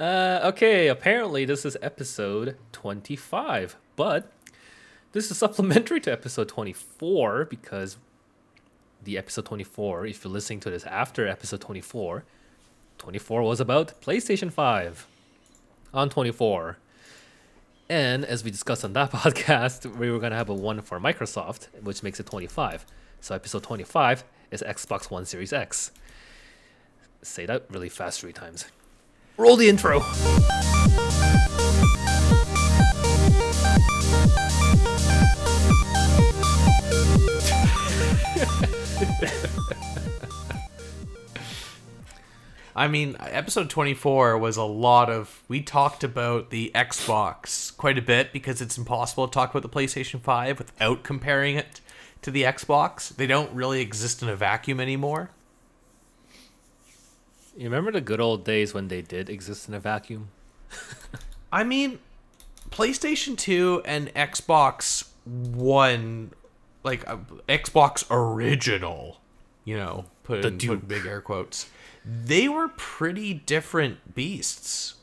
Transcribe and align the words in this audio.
Uh, 0.00 0.40
okay, 0.42 0.88
apparently 0.88 1.44
this 1.44 1.66
is 1.66 1.76
episode 1.82 2.56
25, 2.72 3.76
but 3.96 4.32
this 5.12 5.30
is 5.30 5.36
supplementary 5.38 6.00
to 6.00 6.10
episode 6.10 6.48
24 6.48 7.44
because 7.44 7.98
the 9.04 9.18
episode 9.18 9.44
24, 9.44 10.06
if 10.06 10.24
you're 10.24 10.32
listening 10.32 10.58
to 10.60 10.70
this 10.70 10.84
after 10.84 11.28
episode 11.28 11.60
24, 11.60 12.24
24 12.96 13.42
was 13.42 13.60
about 13.60 14.00
PlayStation 14.00 14.50
5 14.50 15.06
on 15.92 16.08
24. 16.08 16.78
And 17.90 18.24
as 18.24 18.42
we 18.42 18.50
discussed 18.50 18.86
on 18.86 18.94
that 18.94 19.10
podcast, 19.12 19.84
we 19.98 20.10
were 20.10 20.18
going 20.18 20.30
to 20.32 20.38
have 20.38 20.48
a 20.48 20.54
one 20.54 20.80
for 20.80 20.98
Microsoft, 20.98 21.68
which 21.82 22.02
makes 22.02 22.18
it 22.18 22.24
25. 22.24 22.86
So 23.20 23.34
episode 23.34 23.64
25 23.64 24.24
is 24.50 24.64
Xbox 24.66 25.10
One 25.10 25.26
Series 25.26 25.52
X. 25.52 25.90
Say 27.20 27.44
that 27.44 27.66
really 27.68 27.90
fast 27.90 28.22
three 28.22 28.32
times. 28.32 28.64
Roll 29.40 29.56
the 29.56 29.70
intro. 29.70 30.00
I 42.76 42.86
mean, 42.88 43.16
episode 43.18 43.70
24 43.70 44.36
was 44.36 44.58
a 44.58 44.62
lot 44.62 45.08
of. 45.08 45.42
We 45.48 45.62
talked 45.62 46.04
about 46.04 46.50
the 46.50 46.70
Xbox 46.74 47.74
quite 47.74 47.96
a 47.96 48.02
bit 48.02 48.34
because 48.34 48.60
it's 48.60 48.76
impossible 48.76 49.26
to 49.26 49.32
talk 49.32 49.54
about 49.54 49.62
the 49.62 49.70
PlayStation 49.70 50.20
5 50.20 50.58
without 50.58 51.02
comparing 51.02 51.56
it 51.56 51.80
to 52.20 52.30
the 52.30 52.42
Xbox. 52.42 53.16
They 53.16 53.26
don't 53.26 53.50
really 53.54 53.80
exist 53.80 54.22
in 54.22 54.28
a 54.28 54.36
vacuum 54.36 54.80
anymore. 54.80 55.30
You 57.60 57.66
remember 57.66 57.92
the 57.92 58.00
good 58.00 58.22
old 58.22 58.42
days 58.42 58.72
when 58.72 58.88
they 58.88 59.02
did 59.02 59.28
exist 59.28 59.68
in 59.68 59.74
a 59.74 59.80
vacuum? 59.80 60.30
I 61.52 61.62
mean, 61.62 61.98
PlayStation 62.70 63.36
2 63.36 63.82
and 63.84 64.08
Xbox 64.14 65.10
One, 65.26 66.30
like 66.82 67.06
uh, 67.06 67.18
Xbox 67.50 68.06
original, 68.10 69.20
you 69.66 69.76
know, 69.76 70.06
put 70.22 70.40
The 70.40 70.48
in 70.48 70.58
put 70.58 70.88
big 70.88 71.04
air 71.04 71.20
quotes, 71.20 71.68
they 72.02 72.48
were 72.48 72.68
pretty 72.68 73.34
different 73.34 74.14
beasts. 74.14 74.94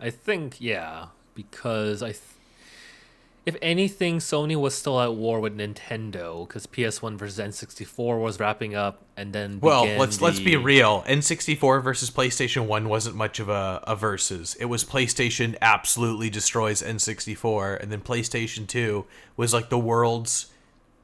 I 0.00 0.08
think 0.08 0.58
yeah, 0.58 1.08
because 1.34 2.02
I, 2.02 2.12
th- 2.12 2.22
if 3.50 3.56
anything, 3.60 4.18
Sony 4.18 4.54
was 4.54 4.76
still 4.76 5.00
at 5.00 5.12
war 5.12 5.40
with 5.40 5.56
Nintendo 5.56 6.46
because 6.46 6.68
PS1 6.68 7.18
versus 7.18 7.38
N64 7.44 8.22
was 8.22 8.38
wrapping 8.38 8.76
up, 8.76 9.02
and 9.16 9.32
then 9.32 9.58
Well, 9.60 9.86
let's 9.98 10.20
let's 10.20 10.38
be 10.38 10.56
real. 10.56 11.02
N64 11.02 11.82
versus 11.82 12.12
PlayStation 12.12 12.66
1 12.66 12.88
wasn't 12.88 13.16
much 13.16 13.40
of 13.40 13.48
a, 13.48 13.82
a 13.88 13.96
versus. 13.96 14.54
It 14.60 14.66
was 14.66 14.84
PlayStation 14.84 15.56
absolutely 15.60 16.30
destroys 16.30 16.80
N64 16.80 17.80
and 17.80 17.90
then 17.90 18.02
PlayStation 18.02 18.68
2 18.68 19.04
was 19.36 19.52
like 19.52 19.68
the 19.68 19.78
world's 19.78 20.46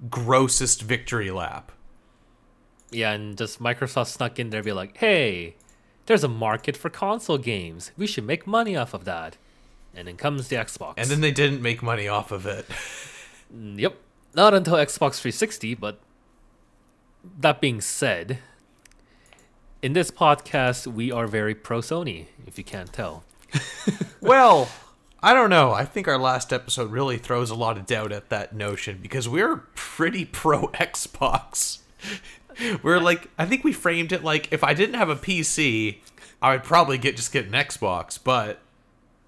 grossest 0.08 0.82
victory 0.82 1.32
lap. 1.32 1.72
Yeah, 2.92 3.10
and 3.10 3.36
just 3.36 3.60
Microsoft 3.60 4.06
snuck 4.06 4.38
in 4.38 4.50
there, 4.50 4.60
and 4.60 4.64
be 4.64 4.72
like, 4.72 4.96
hey, 4.98 5.56
there's 6.06 6.22
a 6.22 6.28
market 6.28 6.76
for 6.76 6.90
console 6.90 7.38
games. 7.38 7.90
We 7.96 8.06
should 8.06 8.24
make 8.24 8.46
money 8.46 8.76
off 8.76 8.94
of 8.94 9.04
that. 9.04 9.36
And 9.96 10.06
then 10.06 10.16
comes 10.16 10.48
the 10.48 10.56
Xbox. 10.56 10.94
And 10.98 11.08
then 11.08 11.20
they 11.22 11.32
didn't 11.32 11.62
make 11.62 11.82
money 11.82 12.06
off 12.06 12.30
of 12.30 12.46
it. 12.46 12.66
Mm, 13.54 13.80
yep. 13.80 13.96
Not 14.34 14.52
until 14.52 14.74
Xbox 14.74 15.18
360, 15.20 15.74
but 15.74 15.98
that 17.38 17.60
being 17.60 17.80
said, 17.80 18.38
in 19.82 19.94
this 19.94 20.10
podcast, 20.10 20.86
we 20.86 21.10
are 21.10 21.26
very 21.26 21.54
pro 21.54 21.80
Sony, 21.80 22.26
if 22.46 22.58
you 22.58 22.64
can't 22.64 22.92
tell. 22.92 23.24
well, 24.20 24.68
I 25.22 25.32
don't 25.32 25.50
know. 25.50 25.72
I 25.72 25.84
think 25.84 26.06
our 26.08 26.18
last 26.18 26.52
episode 26.52 26.90
really 26.90 27.18
throws 27.18 27.50
a 27.50 27.54
lot 27.54 27.78
of 27.78 27.86
doubt 27.86 28.12
at 28.12 28.28
that 28.28 28.54
notion 28.54 28.98
because 29.00 29.28
we're 29.28 29.58
pretty 29.74 30.24
pro 30.24 30.68
Xbox. 30.68 31.78
We're 32.82 33.00
like, 33.00 33.28
I 33.36 33.44
think 33.44 33.64
we 33.64 33.72
framed 33.74 34.12
it 34.12 34.24
like 34.24 34.50
if 34.50 34.64
I 34.64 34.72
didn't 34.72 34.94
have 34.94 35.10
a 35.10 35.16
PC, 35.16 35.98
I 36.40 36.52
would 36.52 36.62
probably 36.62 36.96
get 36.96 37.16
just 37.16 37.30
get 37.30 37.44
an 37.44 37.52
Xbox, 37.52 38.18
but 38.22 38.60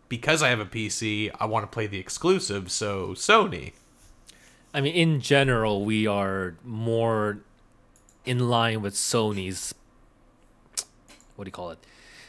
because 0.08 0.42
I 0.42 0.48
have 0.48 0.60
a 0.60 0.66
PC, 0.66 1.30
I 1.38 1.46
want 1.46 1.64
to 1.64 1.66
play 1.66 1.86
the 1.86 1.98
exclusive, 1.98 2.70
so 2.70 3.08
Sony. 3.08 3.72
I 4.72 4.80
mean, 4.80 4.94
in 4.94 5.20
general, 5.20 5.84
we 5.84 6.06
are 6.06 6.56
more 6.64 7.40
in 8.24 8.48
line 8.50 8.82
with 8.82 8.94
Sony's. 8.94 9.74
What 11.36 11.44
do 11.44 11.48
you 11.48 11.52
call 11.52 11.70
it? 11.70 11.78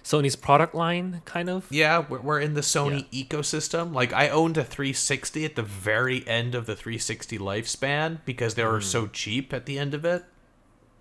Sony's 0.04 0.36
product 0.36 0.74
line, 0.74 1.22
kind 1.26 1.50
of. 1.50 1.68
Yeah, 1.70 2.06
we're, 2.08 2.22
we're 2.22 2.40
in 2.40 2.54
the 2.54 2.62
Sony 2.62 3.06
ecosystem. 3.12 3.94
Like 3.94 4.14
I 4.14 4.30
owned 4.30 4.58
a 4.58 4.64
360 4.64 5.46
at 5.46 5.56
the 5.56 5.62
very 5.62 6.28
end 6.28 6.56
of 6.56 6.66
the 6.66 6.76
360 6.76 7.38
lifespan 7.38 8.20
because 8.26 8.56
they 8.56 8.64
were 8.64 8.80
hmm. 8.80 8.86
so 8.86 9.08
cheap 9.08 9.54
at 9.54 9.66
the 9.66 9.78
end 9.78 9.94
of 9.94 10.06
it. 10.06 10.24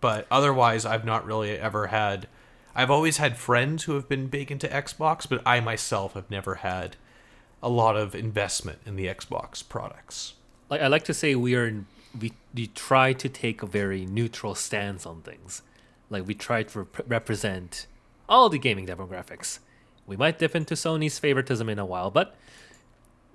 But 0.01 0.27
otherwise, 0.31 0.85
I've 0.85 1.05
not 1.05 1.25
really 1.25 1.53
ever 1.59 1.89
had. 1.89 2.29
I've 2.79 2.93
always 2.93 3.17
had 3.17 3.37
friends 3.37 3.83
who 3.83 3.95
have 3.95 4.09
been 4.09 4.29
big 4.29 4.53
into 4.53 4.69
Xbox, 4.69 5.29
but 5.29 5.43
I 5.45 5.59
myself 5.59 6.15
have 6.15 6.31
never 6.31 6.55
had 6.57 6.95
a 7.61 7.69
lot 7.69 7.97
of 7.97 8.15
investment 8.15 8.79
in 8.87 8.95
the 8.95 9.07
Xbox 9.07 9.69
products. 9.69 10.35
Like 10.71 10.81
I 10.81 10.87
like 10.87 11.03
to 11.07 11.13
say, 11.13 11.35
we 11.35 11.57
are 11.57 11.85
we 12.21 12.35
we 12.55 12.69
try 12.69 13.15
to 13.15 13.29
take 13.29 13.65
a 13.65 13.67
very 13.67 14.07
neutral 14.07 14.55
stance 14.55 15.07
on 15.07 15.23
things. 15.23 15.63
Like 16.09 16.25
we 16.25 16.35
try 16.35 16.63
to 16.63 16.79
rep- 16.79 17.11
represent 17.11 17.89
all 18.29 18.49
the 18.49 18.61
gaming 18.61 18.87
demographics. 18.87 19.59
We 20.07 20.17
might 20.17 20.39
dip 20.39 20.55
into 20.55 20.75
Sony's 20.75 21.19
favoritism 21.19 21.69
in 21.69 21.81
a 21.81 21.85
while, 21.85 22.13
but 22.13 22.37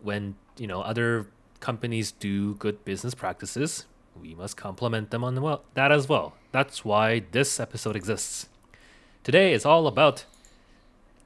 when 0.02 0.36
you 0.58 0.68
know 0.68 0.80
other 0.84 1.28
companies 1.60 2.14
do 2.14 2.54
good 2.56 2.86
business 2.86 3.14
practices, 3.14 3.88
we 4.22 4.36
must 4.36 4.56
compliment 4.56 5.12
them 5.12 5.22
on 5.22 5.36
the 5.36 5.42
well 5.42 5.66
that 5.74 5.92
as 5.92 6.08
well. 6.08 6.34
That's 6.54 6.86
why 6.86 7.26
this 7.32 7.60
episode 7.60 7.98
exists. 7.98 8.48
Today 9.24 9.54
is 9.54 9.66
all 9.66 9.88
about 9.88 10.26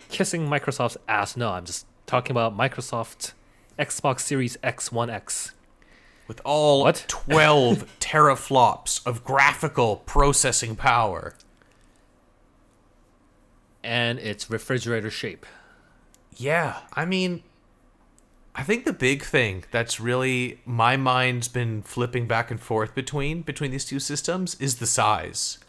kissing 0.09 0.47
Microsoft's 0.47 0.97
ass. 1.08 1.35
No, 1.35 1.52
I'm 1.52 1.66
just 1.66 1.85
talking 2.06 2.31
about 2.31 2.56
Microsoft 2.58 3.34
Xbox 3.80 4.22
Series 4.22 4.58
X 4.62 4.91
One 4.91 5.09
X. 5.09 5.53
With 6.28 6.41
all 6.44 6.81
What? 6.84 7.06
12 7.08 7.88
teraflops 8.00 9.06
of 9.08 9.24
graphical 9.24 9.97
processing 9.97 10.75
power. 10.75 11.35
and 13.84 14.19
its 14.19 14.50
refrigerator 14.50 15.09
shape. 15.09 15.46
Yeah, 16.35 16.79
I 16.94 17.06
mean, 17.06 17.41
I 18.53 18.64
think 18.64 18.84
the 18.84 18.91
big 18.91 19.24
thing 19.24 19.64
that's 19.72 19.97
really 20.00 20.59
my 20.66 20.97
mind's 20.97 21.47
been 21.47 21.81
flipping 21.84 22.28
back 22.28 22.52
and 22.52 22.59
forth 22.59 22.94
between 22.94 23.44
between 23.44 23.72
these 23.72 23.85
two 23.85 24.00
systems 24.00 24.56
is 24.59 24.75
the 24.79 24.85
size. 24.85 25.59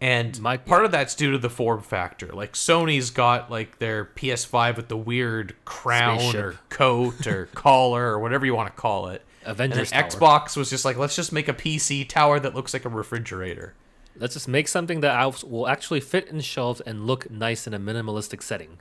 And 0.00 0.40
My- 0.40 0.56
part 0.56 0.84
of 0.86 0.90
that's 0.92 1.14
due 1.14 1.30
to 1.32 1.38
the 1.38 1.50
form 1.50 1.82
factor. 1.82 2.28
Like 2.28 2.54
Sony's 2.54 3.10
got 3.10 3.50
like 3.50 3.78
their 3.78 4.06
PS5 4.06 4.76
with 4.76 4.88
the 4.88 4.96
weird 4.96 5.54
crown 5.66 6.18
Spaceship. 6.20 6.44
or 6.44 6.58
coat 6.70 7.26
or 7.26 7.46
collar 7.54 8.06
or 8.12 8.18
whatever 8.18 8.46
you 8.46 8.54
want 8.54 8.74
to 8.74 8.80
call 8.80 9.08
it. 9.08 9.22
Avengers 9.44 9.92
and. 9.92 10.06
Xbox 10.06 10.56
was 10.56 10.70
just 10.70 10.84
like, 10.84 10.96
let's 10.96 11.16
just 11.16 11.32
make 11.32 11.48
a 11.48 11.54
PC 11.54 12.08
tower 12.08 12.40
that 12.40 12.54
looks 12.54 12.72
like 12.72 12.84
a 12.84 12.88
refrigerator. 12.88 13.74
Let's 14.16 14.34
just 14.34 14.48
make 14.48 14.68
something 14.68 15.00
that 15.00 15.44
will 15.44 15.68
actually 15.68 16.00
fit 16.00 16.28
in 16.28 16.40
shelves 16.40 16.80
and 16.82 17.06
look 17.06 17.30
nice 17.30 17.66
in 17.66 17.74
a 17.74 17.78
minimalistic 17.78 18.42
setting. 18.42 18.78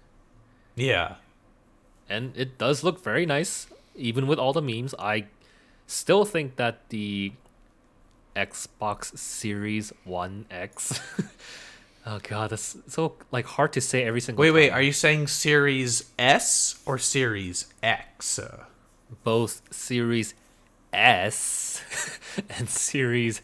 Yeah. 0.76 1.16
And 2.10 2.36
it 2.36 2.58
does 2.58 2.84
look 2.84 3.04
very 3.04 3.26
nice, 3.26 3.68
even 3.96 4.26
with 4.28 4.40
all 4.40 4.54
the 4.54 4.62
memes. 4.62 4.96
I 4.98 5.26
still 5.86 6.26
think 6.26 6.56
that 6.56 6.90
the 6.90 7.34
Xbox 8.40 9.18
Series 9.18 9.92
One 10.06 10.46
X. 10.50 11.02
oh 12.06 12.20
god, 12.24 12.52
that's 12.52 12.78
so 12.88 13.16
like 13.32 13.46
hard 13.46 13.74
to 13.74 13.82
say 13.82 14.04
every 14.04 14.22
single. 14.22 14.42
Wait, 14.42 14.52
wait. 14.52 14.70
Are 14.70 14.82
you 14.82 14.94
saying 14.94 15.28
Series 15.28 16.10
S 16.18 16.82
or 16.86 16.98
Series 16.98 17.68
X? 17.84 18.40
Both 19.26 19.62
Series 19.72 20.36
S 20.94 21.82
and 22.58 22.70
Series 22.70 23.42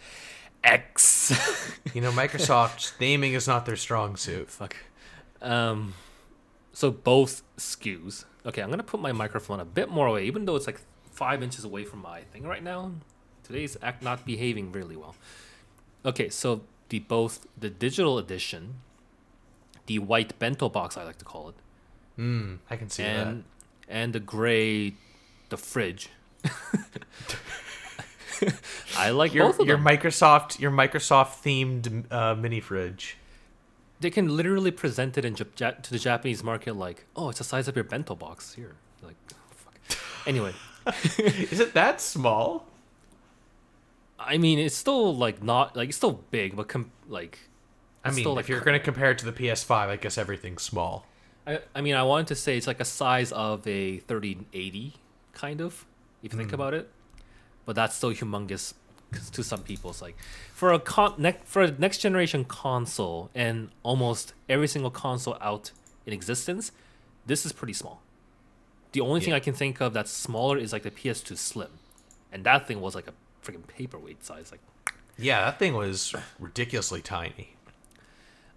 X? 0.63 1.33
You 1.94 2.01
know, 2.01 2.12
Microsoft's 2.12 2.92
naming 3.00 3.36
is 3.36 3.47
not 3.47 3.65
their 3.65 3.77
strong 3.77 4.18
suit. 4.18 4.50
Fuck. 4.50 4.75
Um, 5.42 5.94
so 6.74 6.92
both 6.92 7.42
SKUs. 7.56 8.25
Okay, 8.45 8.62
I'm 8.62 8.69
gonna 8.69 8.83
put 8.83 9.00
my 9.00 9.13
microphone 9.13 9.62
a 9.62 9.65
bit 9.65 9.89
more 9.89 10.07
away, 10.07 10.25
even 10.25 10.44
though 10.44 10.57
it's 10.57 10.68
like 10.68 10.81
five 11.12 11.42
inches 11.42 11.63
away 11.63 11.86
from 11.86 12.01
my 12.01 12.21
thing 12.33 12.44
right 12.44 12.62
now. 12.62 12.92
Today's 13.45 13.77
act 13.81 14.01
not 14.03 14.25
behaving 14.25 14.71
really 14.71 14.95
well. 14.95 15.15
Okay, 16.06 16.30
so 16.30 16.62
the 16.89 17.00
both 17.00 17.45
the 17.57 17.69
digital 17.69 18.18
edition, 18.18 18.75
the 19.86 20.00
white 20.00 20.38
bento 20.39 20.68
box 20.69 20.97
I 20.97 21.03
like 21.03 21.18
to 21.19 21.25
call 21.25 21.50
it, 21.50 21.56
Hmm, 22.15 22.56
I 22.69 22.75
can 22.75 22.89
see 22.89 23.03
and 23.03 23.44
and 23.88 24.13
the 24.13 24.19
gray, 24.19 24.94
the 25.50 25.57
fridge. 25.57 26.09
I 28.97 29.09
like. 29.12 29.33
Your, 29.33 29.47
both 29.47 29.59
of 29.59 29.68
your 29.68 29.77
them. 29.77 29.86
Microsoft, 29.86 30.59
your 30.59 30.71
Microsoft 30.71 31.42
themed 31.44 32.12
uh, 32.12 32.36
mini 32.36 32.59
fridge. 32.59 33.18
they 34.00 34.09
can 34.09 34.36
literally 34.36 34.71
present 34.71 35.18
it 35.18 35.24
in 35.25 35.36
Jap- 35.36 35.59
Ja- 35.59 35.71
to 35.71 35.92
the 35.92 36.00
Japanese 36.00 36.44
market 36.44 36.75
like, 36.75 37.06
oh, 37.15 37.30
it's 37.30 37.38
the 37.39 37.44
size 37.45 37.68
of 37.68 37.75
your 37.75 37.86
bento 37.86 38.13
box 38.15 38.53
here. 38.53 38.75
Like, 39.01 39.15
oh, 39.33 39.38
fuck. 39.51 40.00
Anyway, 40.27 40.53
Is 41.18 41.59
it 41.59 41.74
that 41.74 42.01
small? 42.01 42.65
I 44.19 44.38
mean, 44.38 44.59
it's 44.59 44.75
still 44.75 45.15
like 45.15 45.44
not 45.44 45.75
like 45.75 45.89
it's 45.89 45.97
still 45.97 46.23
big, 46.31 46.56
but 46.56 46.67
com- 46.67 46.91
like, 47.07 47.39
I 48.03 48.09
mean, 48.09 48.19
still, 48.19 48.33
if 48.33 48.38
like, 48.38 48.47
you're 48.47 48.62
going 48.62 48.77
to 48.77 48.83
compare 48.83 49.12
it 49.12 49.17
to 49.19 49.25
the 49.25 49.33
PS5, 49.33 49.71
I 49.71 49.95
guess 49.97 50.17
everything's 50.17 50.63
small. 50.63 51.06
I, 51.45 51.59
I 51.75 51.81
mean, 51.81 51.95
I 51.95 52.03
wanted 52.03 52.27
to 52.27 52.35
say 52.35 52.57
it's 52.57 52.67
like 52.67 52.79
a 52.79 52.85
size 52.85 53.31
of 53.31 53.67
a 53.67 53.97
3080, 54.00 54.94
kind 55.33 55.62
of, 55.62 55.85
if 56.23 56.31
you 56.31 56.38
think 56.38 56.50
hmm. 56.50 56.56
about 56.56 56.73
it. 56.73 56.89
But 57.65 57.75
that's 57.75 57.95
still 57.95 58.12
humongous 58.12 58.73
to 59.31 59.44
some 59.44 59.62
people. 59.63 59.91
It's 59.91 60.01
like 60.01 60.18
for 60.53 60.71
a 60.71 60.79
con- 60.79 61.15
ne- 61.18 61.39
for 61.44 61.63
a 61.63 61.71
next 61.71 62.00
generation 62.00 62.45
console 62.45 63.29
and 63.35 63.69
almost 63.83 64.33
every 64.47 64.68
single 64.68 64.91
console 64.91 65.38
out 65.41 65.71
in 66.06 66.13
existence, 66.13 66.71
this 67.25 67.45
is 67.45 67.51
pretty 67.51 67.73
small. 67.73 68.01
The 68.91 69.01
only 69.01 69.19
thing 69.19 69.33
I 69.33 69.39
can 69.41 69.53
think 69.53 69.81
of 69.81 69.94
that's 69.94 70.11
smaller 70.11 70.57
is 70.57 70.71
like 70.71 70.83
the 70.83 70.91
PS2 70.91 71.38
Slim, 71.38 71.71
and 72.31 72.45
that 72.45 72.65
thing 72.65 72.79
was 72.79 72.95
like 72.95 73.07
a 73.07 73.13
freaking 73.45 73.68
paperweight 73.68 74.24
size. 74.24 74.51
Like 74.51 74.62
Yeah, 75.18 75.42
that 75.45 75.59
thing 75.59 75.74
was 75.74 76.13
ridiculously 76.39 77.01
tiny. 77.01 77.56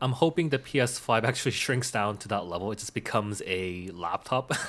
I'm 0.00 0.12
hoping 0.12 0.50
the 0.50 0.58
PS5 0.58 1.25
actually 1.25 1.50
shrinks 1.64 1.90
down 1.90 2.19
to 2.19 2.29
that 2.29 2.46
level. 2.46 2.70
It 2.73 2.79
just 2.79 2.94
becomes 2.94 3.43
a 3.46 3.88
laptop. 3.93 4.52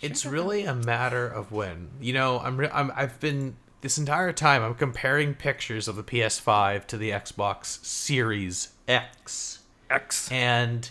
It's 0.00 0.24
really 0.24 0.64
a 0.64 0.74
matter 0.74 1.26
of 1.26 1.52
when. 1.52 1.90
You 2.00 2.12
know, 2.14 2.38
I'm, 2.38 2.56
re- 2.56 2.70
I'm 2.72 2.90
I've 2.96 3.18
been 3.20 3.56
this 3.82 3.98
entire 3.98 4.32
time 4.32 4.62
I'm 4.62 4.74
comparing 4.74 5.34
pictures 5.34 5.86
of 5.88 5.96
the 5.96 6.02
PS5 6.02 6.86
to 6.86 6.96
the 6.96 7.10
Xbox 7.10 7.84
Series 7.84 8.72
X. 8.88 9.60
X. 9.90 10.30
and 10.32 10.88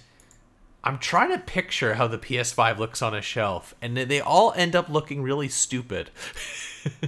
I'm 0.84 0.98
trying 1.00 1.32
to 1.32 1.40
picture 1.40 1.96
how 1.96 2.08
the 2.08 2.18
PS5 2.18 2.78
looks 2.78 3.02
on 3.02 3.16
a 3.16 3.22
shelf, 3.22 3.74
and 3.82 3.96
they- 3.98 4.06
they 4.06 4.22
all 4.22 4.54
end 4.56 4.76
up 4.76 4.88
looking 4.90 5.22
really 5.24 5.48
stupid. 5.50 6.12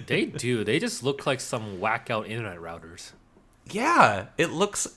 They 0.07 0.25
do. 0.25 0.63
They 0.63 0.79
just 0.79 1.03
look 1.03 1.25
like 1.25 1.39
some 1.41 1.79
whack 1.79 2.09
out 2.09 2.27
internet 2.27 2.59
routers. 2.59 3.11
yeah, 3.71 4.27
it 4.37 4.51
looks. 4.51 4.87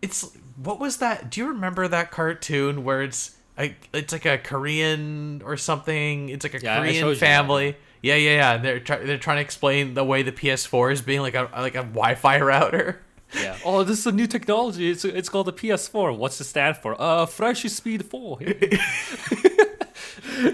It's 0.00 0.30
what 0.56 0.78
was 0.80 0.98
that? 0.98 1.30
Do 1.30 1.40
you 1.40 1.48
remember 1.48 1.88
that 1.88 2.10
cartoon 2.10 2.84
where 2.84 3.02
it's 3.02 3.36
a, 3.58 3.74
it's 3.92 4.12
like 4.12 4.24
a 4.26 4.38
Korean 4.38 5.42
or 5.44 5.56
something? 5.56 6.28
It's 6.28 6.44
like 6.44 6.54
a 6.54 6.60
Yeah, 6.60 6.78
Korean 6.80 7.14
family. 7.16 7.76
Yeah, 8.02 8.16
yeah, 8.16 8.34
yeah. 8.36 8.52
And 8.54 8.64
they're 8.64 8.80
try- 8.80 9.04
they're 9.04 9.18
trying 9.18 9.36
to 9.38 9.42
explain 9.42 9.94
the 9.94 10.04
way 10.04 10.22
the 10.22 10.32
PS4 10.32 10.92
is 10.92 11.02
being 11.02 11.20
like 11.20 11.34
a 11.34 11.48
like 11.56 11.74
a 11.74 11.82
Wi-Fi 11.84 12.40
router. 12.50 13.00
Yeah. 13.34 13.56
Oh, 13.64 13.82
this 13.84 13.98
is 13.98 14.06
a 14.06 14.12
new 14.12 14.26
technology. 14.26 14.90
It's 14.90 15.04
it's 15.04 15.28
called 15.28 15.46
the 15.46 15.52
PS4. 15.52 16.16
What's 16.16 16.40
it 16.40 16.44
stand 16.44 16.76
for? 16.76 17.00
Uh, 17.00 17.26
Fresh 17.26 17.62
Speed 17.62 18.04
4. 18.04 18.38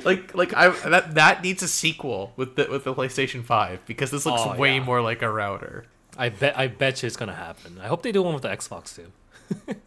like 0.05 0.35
like 0.35 0.55
I 0.55 0.69
that 0.89 1.15
that 1.15 1.43
needs 1.43 1.63
a 1.63 1.69
sequel 1.69 2.33
with 2.37 2.57
the 2.57 2.67
with 2.71 2.85
the 2.85 2.95
PlayStation 2.95 3.45
5 3.45 3.85
because 3.87 4.11
this 4.11 4.27
looks 4.27 4.43
Oh, 4.45 4.57
way 4.57 4.77
yeah. 4.77 4.85
more 4.85 5.01
like 5.03 5.23
a 5.23 5.31
router. 5.31 5.87
I 6.17 6.29
bet 6.29 6.59
I 6.59 6.69
bet 6.69 7.03
you 7.03 7.07
it's 7.07 7.17
gonna 7.17 7.35
happen. 7.35 7.79
I 7.83 7.87
hope 7.89 8.03
they 8.03 8.13
do 8.13 8.23
one 8.23 8.35
with 8.35 8.43
the 8.43 8.49
Xbox 8.49 8.95
too. 8.95 9.75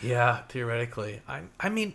Yeah, 0.00 0.42
theoretically. 0.48 1.22
I 1.26 1.40
I 1.58 1.70
mean, 1.70 1.92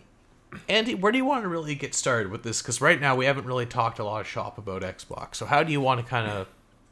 Andy, 0.67 0.93
where 0.93 1.13
do 1.13 1.17
you 1.17 1.23
want 1.23 1.43
to 1.43 1.47
really 1.47 1.73
get 1.73 1.95
started 1.95 2.33
with 2.33 2.43
this? 2.43 2.61
Because 2.61 2.81
right 2.81 2.99
now 2.99 3.15
we 3.15 3.23
haven't 3.25 3.45
really 3.45 3.65
talked 3.65 3.97
a 3.97 4.03
lot 4.03 4.19
of 4.19 4.27
shop 4.27 4.57
about 4.57 4.81
Xbox. 4.81 5.35
So 5.35 5.45
how 5.45 5.63
do 5.63 5.71
you 5.71 5.79
want 5.79 6.01
to 6.01 6.05
kind 6.05 6.29
of 6.29 6.47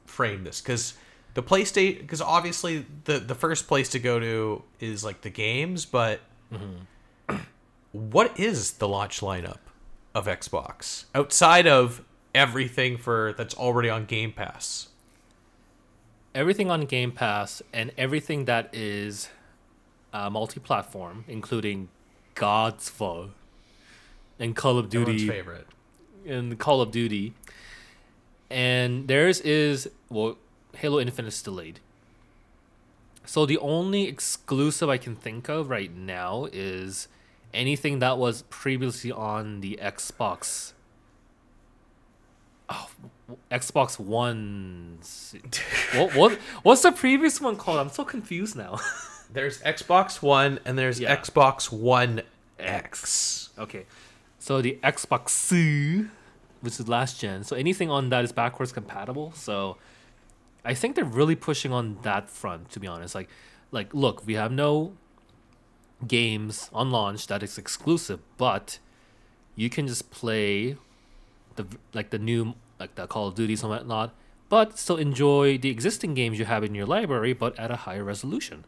frame 0.05 0.45
this? 0.45 0.61
Because 0.61 0.93
the 1.33 1.43
PlayStation, 1.43 1.99
because 1.99 2.21
obviously 2.21 2.85
the 3.05 3.19
the 3.19 3.35
first 3.35 3.67
place 3.67 3.89
to 3.89 3.99
go 3.99 4.19
to 4.19 4.63
is 4.79 5.03
like 5.03 5.21
the 5.21 5.29
games, 5.29 5.85
but 5.85 6.21
what 7.91 8.39
is 8.39 8.73
the 8.73 8.87
launch 8.87 9.21
lineup 9.21 9.59
of 10.13 10.25
Xbox 10.27 11.05
outside 11.15 11.67
of 11.67 12.03
everything 12.35 12.97
for 12.97 13.33
that's 13.33 13.55
already 13.55 13.89
on 13.89 14.05
Game 14.05 14.31
Pass? 14.31 14.89
Everything 16.33 16.69
on 16.71 16.85
Game 16.85 17.11
Pass 17.11 17.61
and 17.73 17.91
everything 17.97 18.45
that 18.45 18.69
is 18.73 19.29
uh, 20.13 20.29
multi-platform, 20.29 21.25
including 21.27 21.89
Godfall 22.35 23.31
and 24.39 24.55
Call 24.55 24.77
of 24.77 24.85
Everyone's 24.85 25.21
Duty 25.21 25.27
favorite. 25.27 25.67
and 26.25 26.57
Call 26.57 26.81
of 26.81 26.91
Duty. 26.91 27.33
And 28.49 29.07
theirs 29.07 29.39
is 29.41 29.89
well, 30.09 30.37
Halo 30.75 30.99
Infinite 30.99 31.29
is 31.29 31.41
delayed. 31.41 31.79
So 33.25 33.45
the 33.45 33.57
only 33.59 34.07
exclusive 34.07 34.89
I 34.89 34.97
can 34.97 35.15
think 35.15 35.47
of 35.49 35.69
right 35.69 35.95
now 35.95 36.47
is 36.51 37.07
anything 37.53 37.99
that 37.99 38.17
was 38.17 38.43
previously 38.49 39.11
on 39.11 39.61
the 39.61 39.79
Xbox. 39.81 40.73
Oh, 42.69 42.89
Xbox 43.51 43.99
One's. 43.99 45.35
what 45.93 46.15
what 46.15 46.31
what's 46.63 46.81
the 46.81 46.91
previous 46.91 47.39
one 47.41 47.57
called? 47.57 47.79
I'm 47.79 47.89
so 47.89 48.03
confused 48.05 48.55
now. 48.55 48.79
There's 49.33 49.61
Xbox 49.61 50.21
One 50.21 50.59
and 50.65 50.77
there's 50.77 50.99
Yeah. 50.99 51.15
Xbox 51.15 51.71
One 51.71 52.21
X. 52.59 53.49
Okay, 53.57 53.85
so 54.39 54.61
the 54.61 54.77
Xbox, 54.83 55.29
C, 55.29 56.05
which 56.59 56.77
is 56.81 56.89
last 56.89 57.21
gen, 57.21 57.45
so 57.45 57.55
anything 57.55 57.89
on 57.89 58.09
that 58.09 58.25
is 58.25 58.33
backwards 58.33 58.73
compatible. 58.73 59.31
So 59.33 59.77
I 60.63 60.73
think 60.73 60.95
they're 60.95 61.03
really 61.05 61.35
pushing 61.35 61.71
on 61.73 61.97
that 62.03 62.29
front. 62.29 62.69
To 62.71 62.79
be 62.79 62.87
honest, 62.87 63.15
like, 63.15 63.29
like 63.71 63.93
look, 63.93 64.25
we 64.25 64.35
have 64.35 64.51
no 64.51 64.93
games 66.07 66.69
on 66.73 66.91
launch 66.91 67.27
that 67.27 67.43
is 67.43 67.57
exclusive, 67.57 68.19
but 68.37 68.79
you 69.55 69.69
can 69.69 69.87
just 69.87 70.11
play 70.11 70.77
the 71.55 71.65
like 71.93 72.09
the 72.09 72.19
new 72.19 72.53
like 72.79 72.95
the 72.95 73.07
Call 73.07 73.27
of 73.27 73.35
Duties 73.35 73.61
and 73.61 73.69
whatnot, 73.69 74.13
but 74.49 74.77
still 74.79 74.97
enjoy 74.97 75.57
the 75.57 75.69
existing 75.69 76.13
games 76.13 76.39
you 76.39 76.45
have 76.45 76.63
in 76.63 76.73
your 76.73 76.85
library, 76.85 77.33
but 77.33 77.57
at 77.59 77.69
a 77.71 77.75
higher 77.77 78.03
resolution. 78.03 78.65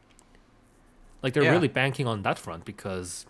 Like 1.22 1.34
they're 1.34 1.44
Yeah. 1.44 1.52
really 1.52 1.68
banking 1.70 2.06
on 2.06 2.22
that 2.24 2.38
front 2.38 2.66
because, 2.66 3.26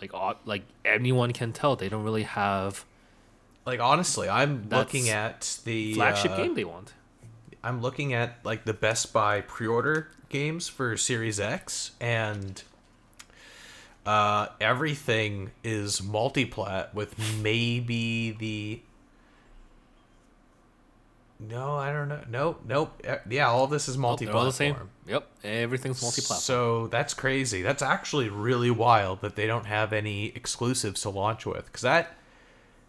like, 0.00 0.12
like 0.46 0.62
anyone 0.84 1.32
can 1.32 1.52
tell 1.52 1.76
they 1.76 1.88
don't 1.88 2.02
really 2.04 2.22
have 2.24 2.84
Like 3.66 3.80
honestly, 3.80 4.28
I'm 4.28 4.66
looking 4.70 5.10
at 5.10 5.58
the 5.64 5.92
flagship 5.94 6.32
uh, 6.32 6.36
game 6.36 6.54
they 6.54 6.64
want. 6.64 6.94
I'm 7.62 7.80
looking 7.80 8.12
at 8.12 8.44
like 8.44 8.64
the 8.64 8.74
Best 8.74 9.12
Buy 9.12 9.40
pre-order 9.40 10.08
games 10.28 10.68
for 10.68 10.96
Series 10.96 11.40
X, 11.40 11.92
and 12.00 12.62
uh, 14.06 14.48
everything 14.60 15.50
is 15.64 16.00
multiplat 16.00 16.94
with 16.94 17.14
maybe 17.42 18.30
the. 18.32 18.80
No, 21.40 21.76
I 21.76 21.92
don't 21.92 22.08
know. 22.08 22.24
Nope, 22.28 22.62
nope. 22.66 23.02
Yeah, 23.28 23.48
all 23.48 23.68
this 23.68 23.88
is 23.88 23.96
multi-platform. 23.96 24.42
they're 24.42 24.50
the 24.50 24.56
same. 24.56 24.90
Yep, 25.06 25.28
everything's 25.44 26.02
multi-platform. 26.02 26.40
So 26.40 26.86
that's 26.88 27.14
crazy. 27.14 27.62
That's 27.62 27.82
actually 27.82 28.28
really 28.28 28.70
wild 28.70 29.20
that 29.20 29.36
they 29.36 29.46
don't 29.46 29.66
have 29.66 29.92
any 29.92 30.26
exclusives 30.26 31.02
to 31.02 31.10
launch 31.10 31.46
with. 31.46 31.66
Because 31.66 31.82
that 31.82 32.16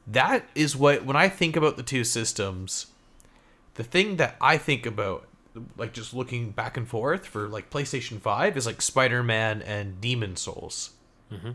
that 0.08 0.46
is 0.56 0.76
what 0.76 1.06
when 1.06 1.16
I 1.16 1.30
think 1.30 1.56
about 1.56 1.78
the 1.78 1.84
two 1.84 2.04
systems, 2.04 2.88
the 3.80 3.86
thing 3.86 4.18
that 4.18 4.36
I 4.42 4.58
think 4.58 4.86
about, 4.86 5.26
like 5.78 5.94
just 5.94 6.14
looking 6.14 6.52
back 6.52 6.76
and 6.76 6.86
forth 6.86 7.26
for 7.26 7.48
like 7.48 7.70
PlayStation 7.70 8.20
Five, 8.20 8.58
is 8.58 8.66
like 8.66 8.82
Spider 8.82 9.24
Man 9.24 9.62
and 9.62 10.02
Demon 10.02 10.36
Souls. 10.36 10.90
Mm-hmm. 11.32 11.52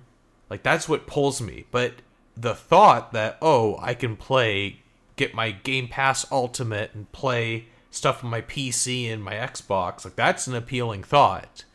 Like 0.49 0.63
that's 0.63 0.89
what 0.89 1.07
pulls 1.07 1.43
me. 1.43 1.67
But 1.71 1.97
the 2.35 2.55
thought 2.55 3.13
that 3.13 3.37
oh, 3.43 3.77
I 3.79 3.93
can 3.93 4.17
play, 4.17 4.81
get 5.17 5.35
my 5.35 5.51
Game 5.51 5.87
Pass 5.87 6.25
Ultimate 6.33 6.95
and 6.95 7.13
play 7.13 7.67
stuff 7.91 8.25
on 8.25 8.31
my 8.31 8.41
PC 8.41 9.13
and 9.13 9.23
my 9.23 9.35
Xbox, 9.35 10.07
like 10.07 10.17
that's 10.17 10.47
an 10.47 10.55
appealing 10.55 11.03
thought. 11.03 11.67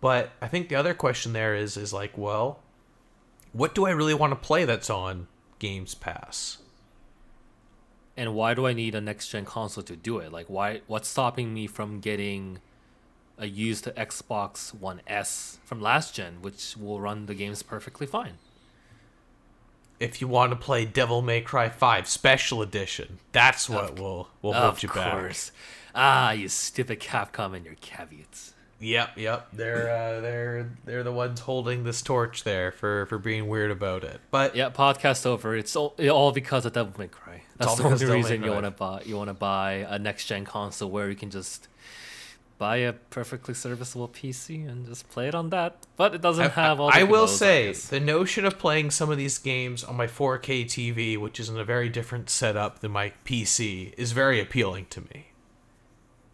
But 0.00 0.32
I 0.42 0.48
think 0.48 0.68
the 0.68 0.74
other 0.74 0.94
question 0.94 1.32
there 1.32 1.54
is 1.54 1.76
is 1.76 1.92
like, 1.92 2.18
well, 2.18 2.58
what 3.52 3.72
do 3.72 3.86
I 3.86 3.90
really 3.90 4.14
want 4.14 4.32
to 4.32 4.36
play 4.36 4.64
that's 4.64 4.90
on 4.90 5.28
Games 5.60 5.94
Pass? 5.94 6.58
And 8.16 8.34
why 8.34 8.54
do 8.54 8.66
I 8.66 8.72
need 8.72 8.94
a 8.94 9.00
next 9.00 9.28
gen 9.28 9.44
console 9.44 9.84
to 9.84 9.96
do 9.96 10.18
it? 10.18 10.32
Like, 10.32 10.46
why? 10.48 10.80
What's 10.86 11.08
stopping 11.08 11.52
me 11.52 11.66
from 11.66 12.00
getting 12.00 12.60
a 13.38 13.46
used 13.46 13.84
Xbox 13.84 14.74
One 14.74 15.02
S 15.06 15.58
from 15.64 15.80
last 15.80 16.14
gen, 16.14 16.38
which 16.40 16.76
will 16.76 17.00
run 17.00 17.26
the 17.26 17.34
games 17.34 17.62
perfectly 17.62 18.06
fine? 18.06 18.38
If 20.00 20.20
you 20.20 20.28
want 20.28 20.52
to 20.52 20.56
play 20.56 20.84
Devil 20.84 21.22
May 21.22 21.40
Cry 21.40 21.68
5 21.68 22.06
Special 22.06 22.62
Edition, 22.62 23.18
that's 23.32 23.68
what 23.68 23.98
will 23.98 24.28
will 24.42 24.52
hold 24.52 24.74
of 24.74 24.82
you 24.82 24.88
back. 24.88 25.12
course. 25.12 25.52
Ah, 25.94 26.32
you 26.32 26.48
stupid 26.48 27.00
Capcom 27.00 27.54
and 27.56 27.64
your 27.64 27.76
caveats. 27.76 28.52
Yep, 28.78 29.16
yep. 29.16 29.48
They're 29.52 29.90
uh, 29.90 30.20
they're 30.20 30.70
they're 30.84 31.02
the 31.02 31.12
ones 31.12 31.40
holding 31.40 31.84
this 31.84 32.02
torch 32.02 32.44
there 32.44 32.70
for 32.72 33.06
for 33.06 33.18
being 33.18 33.48
weird 33.48 33.70
about 33.70 34.04
it. 34.04 34.20
But 34.30 34.54
Yeah, 34.54 34.70
podcast 34.70 35.24
over. 35.24 35.56
It's 35.56 35.74
all, 35.74 35.94
it 35.96 36.08
all 36.08 36.32
because 36.32 36.66
of 36.66 36.74
Devil 36.74 36.92
May 36.98 37.08
Cry. 37.08 37.42
That's 37.56 37.76
the 37.76 37.84
only 37.84 37.94
of 37.94 38.00
Devil 38.00 38.14
May 38.14 38.22
reason 38.22 38.42
you 38.42 38.50
want 38.50 38.64
to 38.64 38.70
buy 38.70 39.02
you 39.06 39.16
want 39.16 39.28
to 39.28 39.34
buy 39.34 39.86
a 39.88 39.98
next 39.98 40.26
gen 40.26 40.44
console 40.44 40.90
where 40.90 41.08
you 41.08 41.16
can 41.16 41.30
just 41.30 41.68
buy 42.58 42.76
a 42.78 42.92
perfectly 42.92 43.54
serviceable 43.54 44.08
PC 44.08 44.68
and 44.68 44.86
just 44.86 45.08
play 45.10 45.28
it 45.28 45.34
on 45.34 45.50
that. 45.50 45.76
But 45.96 46.14
it 46.14 46.20
doesn't 46.20 46.44
I, 46.44 46.48
have 46.48 46.80
all. 46.80 46.90
I 46.92 47.02
will 47.02 47.28
say 47.28 47.72
the 47.72 48.00
notion 48.00 48.44
of 48.44 48.58
playing 48.58 48.90
some 48.90 49.10
of 49.10 49.18
these 49.18 49.38
games 49.38 49.84
on 49.84 49.96
my 49.96 50.06
4K 50.06 50.64
TV, 50.64 51.18
which 51.18 51.40
is 51.40 51.48
in 51.48 51.58
a 51.58 51.64
very 51.64 51.88
different 51.88 52.30
setup 52.30 52.80
than 52.80 52.92
my 52.92 53.12
PC, 53.24 53.94
is 53.96 54.12
very 54.12 54.40
appealing 54.40 54.86
to 54.90 55.00
me. 55.02 55.28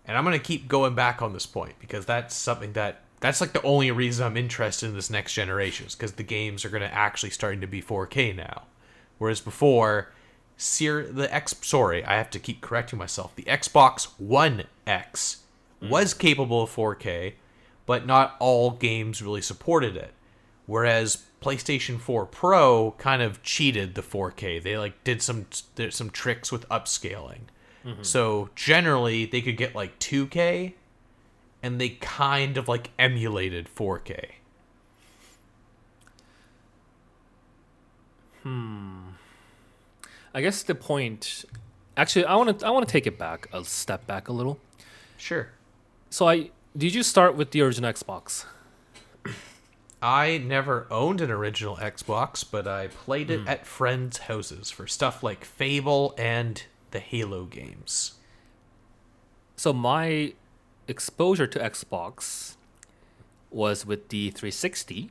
And 0.05 0.17
I'm 0.17 0.25
gonna 0.25 0.39
keep 0.39 0.69
going 0.69 0.95
back 0.95 1.23
on 1.23 1.33
this 1.33 1.47
point 1.47 1.75
because 1.79 2.07
that's 2.07 2.35
something 2.35 2.73
that 2.73 3.03
that's 3.21 3.41
like 3.41 3.53
the 3.53 3.63
only 3.63 3.91
reason 3.93 4.27
I'm 4.27 4.37
interested 4.37 4.89
in 4.89 4.95
this 4.95 5.11
next 5.11 5.35
generation 5.35 5.87
is 5.87 5.95
because 5.95 6.13
the 6.13 6.25
games 6.25 6.65
are 6.65 6.71
gonna 6.71 6.87
actually 6.87 7.31
starting 7.31 7.61
to 7.61 7.69
be 7.69 7.81
4K 7.81 8.35
now, 8.35 8.63
whereas 9.19 9.41
before, 9.41 10.13
the 10.57 11.29
X 11.31 11.55
sorry 11.63 12.05
I 12.05 12.17
have 12.17 12.31
to 12.31 12.39
keep 12.39 12.61
correcting 12.61 12.99
myself. 12.99 13.35
The 13.37 13.45
Xbox 13.45 14.09
One 14.19 14.65
X 14.87 15.43
mm. 15.81 15.89
was 15.89 16.15
capable 16.15 16.63
of 16.63 16.75
4K, 16.75 17.35
but 17.87 18.07
not 18.07 18.37
all 18.41 18.73
games 18.73 19.23
really 19.23 19.43
supported 19.43 19.97
it. 19.97 20.13
Whereas 20.67 21.25
PlayStation 21.41 21.99
4 21.99 22.27
Pro 22.27 22.95
kind 22.99 23.21
of 23.21 23.43
cheated 23.43 23.95
the 23.95 24.03
4K. 24.03 24.63
They 24.63 24.79
like 24.79 25.03
did 25.05 25.23
some 25.23 25.47
did 25.75 25.93
some 25.93 26.11
tricks 26.11 26.51
with 26.51 26.69
upscaling. 26.69 27.43
Mm-hmm. 27.85 28.03
So 28.03 28.51
generally 28.55 29.25
they 29.27 29.43
could 29.43 29.57
get 29.57 29.75
like 29.75 29.99
2K 29.99 30.75
and 31.63 31.81
they 31.81 31.91
kind 31.91 32.57
of 32.57 32.69
like 32.69 32.91
emulated 32.99 33.69
4K. 33.75 34.31
Hmm. 38.43 39.11
I 40.35 40.41
guess 40.41 40.63
the 40.63 40.75
point. 40.75 41.45
Actually, 41.97 42.25
I 42.25 42.35
want 42.37 42.59
to 42.59 42.67
I 42.67 42.71
want 42.71 42.87
to 42.87 42.93
take 42.93 43.07
it 43.07 43.19
back 43.19 43.49
a 43.53 43.65
step 43.65 44.07
back 44.07 44.29
a 44.29 44.33
little. 44.33 44.59
Sure. 45.17 45.51
So 46.11 46.29
I 46.29 46.51
did 46.77 46.95
you 46.95 47.03
start 47.03 47.37
with 47.37 47.51
the 47.53 47.61
original 47.61 47.93
Xbox? 47.93 48.47
I 50.03 50.39
never 50.39 50.89
owned 50.91 51.21
an 51.21 51.31
original 51.31 51.77
Xbox, 51.77 52.45
but 52.49 52.67
I 52.67 52.89
played 52.89 53.31
it 53.31 53.43
hmm. 53.43 53.49
at 53.49 53.67
friends' 53.67 54.19
houses 54.19 54.71
for 54.71 54.89
stuff 54.89 55.23
like 55.23 55.45
Fable 55.45 56.15
and 56.19 56.65
the 56.93 57.01
Halo 57.01 57.45
games. 57.45 58.13
So 59.57 59.73
my 59.73 60.35
exposure 60.89 61.47
to 61.47 61.59
Xbox 61.59 62.55
was 63.51 63.85
with 63.87 64.09
the 64.09 64.31
360 64.31 65.11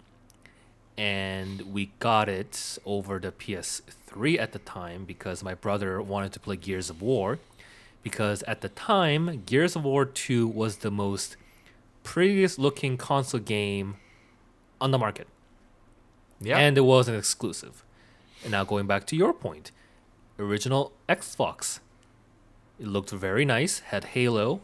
and 0.98 1.62
we 1.74 1.92
got 2.00 2.28
it 2.28 2.78
over 2.86 3.20
the 3.20 3.32
PS3 3.32 4.40
at 4.40 4.52
the 4.52 4.60
time 4.60 5.06
because 5.06 5.44
my 5.44 5.54
brother 5.54 6.02
wanted 6.02 6.32
to 6.34 6.40
play 6.40 6.56
Gears 6.58 6.90
of 6.90 7.02
War 7.02 7.40
because 8.04 8.44
at 8.44 8.62
the 8.62 8.70
time 8.70 9.44
Gears 9.46 9.76
of 9.76 9.84
War 9.86 10.06
2 10.06 10.48
was 10.48 10.78
the 10.78 10.92
most 10.92 11.38
prettiest 12.04 12.60
looking 12.60 12.98
console 12.98 13.40
game 13.40 13.96
on 14.82 14.92
the 14.92 14.98
market 14.98 15.28
Yeah. 16.42 16.58
and 16.58 16.78
it 16.78 16.82
was 16.82 17.08
an 17.08 17.16
exclusive. 17.16 17.84
And 18.44 18.52
now 18.52 18.64
going 18.64 18.88
back 18.88 19.06
to 19.08 19.16
your 19.16 19.34
point, 19.34 19.72
original 20.40 20.94
Xbox, 21.08 21.80
it 22.80 22.88
looked 22.88 23.12
very 23.12 23.46
nice. 23.46 23.80
Had 23.80 24.06
Halo. 24.06 24.62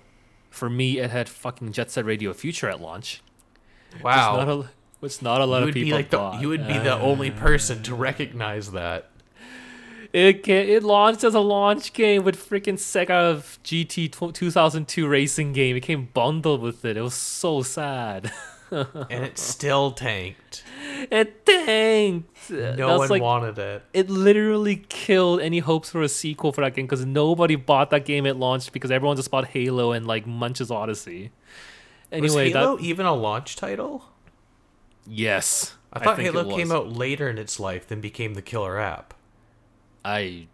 For 0.50 0.70
me, 0.70 1.00
it 1.00 1.12
had 1.12 1.30
fucking 1.30 1.72
Jet 1.74 1.92
Set 1.92 2.06
Radio 2.06 2.34
Future 2.34 2.70
at 2.70 2.82
launch. 2.82 3.22
wow. 4.02 4.38
Which 4.38 4.48
not 4.48 4.50
a, 4.50 4.70
which 5.00 5.22
not 5.22 5.42
a 5.42 5.46
lot 5.46 5.58
you 5.58 5.62
of 5.64 5.68
would 5.68 5.74
be 5.74 5.84
people 5.84 5.98
like 6.00 6.10
the, 6.10 6.32
you 6.42 6.50
would 6.50 6.68
be 6.68 6.78
the 6.78 6.96
uh, 6.96 7.00
only 7.00 7.32
person 7.32 7.84
to 7.84 7.96
recognize 7.96 8.72
that. 8.72 9.12
It 10.14 10.44
ca 10.44 10.76
it 10.76 10.84
launched 10.84 11.24
as 11.24 11.36
a 11.36 11.40
launch 11.40 11.94
game 11.94 12.24
with 12.24 12.38
freaking 12.38 12.76
Sega 12.76 13.10
of 13.12 13.60
GT 13.64 14.34
2002 14.34 15.08
racing 15.08 15.54
game. 15.54 15.76
It 15.76 15.82
came 15.82 16.10
bundled 16.14 16.62
with 16.62 16.84
it. 16.86 16.98
It 16.98 17.02
was 17.02 17.14
so 17.14 17.62
sad. 17.62 18.32
and 18.72 19.24
it 19.24 19.38
still 19.38 19.92
tanked. 19.92 20.64
It 21.12 21.46
tanked. 21.46 22.50
No 22.50 22.75
That's 22.88 23.00
one 23.00 23.10
like, 23.10 23.22
wanted 23.22 23.58
it. 23.60 23.84
it 23.94 24.10
literally 24.10 24.77
killed 24.89 25.42
any 25.42 25.60
hopes 25.60 25.89
for 25.92 26.01
a 26.01 26.10
sequel 26.10 26.51
for 26.51 26.62
that 26.62 26.74
game 26.75 26.86
because 26.86 27.06
nobody 27.06 27.56
bought 27.56 27.89
that 27.92 28.06
game 28.06 28.25
at 28.25 28.38
launch 28.38 28.72
because 28.72 28.89
everyone 28.92 29.16
just 29.18 29.30
bought 29.32 29.48
Halo 29.48 29.92
and 29.92 30.08
like 30.08 30.25
Munch's 30.25 30.70
Oddysee. 30.70 31.30
Anyway, 32.12 32.24
Was 32.24 32.54
Halo 32.54 32.77
that 32.77 32.84
even 32.84 33.06
a 33.06 33.13
launch 33.13 33.56
title? 33.56 34.06
yes, 35.06 35.75
I 35.94 36.00
thought 36.00 36.20
it 36.20 36.24
Halo 36.24 36.56
came 36.56 36.72
out 36.72 36.92
later 36.92 37.30
in 37.30 37.38
its 37.38 37.60
life 37.60 37.88
than 37.88 38.01
became 38.01 38.34
the 38.34 38.42
killer 38.42 38.80
app. 38.80 39.13
I 40.06 40.48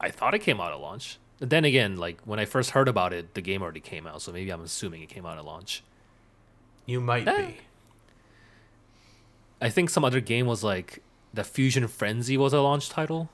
I 0.00 0.10
thought 0.10 0.34
it 0.34 0.40
came 0.40 0.60
out 0.60 0.72
at 0.72 0.80
launch. 0.80 1.18
But 1.40 1.50
then 1.50 1.64
again, 1.64 1.96
like 1.96 2.20
when 2.24 2.38
I 2.40 2.44
first 2.44 2.70
heard 2.70 2.88
about 2.88 3.12
it, 3.12 3.34
the 3.34 3.40
game 3.40 3.62
already 3.62 3.80
came 3.80 4.06
out, 4.06 4.22
so 4.22 4.32
maybe 4.32 4.50
I'm 4.50 4.62
assuming 4.62 5.02
it 5.02 5.08
came 5.08 5.24
out 5.26 5.38
at 5.38 5.44
launch. 5.44 5.82
You 6.86 7.00
might 7.00 7.26
Eh. 7.28 7.46
be. 7.46 7.56
I 9.60 9.68
think 9.70 9.90
some 9.90 10.04
other 10.04 10.20
game 10.20 10.46
was 10.46 10.62
like 10.62 11.02
the 11.34 11.44
Fusion 11.44 11.86
Frenzy 11.88 12.36
was 12.36 12.52
a 12.52 12.60
launch 12.60 12.88
title. 12.88 13.30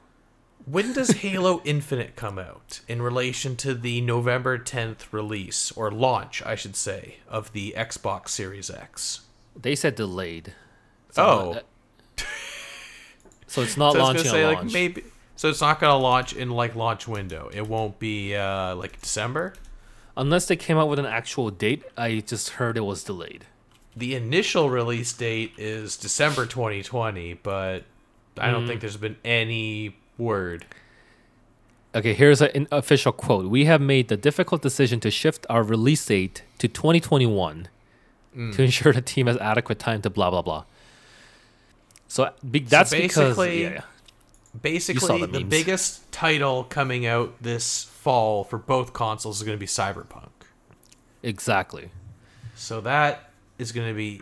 When 0.67 0.93
does 0.95 1.11
Halo 1.23 1.61
Infinite 1.65 2.17
come 2.17 2.39
out 2.39 2.81
in 2.89 3.03
relation 3.03 3.57
to 3.57 3.75
the 3.75 4.01
November 4.01 4.59
10th 4.59 5.13
release, 5.13 5.71
or 5.73 5.91
launch, 5.91 6.43
I 6.45 6.55
should 6.55 6.77
say, 6.77 7.17
of 7.29 7.53
the 7.53 7.75
Xbox 7.77 8.31
Series 8.31 8.71
X? 8.71 9.21
They 9.61 9.75
said 9.75 9.95
delayed. 9.95 10.55
Oh. 11.17 11.61
So 13.47 13.63
it's 13.63 13.77
not 13.77 13.93
So 13.93 13.99
launching 13.99 14.25
say, 14.25 14.47
like, 14.47 14.59
launch. 14.59 14.73
maybe. 14.73 15.05
So 15.37 15.49
it's 15.49 15.61
not 15.61 15.81
gonna 15.81 15.99
launch 15.99 16.33
in 16.33 16.51
like 16.51 16.75
launch 16.75 17.07
window. 17.07 17.51
It 17.53 17.69
won't 17.69 17.99
be 17.99 18.35
uh, 18.35 18.75
like 18.77 19.01
December. 19.01 19.55
Unless 20.17 20.47
they 20.47 20.57
came 20.57 20.79
out 20.79 20.89
with 20.89 20.99
an 20.99 21.07
actual 21.07 21.51
date, 21.51 21.83
I 21.97 22.21
just 22.21 22.51
heard 22.51 22.77
it 22.77 22.83
was 22.83 23.03
delayed. 23.05 23.47
The 23.97 24.15
initial 24.15 24.71
release 24.71 25.13
date 25.13 25.53
is 25.57 25.97
December 25.97 26.47
2020, 26.47 27.35
but 27.35 27.85
I 28.39 28.51
don't 28.51 28.67
think 28.67 28.79
mm. 28.79 28.81
there's 28.81 28.97
been 28.97 29.17
any 29.25 29.97
word. 30.19 30.67
Okay, 31.95 32.13
here's 32.13 32.43
an 32.43 32.67
official 32.73 33.13
quote. 33.13 33.47
We 33.47 33.67
have 33.67 33.81
made 33.81 34.09
the 34.09 34.17
difficult 34.17 34.63
decision 34.63 34.99
to 35.01 35.11
shift 35.11 35.47
our 35.49 35.63
release 35.63 36.05
date 36.05 36.43
to 36.59 36.67
2021 36.67 37.69
mm. 38.37 38.55
to 38.55 38.63
ensure 38.63 38.93
the 38.93 39.01
team 39.01 39.29
has 39.29 39.37
adequate 39.39 39.79
time 39.79 40.03
to 40.03 40.11
blah 40.11 40.31
blah 40.31 40.43
blah. 40.43 40.65
So 42.09 42.33
be, 42.49 42.61
that's 42.61 42.91
because 42.91 43.37
basically- 43.37 43.63
yeah, 43.63 43.71
yeah. 43.71 43.81
Basically, 44.63 45.21
the 45.21 45.27
the, 45.27 45.43
biggest 45.43 46.13
title 46.13 46.63
coming 46.63 47.05
out 47.07 47.35
this 47.43 47.83
fall 47.83 48.45
for 48.45 48.57
both 48.57 48.93
consoles 48.93 49.39
is 49.39 49.43
going 49.43 49.59
to 49.59 49.61
be 49.61 49.67
Cyberpunk. 49.67 50.31
exactly. 51.25 51.91
So 52.55 52.81
that 52.83 53.31
is 53.59 53.73
going 53.73 53.89
to 53.89 53.95
be 53.95 54.21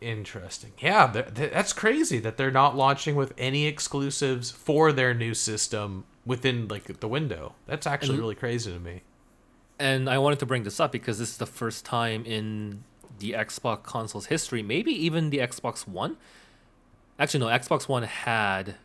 interesting. 0.00 0.72
Yeah, 0.78 1.10
th- 1.12 1.34
th- 1.34 1.52
that's 1.52 1.72
crazy 1.72 2.18
that 2.20 2.36
they're 2.36 2.50
not 2.50 2.76
launching 2.76 3.14
with 3.14 3.32
any 3.38 3.66
exclusives 3.66 4.50
for 4.50 4.92
their 4.92 5.14
new 5.14 5.34
system 5.34 6.04
within 6.26 6.68
like 6.68 7.00
the 7.00 7.08
window. 7.08 7.54
That's 7.66 7.86
actually 7.86 8.10
And- 8.14 8.18
really 8.20 8.34
crazy 8.34 8.72
to 8.72 8.78
me. 8.78 9.02
And 9.78 10.08
I 10.08 10.18
wanted 10.18 10.38
to 10.40 10.46
bring 10.46 10.62
this 10.62 10.78
up 10.78 10.92
because 10.92 11.18
this 11.18 11.30
is 11.30 11.36
the 11.38 11.46
first 11.46 11.84
time 11.84 12.24
in 12.24 12.84
the 13.18 13.32
Xbox 13.32 13.82
console's 13.82 14.26
history, 14.26 14.62
maybe 14.62 14.92
even 14.92 15.30
the 15.30 15.38
Xbox 15.38 15.88
One. 15.88 16.16
Actually, 17.18 17.40
no, 17.40 17.46
Xbox 17.46 17.88
One 17.88 18.04
had 18.04 18.76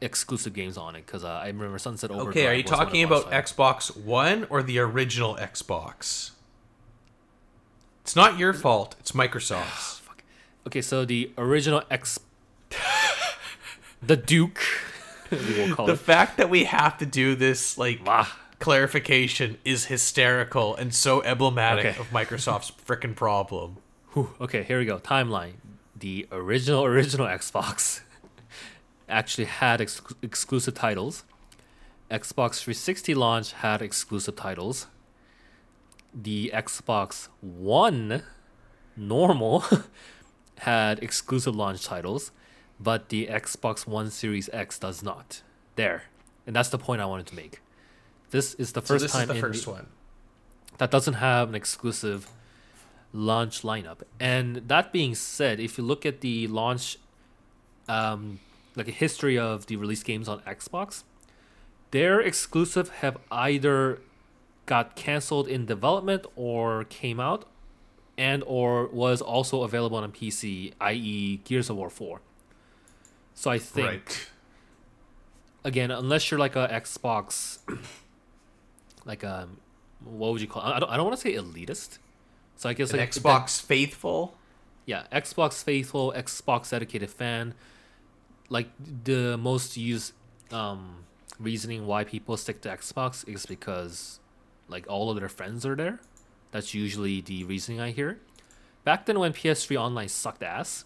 exclusive 0.00 0.54
games 0.54 0.78
on 0.78 0.94
it 0.94 1.04
because 1.04 1.24
uh, 1.24 1.28
I 1.28 1.48
remember 1.48 1.78
Sunset 1.78 2.10
Overdrive. 2.10 2.30
Okay, 2.36 2.46
are 2.46 2.54
you 2.54 2.62
was 2.62 2.70
one 2.72 2.80
of 2.80 2.86
talking 2.86 3.02
about. 3.04 3.30
Xbox 3.30 3.96
One 3.96 4.46
or 4.48 4.62
the 4.62 4.78
original 4.78 5.36
Xbox? 5.36 6.30
It's 8.08 8.16
not 8.16 8.38
your 8.38 8.54
fault. 8.54 8.96
It's 9.00 9.12
Microsoft's. 9.12 10.00
Okay, 10.66 10.80
so 10.80 11.04
the 11.04 11.30
original 11.36 11.82
X, 11.90 12.18
the 14.02 14.16
Duke, 14.16 14.60
we 15.30 15.38
will 15.58 15.74
call 15.74 15.84
the 15.86 15.92
it. 15.92 15.98
fact 15.98 16.38
that 16.38 16.48
we 16.48 16.64
have 16.64 16.96
to 16.98 17.06
do 17.06 17.34
this 17.34 17.76
like 17.76 18.00
Ah, 18.06 18.38
clarification 18.60 19.58
is 19.64 19.86
hysterical 19.86 20.74
and 20.76 20.94
so 20.94 21.22
emblematic 21.22 21.84
Okay. 21.84 21.98
of 22.00 22.08
Microsoft's 22.10 22.70
frickin' 22.86 23.14
problem. 23.14 23.76
whew, 24.14 24.30
okay, 24.40 24.62
here 24.62 24.78
we 24.78 24.86
go. 24.86 24.98
Timeline. 24.98 25.54
The 25.94 26.26
original 26.32 26.84
original 26.84 27.26
Xbox 27.40 28.00
actually 29.06 29.46
had 29.46 29.82
ex- 29.82 30.00
exclusive 30.22 30.72
titles. 30.74 31.24
Xbox 32.10 32.60
360 32.62 33.14
launch 33.14 33.52
had 33.52 33.80
exclusive 33.82 34.34
titles. 34.36 34.86
The 36.14 36.50
Xbox 36.54 37.28
One 37.40 38.22
normal 38.96 39.64
had 40.58 40.98
exclusive 41.02 41.54
launch 41.54 41.84
titles, 41.84 42.32
but 42.80 43.08
the 43.08 43.26
Xbox 43.26 43.86
One 43.86 44.10
Series 44.10 44.48
X 44.52 44.78
does 44.78 45.02
not. 45.02 45.42
There. 45.76 46.04
And 46.46 46.56
that's 46.56 46.70
the 46.70 46.78
point 46.78 47.00
I 47.00 47.06
wanted 47.06 47.26
to 47.28 47.36
make. 47.36 47.60
This 48.30 48.54
is 48.54 48.72
the 48.72 48.80
So 48.80 48.94
first 48.94 49.02
this 49.02 49.12
time 49.12 49.22
is 49.22 49.28
the 49.28 49.34
in 49.34 49.40
first 49.40 49.64
the, 49.64 49.70
one. 49.70 49.86
that 50.78 50.90
doesn't 50.90 51.14
have 51.14 51.48
an 51.48 51.54
exclusive 51.54 52.30
launch 53.12 53.62
lineup. 53.62 54.02
And 54.20 54.56
that 54.68 54.92
being 54.92 55.14
said, 55.14 55.60
if 55.60 55.78
you 55.78 55.84
look 55.84 56.04
at 56.04 56.20
the 56.20 56.46
launch, 56.46 56.98
um, 57.88 58.40
like 58.76 58.88
a 58.88 58.92
history 58.92 59.38
of 59.38 59.66
the 59.66 59.76
release 59.76 60.02
games 60.02 60.28
on 60.28 60.40
Xbox, 60.40 61.04
their 61.90 62.20
exclusive 62.20 62.90
have 63.00 63.16
either 63.30 64.00
got 64.68 64.94
canceled 64.94 65.48
in 65.48 65.66
development 65.66 66.22
or 66.36 66.84
came 66.84 67.18
out 67.18 67.44
and 68.16 68.42
or 68.46 68.86
was 68.88 69.20
also 69.20 69.62
available 69.62 69.96
on 69.98 70.12
PC, 70.12 70.72
i.e. 70.80 71.38
Gears 71.44 71.68
of 71.70 71.76
War 71.76 71.90
4. 71.90 72.20
So 73.34 73.50
I 73.50 73.58
think 73.58 73.86
Right. 73.86 74.28
again, 75.64 75.90
unless 75.90 76.30
you're 76.30 76.40
like 76.40 76.56
a 76.56 76.68
Xbox, 76.68 77.58
like 79.04 79.24
um, 79.24 79.58
what 80.04 80.32
would 80.32 80.40
you 80.40 80.48
call? 80.48 80.62
I 80.62 80.78
don't, 80.80 80.90
I 80.90 80.96
don't 80.96 81.06
want 81.06 81.16
to 81.16 81.22
say 81.22 81.34
elitist. 81.34 81.98
So 82.56 82.68
I 82.68 82.72
guess 82.72 82.92
An 82.92 82.98
like 82.98 83.10
Xbox 83.10 83.60
faithful. 83.62 84.36
yeah, 84.86 85.04
Xbox 85.12 85.62
faithful, 85.62 86.12
Xbox 86.16 86.70
dedicated 86.70 87.10
fan. 87.10 87.54
Like 88.48 88.68
the 89.04 89.36
most 89.38 89.76
used 89.76 90.12
um, 90.50 91.04
reasoning 91.38 91.86
why 91.86 92.02
people 92.04 92.36
stick 92.36 92.60
to 92.62 92.68
Xbox 92.68 93.28
is 93.28 93.46
because 93.46 94.18
like 94.68 94.86
all 94.88 95.10
of 95.10 95.18
their 95.18 95.28
friends 95.28 95.64
are 95.66 95.76
there. 95.76 96.00
That's 96.50 96.74
usually 96.74 97.20
the 97.20 97.44
reasoning 97.44 97.80
I 97.80 97.90
hear. 97.90 98.18
Back 98.84 99.06
then 99.06 99.18
when 99.18 99.32
PS3 99.32 99.76
online 99.76 100.08
sucked 100.08 100.42
ass, 100.42 100.84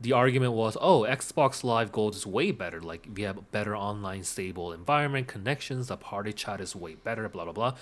the 0.00 0.12
argument 0.12 0.52
was, 0.52 0.76
"Oh, 0.80 1.02
Xbox 1.02 1.64
Live 1.64 1.90
Gold 1.92 2.14
is 2.14 2.26
way 2.26 2.50
better. 2.52 2.80
Like 2.80 3.08
we 3.14 3.22
have 3.22 3.36
a 3.36 3.42
better 3.42 3.76
online 3.76 4.24
stable 4.24 4.72
environment, 4.72 5.26
connections, 5.26 5.88
the 5.88 5.96
party 5.96 6.32
chat 6.32 6.60
is 6.60 6.76
way 6.76 6.94
better, 6.94 7.28
blah 7.28 7.44
blah 7.44 7.52
blah." 7.52 7.74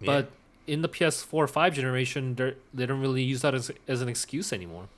But 0.00 0.30
in 0.68 0.82
the 0.82 0.88
PS4 0.88 1.48
5 1.48 1.74
generation, 1.74 2.36
they 2.36 2.54
they 2.72 2.86
don't 2.86 3.00
really 3.00 3.22
use 3.22 3.42
that 3.42 3.54
as, 3.54 3.70
as 3.88 4.00
an 4.00 4.08
excuse 4.08 4.52
anymore. 4.52 4.88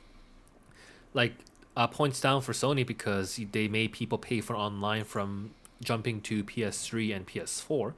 Like 1.15 1.33
uh, 1.77 1.87
points 1.87 2.21
down 2.21 2.43
for 2.43 2.53
Sony 2.53 2.87
because 2.87 3.41
they 3.53 3.69
made 3.69 3.93
people 3.93 4.19
pay 4.19 4.41
for 4.41 4.55
online 4.55 5.05
from 5.05 5.53
jumping 5.83 6.21
to 6.23 6.45
PS3 6.45 7.17
and 7.17 7.27
PS4, 7.27 7.95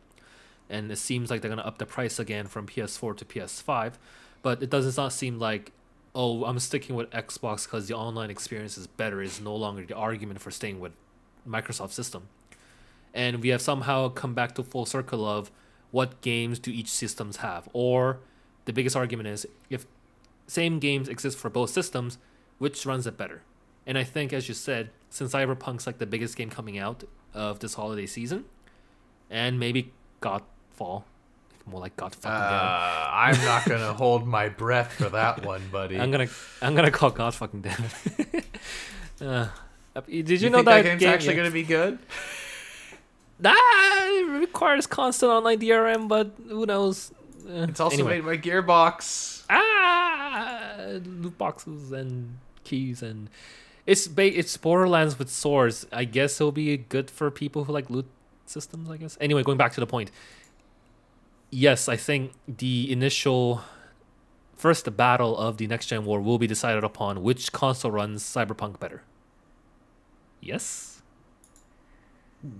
and 0.73 0.91
it 0.91 0.97
seems 0.97 1.31
like 1.31 1.43
they're 1.43 1.51
gonna 1.51 1.63
up 1.63 1.79
the 1.79 1.87
price 1.87 2.19
again 2.19 2.47
from 2.47 2.67
PS4 2.67 3.17
to 3.19 3.25
PS5, 3.25 3.93
but 4.41 4.63
it 4.63 4.71
does 4.71 4.97
not 4.97 5.13
seem 5.13 5.39
like 5.39 5.73
oh 6.15 6.45
I'm 6.45 6.59
sticking 6.59 6.97
with 6.97 7.11
Xbox 7.11 7.65
because 7.65 7.89
the 7.89 7.95
online 7.95 8.31
experience 8.31 8.77
is 8.77 8.87
better 8.87 9.23
is 9.23 9.41
no 9.41 9.55
longer 9.55 9.85
the 9.85 9.95
argument 9.95 10.41
for 10.41 10.51
staying 10.51 10.81
with 10.81 10.93
Microsoft 11.49 11.93
system, 11.93 12.29
and 13.15 13.43
we 13.43 13.51
have 13.51 13.61
somehow 13.61 14.09
come 14.09 14.35
back 14.35 14.55
to 14.55 14.63
full 14.63 14.87
circle 14.87 15.27
of 15.27 15.51
what 15.91 16.21
games 16.23 16.59
do 16.59 16.71
each 16.71 16.89
systems 16.89 17.37
have 17.39 17.69
or 17.75 18.19
the 18.65 18.73
biggest 18.73 18.97
argument 18.97 19.29
is 19.29 19.47
if 19.69 19.87
same 20.47 20.79
games 20.79 21.09
exist 21.09 21.37
for 21.37 21.51
both 21.51 21.71
systems 21.71 22.19
which 22.59 22.87
runs 22.87 23.07
it 23.07 23.17
better? 23.17 23.43
And 23.87 23.99
i 23.99 24.05
think 24.05 24.33
as 24.33 24.49
you 24.49 24.55
said 24.55 24.91
since 25.11 25.33
cyberpunk's 25.33 25.87
like 25.87 25.99
the 25.99 26.07
biggest 26.07 26.37
game 26.37 26.49
coming 26.49 26.79
out 26.79 27.05
of 27.35 27.59
this 27.59 27.75
holiday 27.75 28.07
season 28.07 28.45
and 29.29 29.59
maybe 29.59 29.93
godfall 30.79 31.03
more 31.67 31.81
like 31.81 31.97
god 31.97 32.13
Uh, 32.13 32.17
fucking 32.21 32.39
damn 32.39 33.41
I'm 33.41 33.45
not 33.45 33.65
gonna 33.69 33.93
hold 33.95 34.27
my 34.27 34.49
breath 34.49 34.93
for 34.95 35.09
that 35.11 35.45
one, 35.45 35.63
buddy. 35.71 35.99
i'm 35.99 36.11
gonna 36.11 36.29
i'm 36.61 36.75
gonna 36.75 36.91
call 36.91 37.11
god 37.11 37.35
fucking 37.35 37.61
damn 37.63 37.85
uh, 39.29 39.49
did 40.09 40.29
you, 40.31 40.37
you 40.39 40.51
know 40.51 40.59
that, 40.63 40.65
that 40.65 40.85
game's 40.85 41.01
game, 41.01 41.11
actually 41.13 41.35
gonna 41.37 41.51
be 41.51 41.63
good? 41.65 41.99
That 43.41 44.27
requires 44.41 44.87
constant 44.87 45.31
online 45.33 45.59
DRM, 45.59 46.07
but 46.09 46.31
who 46.49 46.65
knows? 46.65 47.13
Eh, 47.49 47.67
It's 47.69 47.81
also 47.81 47.97
anyway. 47.97 48.21
made 48.21 48.25
by 48.25 48.37
Gearbox. 48.39 49.45
ah 49.51 50.77
loot 51.05 51.37
boxes 51.39 51.91
and 51.93 52.39
keys 52.65 53.03
and 53.03 53.29
it's 53.85 54.07
ba- 54.07 54.39
it's 54.39 54.57
Borderlands 54.57 55.19
with 55.19 55.29
swords. 55.29 55.87
I 55.93 56.05
guess 56.05 56.41
it'll 56.41 56.53
be 56.53 56.77
good 56.77 57.11
for 57.11 57.31
people 57.33 57.65
who 57.65 57.73
like 57.73 57.91
loot 57.91 58.07
systems. 58.47 58.89
I 58.89 58.97
guess. 58.97 59.19
Anyway, 59.21 59.43
going 59.43 59.59
back 59.59 59.73
to 59.73 59.81
the 59.81 59.87
point. 59.87 60.11
Yes, 61.55 61.87
I 61.87 61.97
think 61.97 62.33
the 62.49 62.91
initial 62.91 63.61
first 64.57 64.97
battle 64.97 65.37
of 65.37 65.59
the 65.59 65.67
next 65.67 65.87
gen 65.89 66.05
war 66.07 66.19
will 66.21 66.39
be 66.39 66.47
decided 66.47 66.83
upon 66.83 67.23
which 67.23 67.53
console 67.53 67.91
runs 67.91 68.23
Cyberpunk 68.25 68.81
better. 68.81 69.03
Yes. 70.41 71.03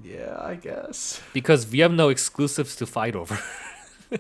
Yeah, 0.05 0.37
I 0.39 0.55
guess. 0.57 1.21
because 1.33 1.67
we 1.69 1.79
have 1.81 1.91
no 1.93 2.09
exclusives 2.11 2.77
to 2.77 2.87
fight 2.87 3.17
over. 3.17 3.39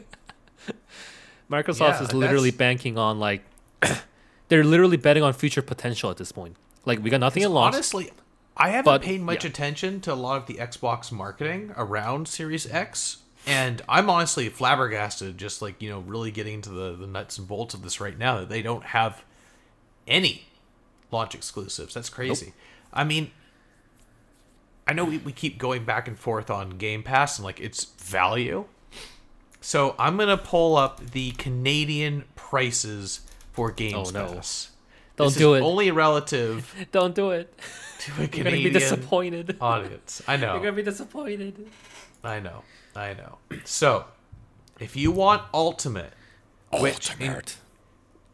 Microsoft 1.50 1.80
Yeah, 1.80 2.02
is 2.02 2.14
literally 2.14 2.50
that's- 2.50 2.58
banking 2.58 2.96
on 2.98 3.18
like 3.20 3.42
they're 4.48 4.64
literally 4.64 4.96
betting 4.96 5.22
on 5.22 5.32
future 5.34 5.62
potential 5.62 6.10
at 6.10 6.16
this 6.16 6.32
point. 6.32 6.56
Like 6.84 7.02
we 7.02 7.10
got 7.10 7.20
nothing 7.20 7.42
at 7.42 7.50
launch. 7.50 7.74
Honestly, 7.74 8.10
I 8.56 8.70
haven't 8.70 8.84
But, 8.86 9.02
paid 9.02 9.20
much 9.20 9.44
yeah. 9.44 9.50
attention 9.50 10.00
to 10.02 10.12
a 10.12 10.14
lot 10.16 10.38
of 10.38 10.46
the 10.46 10.54
Xbox 10.54 11.12
marketing 11.12 11.72
around 11.76 12.26
Series 12.26 12.68
X, 12.70 13.18
and 13.46 13.82
I'm 13.88 14.08
honestly 14.10 14.48
flabbergasted. 14.48 15.38
Just 15.38 15.62
like 15.62 15.80
you 15.82 15.88
know, 15.90 16.00
really 16.00 16.30
getting 16.30 16.54
into 16.54 16.70
the 16.70 16.94
the 16.94 17.06
nuts 17.06 17.38
and 17.38 17.46
bolts 17.48 17.74
of 17.74 17.82
this 17.82 18.00
right 18.00 18.16
now 18.18 18.40
that 18.40 18.48
they 18.48 18.62
don't 18.62 18.84
have 18.84 19.22
any 20.06 20.46
launch 21.10 21.34
exclusives. 21.34 21.94
That's 21.94 22.08
crazy. 22.08 22.52
I 22.92 23.04
mean, 23.04 23.30
I 24.86 24.92
know 24.92 25.04
we, 25.04 25.18
we 25.18 25.32
keep 25.32 25.58
going 25.58 25.84
back 25.84 26.08
and 26.08 26.18
forth 26.18 26.50
on 26.50 26.70
Game 26.70 27.02
Pass 27.02 27.38
and 27.38 27.44
like 27.44 27.60
its 27.60 27.84
value. 27.84 28.64
So 29.60 29.94
I'm 29.98 30.16
gonna 30.16 30.36
pull 30.36 30.76
up 30.76 31.10
the 31.12 31.30
Canadian 31.32 32.24
prices 32.34 33.20
for 33.52 33.70
Game 33.70 33.94
Oh, 33.96 34.10
no. 34.10 34.34
Pass. 34.34 34.70
Don't 35.16 35.28
This 35.28 35.36
do 35.36 35.54
is 35.54 35.60
it. 35.60 35.64
Only 35.64 35.90
relative 35.90 36.74
Don't 36.92 37.14
do 37.14 37.30
it. 37.30 37.56
to 38.00 38.12
a 38.12 38.18
You're 38.20 38.26
gonna 38.28 38.50
be 38.50 38.70
disappointed. 38.70 39.56
audience. 39.60 40.22
I 40.26 40.36
know. 40.36 40.54
You're 40.54 40.62
gonna 40.64 40.72
be 40.76 40.82
disappointed. 40.82 41.68
I 42.24 42.40
know. 42.40 42.62
I 42.94 43.14
know. 43.14 43.38
So, 43.64 44.04
if 44.78 44.96
you 44.96 45.10
want 45.10 45.42
Ultimate, 45.52 46.12
which 46.72 47.10
in- 47.18 47.42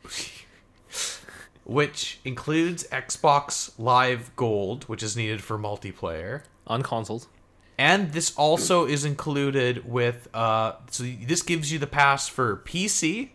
which 1.64 2.20
includes 2.24 2.84
Xbox 2.88 3.72
Live 3.78 4.34
Gold, 4.36 4.84
which 4.84 5.02
is 5.02 5.16
needed 5.16 5.42
for 5.42 5.58
multiplayer, 5.58 6.42
On 6.66 6.82
consoles. 6.82 7.28
and 7.76 8.12
this 8.12 8.34
also 8.36 8.86
is 8.86 9.04
included 9.04 9.88
with 9.88 10.28
uh 10.34 10.72
so 10.90 11.04
this 11.26 11.42
gives 11.42 11.70
you 11.72 11.78
the 11.78 11.86
pass 11.86 12.26
for 12.28 12.56
PC 12.64 13.30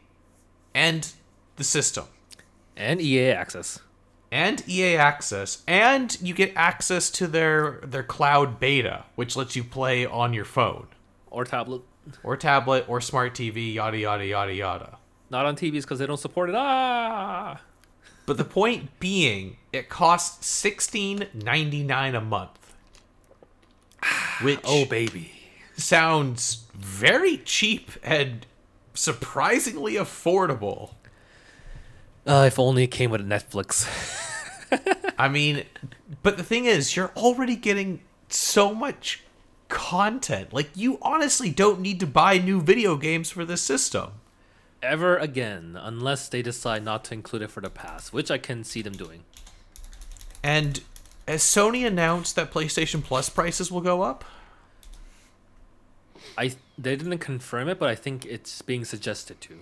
and 0.73 1.11
the 1.57 1.63
system 1.63 2.05
And 2.75 2.99
EA 2.99 3.31
access. 3.31 3.79
And 4.33 4.67
EA 4.67 4.95
access 4.97 5.61
and 5.67 6.17
you 6.21 6.33
get 6.33 6.51
access 6.55 7.09
to 7.11 7.27
their 7.27 7.79
their 7.83 8.03
cloud 8.03 8.59
beta 8.59 9.03
which 9.15 9.35
lets 9.35 9.55
you 9.55 9.63
play 9.63 10.05
on 10.05 10.33
your 10.33 10.45
phone 10.45 10.87
Or 11.29 11.45
tablet. 11.45 11.81
or 12.23 12.35
tablet 12.35 12.85
or 12.87 12.99
smart 12.99 13.33
TV 13.35 13.75
yada 13.75 13.97
yada 13.97 14.25
yada 14.25 14.53
yada. 14.53 14.97
Not 15.29 15.45
on 15.45 15.55
TVs 15.55 15.81
because 15.83 15.99
they 15.99 16.05
don't 16.07 16.19
support 16.19 16.49
it. 16.49 16.55
Ah 16.57 17.61
But 18.25 18.37
the 18.37 18.43
point 18.45 18.99
being 18.99 19.57
it 19.71 19.87
costs 19.89 20.47
sixteen 20.47 21.27
ninety 21.33 21.83
nine 21.83 22.15
a 22.15 22.21
month. 22.21 22.59
Which 24.41 24.59
Oh 24.63 24.85
baby. 24.85 25.31
sounds 25.77 26.65
very 26.73 27.37
cheap 27.37 27.91
and 28.03 28.45
surprisingly 28.95 29.93
affordable. 29.93 30.95
Uh, 32.25 32.45
if 32.47 32.57
only 32.57 32.83
it 32.83 32.87
came 32.87 33.11
with 33.11 33.27
Netflix. 33.27 33.87
I 35.17 35.27
mean, 35.27 35.63
but 36.21 36.37
the 36.37 36.43
thing 36.43 36.65
is, 36.65 36.95
you're 36.95 37.11
already 37.15 37.55
getting 37.55 38.01
so 38.29 38.73
much 38.73 39.23
content. 39.69 40.53
Like, 40.53 40.69
you 40.75 40.97
honestly 41.01 41.49
don't 41.49 41.81
need 41.81 41.99
to 41.99 42.07
buy 42.07 42.37
new 42.37 42.61
video 42.61 42.95
games 42.95 43.29
for 43.29 43.43
this 43.43 43.61
system. 43.61 44.11
Ever 44.81 45.17
again, 45.17 45.77
unless 45.81 46.27
they 46.29 46.41
decide 46.41 46.83
not 46.83 47.05
to 47.05 47.13
include 47.13 47.41
it 47.41 47.51
for 47.51 47.61
the 47.61 47.69
pass, 47.69 48.11
which 48.11 48.29
I 48.29 48.37
can 48.37 48.63
see 48.63 48.81
them 48.81 48.93
doing. 48.93 49.23
And 50.41 50.81
has 51.27 51.41
Sony 51.41 51.85
announced 51.85 52.35
that 52.35 52.51
PlayStation 52.51 53.03
Plus 53.03 53.29
prices 53.29 53.71
will 53.71 53.81
go 53.81 54.01
up? 54.01 54.25
I 56.37 56.53
they 56.77 56.95
didn't 56.95 57.19
confirm 57.19 57.69
it, 57.69 57.79
but 57.79 57.89
I 57.89 57.95
think 57.95 58.25
it's 58.25 58.61
being 58.61 58.83
suggested 58.83 59.39
to. 59.41 59.59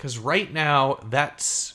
Because 0.00 0.16
right 0.16 0.50
now, 0.50 0.98
that's 1.10 1.74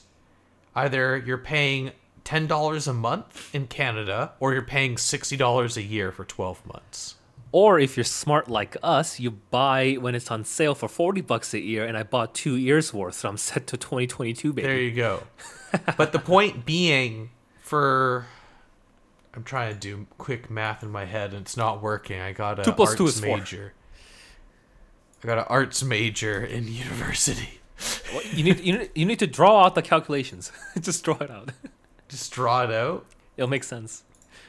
either 0.75 1.15
you're 1.15 1.38
paying 1.38 1.91
$10 2.23 2.88
a 2.88 2.93
month 2.93 3.53
in 3.53 3.67
Canada 3.67 4.31
or 4.39 4.51
you're 4.51 4.63
paying 4.63 4.95
$60 4.95 5.77
a 5.77 5.83
year 5.83 6.11
for 6.11 6.25
12 6.25 6.65
months. 6.65 7.17
Or 7.51 7.79
if 7.79 7.95
you're 7.95 8.03
smart 8.03 8.49
like 8.49 8.77
us, 8.81 9.19
you 9.19 9.29
buy 9.29 9.97
when 9.99 10.15
it's 10.15 10.31
on 10.31 10.43
sale 10.43 10.73
for 10.73 10.89
forty 10.89 11.21
bucks 11.21 11.53
a 11.53 11.59
year, 11.61 11.85
and 11.85 11.95
I 11.95 12.03
bought 12.03 12.33
two 12.33 12.55
years 12.57 12.93
worth, 12.93 13.13
so 13.13 13.29
I'm 13.29 13.38
set 13.51 13.67
to 13.67 13.77
2022, 13.77 14.51
baby. 14.53 14.67
There 14.67 14.77
you 14.77 14.91
go. 14.91 15.23
but 15.97 16.11
the 16.11 16.19
point 16.19 16.65
being, 16.65 17.29
for. 17.61 18.25
I'm 19.35 19.43
trying 19.43 19.73
to 19.73 19.79
do 19.79 20.07
quick 20.17 20.49
math 20.49 20.81
in 20.81 20.89
my 20.89 21.05
head 21.05 21.31
and 21.31 21.41
it's 21.41 21.55
not 21.55 21.81
working. 21.81 22.19
I 22.19 22.31
got 22.33 22.59
a 22.59 22.63
Two 22.63 22.71
plus 22.71 22.89
arts 22.89 22.97
two 22.97 23.07
is 23.07 23.19
four. 23.19 23.38
major. 23.38 23.73
I 25.23 25.27
got 25.27 25.38
an 25.38 25.45
arts 25.47 25.83
major 25.83 26.43
in 26.43 26.67
university. 26.67 27.61
You 28.33 28.43
need 28.43 28.59
you 28.61 28.77
need, 28.77 28.89
you 28.95 29.05
need 29.05 29.19
to 29.19 29.27
draw 29.27 29.65
out 29.65 29.75
the 29.75 29.81
calculations. 29.81 30.51
Just 30.79 31.03
draw 31.03 31.17
it 31.19 31.29
out. 31.29 31.51
Just 32.07 32.31
draw 32.31 32.63
it 32.63 32.71
out. 32.71 33.05
It'll 33.38 33.49
make 33.49 33.63
sense. 33.63 34.03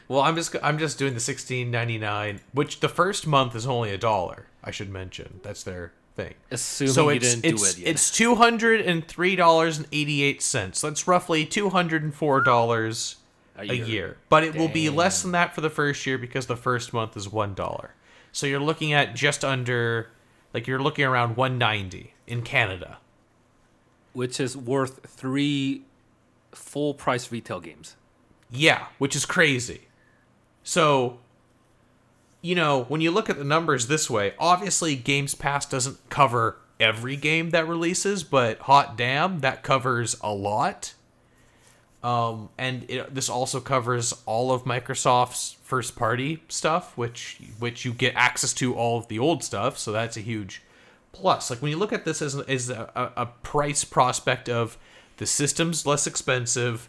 Well, 0.08 0.20
I'm 0.20 0.36
just 0.36 0.54
I'm 0.62 0.78
just 0.78 0.98
doing 1.00 1.14
the 1.14 1.20
16.99, 1.20 2.38
which 2.52 2.78
the 2.78 2.88
first 2.88 3.26
month 3.26 3.56
is 3.56 3.66
only 3.66 3.90
a 3.90 3.98
dollar. 3.98 4.46
I 4.62 4.70
should 4.70 4.88
mention 4.88 5.40
that's 5.42 5.64
their 5.64 5.92
thing. 6.14 6.34
Assuming 6.52 6.94
so 6.94 7.08
you 7.08 7.16
it's 7.16 7.34
didn't 7.34 7.44
it's 7.54 7.62
do 7.62 7.68
it 7.68 7.78
yet. 7.84 7.88
it's 7.88 8.10
two 8.12 8.36
hundred 8.36 8.82
and 8.82 9.06
three 9.08 9.34
dollars 9.34 9.78
and 9.78 9.86
eighty 9.90 10.22
eight 10.22 10.42
cents. 10.42 10.80
That's 10.80 11.08
roughly 11.08 11.44
two 11.44 11.70
hundred 11.70 12.04
and 12.04 12.14
four 12.14 12.40
dollars 12.40 13.16
A 13.58 13.62
a 13.62 13.64
year. 13.64 13.84
year. 13.84 14.16
But 14.28 14.44
it 14.44 14.54
will 14.54 14.68
be 14.68 14.88
less 14.90 15.22
than 15.22 15.32
that 15.32 15.54
for 15.56 15.60
the 15.60 15.70
first 15.70 16.06
year 16.06 16.18
because 16.18 16.46
the 16.46 16.56
first 16.56 16.92
month 16.92 17.16
is 17.16 17.28
one 17.28 17.54
dollar. 17.54 17.94
So 18.30 18.46
you're 18.46 18.60
looking 18.60 18.92
at 18.92 19.16
just 19.16 19.44
under, 19.44 20.10
like 20.54 20.66
you're 20.68 20.82
looking 20.82 21.04
around 21.04 21.36
one 21.36 21.58
ninety 21.58 22.14
in 22.28 22.42
Canada. 22.42 22.98
Which 24.16 24.40
is 24.40 24.57
worth 24.57 25.07
three 25.07 25.83
full 26.50 26.94
price 26.94 27.31
retail 27.31 27.61
games. 27.61 27.96
Yeah, 28.50 28.87
which 28.96 29.14
is 29.14 29.26
crazy. 29.26 29.83
So, 30.62 31.18
you 32.40 32.55
know, 32.55 32.85
when 32.85 33.02
you 33.02 33.11
look 33.11 33.29
at 33.29 33.37
the 33.37 33.44
numbers 33.44 33.88
this 33.88 34.09
way, 34.09 34.33
obviously 34.38 34.96
Games 34.96 35.35
Pass 35.35 35.66
doesn't 35.66 35.98
cover 36.09 36.57
every 36.81 37.16
game 37.16 37.50
that 37.50 37.68
releases, 37.68 38.24
but 38.24 38.61
hot 38.61 38.96
damn, 38.96 39.40
that 39.40 39.62
covers 39.62 40.16
a 40.22 40.33
lot. 40.33 40.94
Um, 42.02 42.48
and 42.57 42.88
it, 42.88 43.14
this 43.14 43.29
also 43.29 43.61
covers 43.61 44.14
all 44.24 44.50
of 44.50 44.64
Microsoft's 44.64 45.57
first 45.62 45.94
party 45.94 46.42
stuff, 46.48 46.96
which 46.96 47.38
which 47.59 47.85
you 47.85 47.92
get 47.92 48.14
access 48.16 48.55
to 48.55 48.74
all 48.76 48.96
of 48.96 49.09
the 49.09 49.18
old 49.18 49.44
stuff. 49.44 49.76
So 49.76 49.92
that's 49.92 50.16
a 50.16 50.20
huge 50.20 50.62
plus. 51.16 51.50
Like 51.50 51.62
when 51.62 51.70
you 51.70 51.79
look 51.79 51.92
at 51.92 52.05
this 52.05 52.22
as 52.22 52.38
as 52.40 52.70
a, 52.70 53.12
a 53.16 53.26
price 53.26 53.85
prospect 53.85 54.48
of 54.48 54.79
the 55.16 55.26
system's 55.26 55.87
less 55.87 56.07
expensive, 56.07 56.88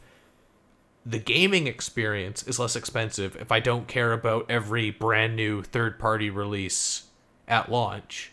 the 1.05 1.19
gaming 1.19 1.67
experience 1.67 2.43
is 2.43 2.59
less 2.59 2.75
expensive 2.75 3.35
if 3.37 3.51
I 3.51 3.59
don't 3.59 3.87
care 3.87 4.11
about 4.11 4.49
every 4.49 4.91
brand 4.91 5.35
new 5.35 5.63
third 5.63 5.97
party 5.97 6.29
release 6.29 7.05
at 7.47 7.71
launch. 7.71 8.31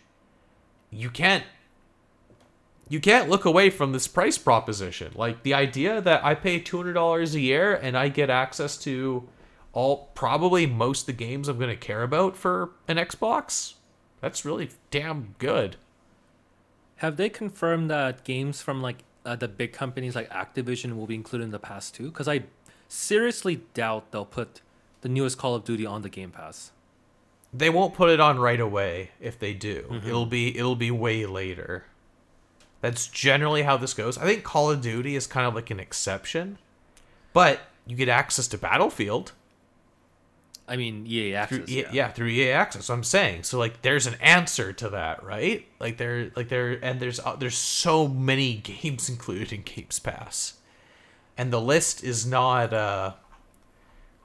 You 0.90 1.10
can't 1.10 1.44
you 2.88 3.00
can't 3.00 3.30
look 3.30 3.44
away 3.44 3.70
from 3.70 3.92
this 3.92 4.06
price 4.06 4.36
proposition. 4.36 5.12
Like 5.14 5.42
the 5.42 5.54
idea 5.54 6.00
that 6.00 6.24
I 6.24 6.34
pay 6.34 6.60
$200 6.60 7.34
a 7.34 7.40
year 7.40 7.74
and 7.74 7.96
I 7.96 8.08
get 8.08 8.28
access 8.28 8.76
to 8.78 9.28
all 9.72 10.10
probably 10.14 10.66
most 10.66 11.02
of 11.02 11.06
the 11.06 11.12
games 11.12 11.48
I'm 11.48 11.58
going 11.58 11.70
to 11.70 11.76
care 11.76 12.02
about 12.02 12.36
for 12.36 12.70
an 12.86 12.96
Xbox. 12.96 13.74
That's 14.20 14.44
really 14.44 14.70
damn 14.90 15.34
good. 15.38 15.76
Have 16.96 17.16
they 17.16 17.28
confirmed 17.28 17.90
that 17.90 18.24
games 18.24 18.62
from 18.62 18.80
like 18.80 19.04
uh, 19.24 19.36
the 19.36 19.48
big 19.48 19.72
companies 19.72 20.14
like 20.14 20.30
Activision 20.30 20.96
will 20.96 21.06
be 21.06 21.14
included 21.14 21.44
in 21.44 21.50
the 21.50 21.58
Pass 21.58 21.90
too? 21.90 22.04
Because 22.04 22.28
I 22.28 22.44
seriously 22.88 23.62
doubt 23.74 24.12
they'll 24.12 24.24
put 24.24 24.60
the 25.00 25.08
newest 25.08 25.38
Call 25.38 25.54
of 25.54 25.64
Duty 25.64 25.84
on 25.84 26.02
the 26.02 26.08
Game 26.08 26.30
Pass. 26.30 26.70
They 27.52 27.70
won't 27.70 27.94
put 27.94 28.10
it 28.10 28.20
on 28.20 28.38
right 28.38 28.60
away 28.60 29.10
if 29.20 29.38
they 29.38 29.54
do. 29.54 30.00
It'll 30.04 30.26
be 30.26 30.56
it'll 30.56 30.76
be 30.76 30.90
way 30.90 31.26
later. 31.26 31.84
That's 32.80 33.06
generally 33.06 33.62
how 33.62 33.76
this 33.76 33.94
goes. 33.94 34.18
I 34.18 34.24
think 34.24 34.42
Call 34.44 34.70
of 34.70 34.80
Duty 34.80 35.16
is 35.16 35.26
kind 35.26 35.46
of 35.46 35.54
like 35.54 35.70
an 35.70 35.80
exception. 35.80 36.58
But 37.32 37.60
you 37.86 37.96
get 37.96 38.08
access 38.08 38.48
to 38.48 38.58
Battlefield 38.58 39.32
I 40.66 40.76
mean, 40.76 41.06
EA 41.06 41.34
Access. 41.34 41.58
through 41.58 41.74
yeah. 41.74 41.90
yeah. 41.92 42.08
through 42.10 42.28
EA 42.28 42.52
Access. 42.52 42.88
I'm 42.88 43.04
saying 43.04 43.42
so 43.42 43.58
like 43.58 43.82
there's 43.82 44.06
an 44.06 44.16
answer 44.20 44.72
to 44.72 44.90
that, 44.90 45.22
right? 45.22 45.66
Like 45.78 45.98
there 45.98 46.30
like 46.36 46.48
there 46.48 46.78
and 46.82 47.00
there's 47.00 47.20
uh, 47.20 47.36
there's 47.36 47.56
so 47.56 48.08
many 48.08 48.54
games 48.82 49.08
included 49.08 49.52
in 49.52 49.62
Games 49.62 49.98
Pass, 49.98 50.54
and 51.36 51.52
the 51.52 51.60
list 51.60 52.02
is 52.02 52.24
not 52.24 52.72
uh 52.72 53.12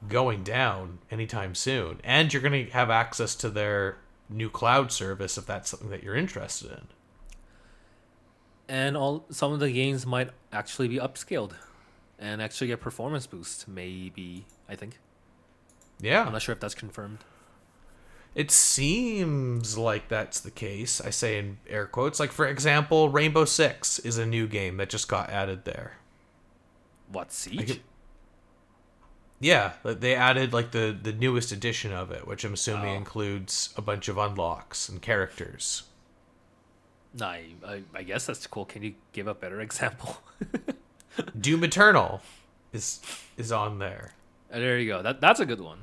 going 0.07 0.43
down 0.43 0.99
anytime 1.11 1.55
soon. 1.55 1.99
And 2.03 2.31
you're 2.31 2.41
gonna 2.41 2.65
have 2.71 2.89
access 2.89 3.35
to 3.35 3.49
their 3.49 3.97
new 4.29 4.49
cloud 4.49 4.91
service 4.91 5.37
if 5.37 5.45
that's 5.45 5.69
something 5.69 5.89
that 5.89 6.03
you're 6.03 6.15
interested 6.15 6.71
in. 6.71 6.87
And 8.69 8.95
all 8.95 9.25
some 9.29 9.51
of 9.51 9.59
the 9.59 9.71
games 9.71 10.05
might 10.05 10.29
actually 10.53 10.87
be 10.87 10.99
upscaled 10.99 11.53
and 12.17 12.41
actually 12.41 12.67
get 12.67 12.79
performance 12.79 13.27
boost. 13.27 13.67
Maybe 13.67 14.45
I 14.69 14.75
think. 14.75 14.99
Yeah, 15.99 16.23
I'm 16.25 16.31
not 16.33 16.41
sure 16.41 16.53
if 16.53 16.59
that's 16.59 16.75
confirmed. 16.75 17.19
It 18.35 18.51
seems 18.51 19.77
like 19.77 20.07
that's 20.07 20.39
the 20.39 20.51
case. 20.51 21.01
I 21.01 21.09
say 21.09 21.37
in 21.39 21.57
air 21.67 21.85
quotes. 21.87 22.19
Like 22.19 22.31
for 22.31 22.47
example, 22.47 23.09
Rainbow 23.09 23.45
Six 23.45 23.99
is 23.99 24.17
a 24.17 24.25
new 24.25 24.47
game 24.47 24.77
that 24.77 24.89
just 24.89 25.07
got 25.07 25.29
added 25.29 25.65
there. 25.65 25.97
What 27.11 27.31
Siege? 27.33 27.67
could- 27.67 27.79
Yeah, 29.39 29.73
they 29.83 30.15
added 30.15 30.53
like 30.53 30.71
the 30.71 30.95
the 31.01 31.11
newest 31.11 31.51
edition 31.51 31.91
of 31.91 32.11
it, 32.11 32.27
which 32.27 32.43
I'm 32.45 32.53
assuming 32.53 32.93
Oh. 32.93 32.97
includes 32.97 33.73
a 33.75 33.81
bunch 33.81 34.07
of 34.07 34.17
unlocks 34.17 34.87
and 34.89 35.01
characters. 35.01 35.83
Nah, 37.17 37.29
I, 37.29 37.45
I, 37.65 37.81
I 37.95 38.03
guess 38.03 38.27
that's 38.27 38.45
cool. 38.45 38.65
Can 38.65 38.83
you 38.83 38.93
give 39.11 39.27
a 39.27 39.33
better 39.33 39.59
example? 39.67 40.17
Doom 41.37 41.63
Eternal 41.63 42.21
is 42.71 43.01
is 43.37 43.51
on 43.51 43.79
there. 43.79 44.13
Uh, 44.53 44.59
there 44.59 44.77
you 44.77 44.87
go. 44.87 45.01
That 45.01 45.19
that's 45.19 45.39
a 45.39 45.45
good 45.45 45.59
one. 45.61 45.79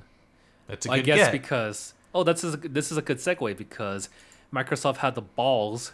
That's 0.66 0.86
a 0.86 0.90
I 0.90 0.98
good 0.98 1.06
guess 1.06 1.24
get. 1.26 1.32
because 1.32 1.94
oh, 2.14 2.22
that's 2.24 2.42
a, 2.44 2.56
this 2.56 2.90
is 2.92 2.98
a 2.98 3.02
good 3.02 3.18
segue 3.18 3.56
because 3.56 4.08
Microsoft 4.52 4.98
had 4.98 5.14
the 5.14 5.22
balls 5.22 5.92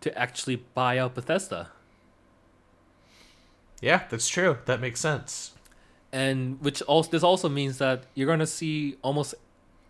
to 0.00 0.16
actually 0.18 0.56
buy 0.56 0.98
out 0.98 1.14
Bethesda, 1.14 1.70
yeah, 3.80 4.04
that's 4.10 4.28
true. 4.28 4.58
That 4.66 4.80
makes 4.80 5.00
sense. 5.00 5.52
and 6.12 6.60
which 6.60 6.82
also 6.82 7.10
this 7.10 7.22
also 7.22 7.48
means 7.48 7.78
that 7.78 8.04
you're 8.14 8.26
gonna 8.26 8.46
see 8.46 8.96
almost 9.02 9.34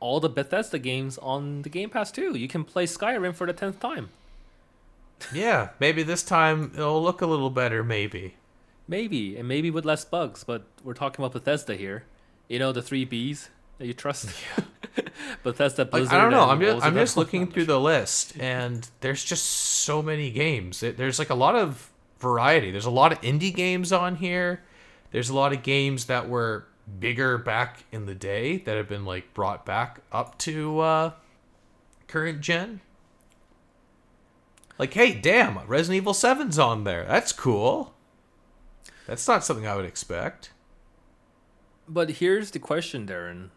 all 0.00 0.20
the 0.20 0.28
Bethesda 0.28 0.78
games 0.78 1.18
on 1.18 1.62
the 1.62 1.68
Game 1.70 1.90
Pass 1.90 2.10
too. 2.12 2.36
You 2.36 2.48
can 2.48 2.64
play 2.64 2.86
Skyrim 2.86 3.34
for 3.34 3.46
the 3.46 3.52
tenth 3.52 3.80
time, 3.80 4.10
Yeah, 5.32 5.70
maybe 5.78 6.02
this 6.02 6.22
time 6.22 6.72
it'll 6.74 7.02
look 7.02 7.20
a 7.20 7.26
little 7.26 7.50
better. 7.50 7.82
Maybe. 7.84 8.36
maybe, 8.88 9.36
and 9.36 9.46
maybe 9.48 9.70
with 9.70 9.84
less 9.84 10.04
bugs. 10.04 10.44
But 10.44 10.66
we're 10.82 10.94
talking 10.94 11.24
about 11.24 11.32
Bethesda 11.32 11.76
here. 11.76 12.04
You 12.48 12.58
know 12.58 12.72
the 12.72 12.82
three 12.82 13.06
Bs 13.06 13.48
that 13.80 13.86
you 13.86 13.94
trust. 13.94 14.28
Yeah. 14.56 14.64
Bethesda, 15.42 15.82
Like, 15.82 15.90
Blizzard. 15.90 16.12
I 16.14 16.20
don't 16.20 16.30
know. 16.30 16.44
I'm 16.48 16.60
just 16.60 16.84
I'm 16.86 16.94
just 16.94 17.16
looking 17.16 17.50
through 17.50 17.64
the 17.64 17.80
list, 17.80 18.34
and 18.38 18.86
there's 19.00 19.24
just 19.24 19.44
so 19.46 20.02
many 20.02 20.30
games. 20.30 20.82
It- 20.82 20.96
There's 20.98 21.18
like 21.18 21.30
a 21.30 21.34
lot 21.34 21.56
of 21.56 21.90
variety. 22.18 22.70
There's 22.70 22.84
a 22.86 22.90
lot 22.90 23.10
of 23.10 23.20
indie 23.22 23.54
games 23.54 23.90
on 23.92 24.16
here. 24.16 24.62
There's 25.12 25.30
a 25.30 25.34
lot 25.34 25.52
of 25.54 25.62
games 25.62 26.04
that 26.04 26.28
were 26.28 26.66
bigger 26.98 27.38
back 27.38 27.84
in 27.90 28.04
the 28.06 28.14
day 28.14 28.58
that 28.58 28.76
have 28.76 28.88
been 28.88 29.04
like 29.06 29.32
brought 29.32 29.64
back 29.64 30.00
up 30.12 30.36
to 30.38 30.80
uh, 30.80 31.12
current 32.06 32.40
gen. 32.42 32.80
Like, 34.78 34.92
hey, 34.94 35.14
damn, 35.14 35.58
Resident 35.66 35.96
Evil 36.02 36.12
7's 36.14 36.58
on 36.58 36.84
there. 36.84 37.04
That's 37.06 37.32
cool. 37.32 37.94
That's 39.06 39.26
not 39.26 39.44
something 39.44 39.66
I 39.66 39.76
would 39.76 39.84
expect. 39.84 40.52
But 41.88 42.10
here's 42.12 42.50
the 42.52 42.58
question, 42.58 43.06
Darren. 43.06 43.48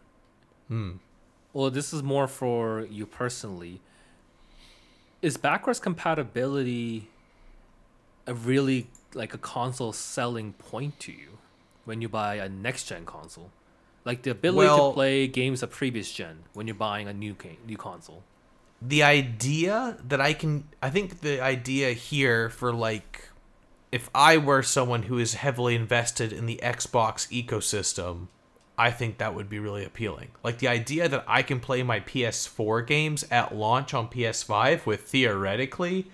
Hmm. 0.68 0.92
Well, 1.52 1.70
this 1.70 1.92
is 1.92 2.02
more 2.02 2.26
for 2.26 2.86
you 2.90 3.06
personally. 3.06 3.80
Is 5.22 5.36
backwards 5.36 5.78
compatibility 5.80 7.08
a 8.26 8.34
really 8.34 8.88
like 9.14 9.32
a 9.34 9.38
console 9.38 9.92
selling 9.92 10.52
point 10.54 10.98
to 11.00 11.12
you 11.12 11.38
when 11.84 12.00
you 12.00 12.08
buy 12.08 12.36
a 12.36 12.48
next 12.48 12.84
gen 12.88 13.04
console? 13.06 13.50
Like 14.04 14.22
the 14.22 14.30
ability 14.30 14.66
Well- 14.68 14.90
to 14.90 14.94
play 14.94 15.26
games 15.28 15.62
of 15.62 15.70
previous 15.70 16.12
gen 16.12 16.44
when 16.52 16.66
you're 16.66 16.74
buying 16.74 17.08
a 17.08 17.12
new 17.14 17.34
game, 17.34 17.58
new 17.66 17.76
console. 17.76 18.22
the 18.82 19.02
idea 19.02 19.96
that 20.06 20.20
I 20.20 20.34
can 20.34 20.68
I 20.82 20.90
think 20.90 21.20
the 21.22 21.40
idea 21.40 21.92
here 21.94 22.50
for 22.50 22.70
like 22.70 23.30
if 23.90 24.10
I 24.14 24.36
were 24.36 24.62
someone 24.62 25.04
who 25.04 25.16
is 25.18 25.34
heavily 25.34 25.74
invested 25.74 26.32
in 26.34 26.44
the 26.44 26.60
Xbox 26.62 27.26
ecosystem, 27.30 28.26
I 28.76 28.90
think 28.90 29.18
that 29.18 29.34
would 29.34 29.48
be 29.48 29.58
really 29.58 29.84
appealing. 29.84 30.28
Like 30.42 30.58
the 30.58 30.68
idea 30.68 31.08
that 31.08 31.24
I 31.28 31.42
can 31.42 31.60
play 31.60 31.82
my 31.82 32.00
PS4 32.00 32.86
games 32.86 33.24
at 33.30 33.54
launch 33.54 33.94
on 33.94 34.08
PS5 34.08 34.84
with 34.86 35.02
theoretically 35.02 36.06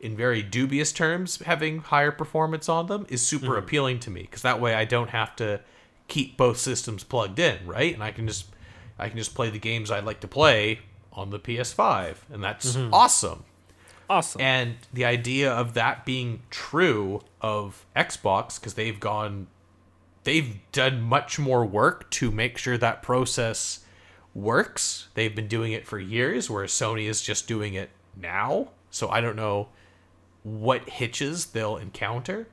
in 0.00 0.16
very 0.16 0.42
dubious 0.42 0.92
terms 0.92 1.40
having 1.42 1.78
higher 1.78 2.10
performance 2.10 2.68
on 2.68 2.86
them 2.86 3.06
is 3.08 3.22
super 3.22 3.46
mm-hmm. 3.46 3.58
appealing 3.58 4.00
to 4.00 4.10
me 4.10 4.22
because 4.22 4.42
that 4.42 4.60
way 4.60 4.74
I 4.74 4.84
don't 4.84 5.10
have 5.10 5.34
to 5.36 5.60
keep 6.08 6.36
both 6.36 6.58
systems 6.58 7.04
plugged 7.04 7.38
in, 7.38 7.66
right? 7.66 7.94
And 7.94 8.02
I 8.02 8.10
can 8.10 8.26
just 8.26 8.46
I 8.98 9.08
can 9.08 9.18
just 9.18 9.34
play 9.34 9.50
the 9.50 9.58
games 9.58 9.90
I 9.90 10.00
like 10.00 10.20
to 10.20 10.28
play 10.28 10.80
on 11.12 11.30
the 11.30 11.38
PS5, 11.38 12.16
and 12.32 12.42
that's 12.42 12.76
mm-hmm. 12.76 12.92
awesome. 12.92 13.44
Awesome. 14.08 14.40
And 14.40 14.76
the 14.92 15.04
idea 15.04 15.50
of 15.50 15.74
that 15.74 16.04
being 16.04 16.42
true 16.50 17.22
of 17.40 17.86
Xbox, 17.96 18.60
because 18.60 18.74
they've 18.74 18.98
gone, 18.98 19.46
they've 20.24 20.58
done 20.72 21.00
much 21.00 21.38
more 21.38 21.64
work 21.64 22.10
to 22.10 22.30
make 22.30 22.58
sure 22.58 22.78
that 22.78 23.02
process 23.02 23.84
works. 24.34 25.08
They've 25.14 25.34
been 25.34 25.48
doing 25.48 25.72
it 25.72 25.86
for 25.86 25.98
years, 25.98 26.48
whereas 26.48 26.72
Sony 26.72 27.04
is 27.04 27.22
just 27.22 27.48
doing 27.48 27.74
it 27.74 27.90
now. 28.16 28.68
So 28.90 29.08
I 29.08 29.20
don't 29.20 29.36
know 29.36 29.68
what 30.42 30.88
hitches 30.88 31.46
they'll 31.46 31.76
encounter. 31.76 32.48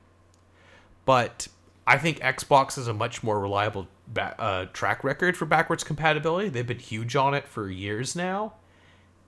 But 1.04 1.48
I 1.86 1.98
think 1.98 2.20
Xbox 2.20 2.78
is 2.78 2.88
a 2.88 2.94
much 2.94 3.22
more 3.22 3.40
reliable 3.40 3.88
ba- 4.06 4.40
uh, 4.40 4.66
track 4.72 5.02
record 5.02 5.36
for 5.36 5.46
backwards 5.46 5.84
compatibility. 5.84 6.48
They've 6.48 6.66
been 6.66 6.78
huge 6.78 7.16
on 7.16 7.34
it 7.34 7.48
for 7.48 7.68
years 7.68 8.14
now, 8.14 8.54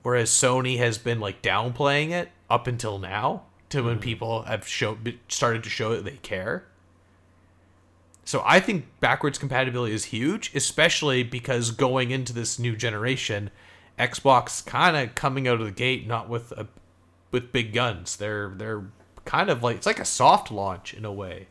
whereas 0.03 0.31
Sony 0.31 0.79
has 0.79 0.99
been 0.99 1.21
like 1.21 1.43
downplaying 1.43 2.11
it 2.11 2.31
up 2.49 2.67
until 2.67 2.99
now 2.99 3.45
to 3.71 3.83
when 3.83 3.99
people 3.99 4.43
have 4.43 4.67
show 4.69 4.99
started 5.29 5.65
to 5.65 5.71
show 5.71 5.95
that 5.95 6.05
they 6.05 6.19
care. 6.19 6.67
So 8.25 8.43
I 8.45 8.61
think 8.61 8.87
backwards 9.01 9.39
compatibility 9.39 9.95
is 9.95 10.07
huge, 10.07 10.53
especially 10.55 11.23
because 11.23 11.71
going 11.71 12.11
into 12.11 12.33
this 12.33 12.59
new 12.59 12.77
generation, 12.77 13.51
Xbox 13.99 14.65
kind 14.65 14.97
of 14.97 15.15
coming 15.15 15.49
out 15.49 15.61
of 15.61 15.67
the 15.67 15.73
gate 15.73 16.07
not 16.07 16.29
with 16.29 16.53
a 16.53 16.69
with 17.31 17.53
big 17.53 17.73
guns. 17.73 18.17
They're 18.17 18.51
they're 18.51 18.85
kind 19.25 19.51
of 19.51 19.63
like 19.63 19.77
it's 19.77 19.87
like 19.87 19.99
a 19.99 20.05
soft 20.05 20.51
launch 20.51 20.95
in 20.95 21.05
a 21.05 21.13
way. 21.13 21.49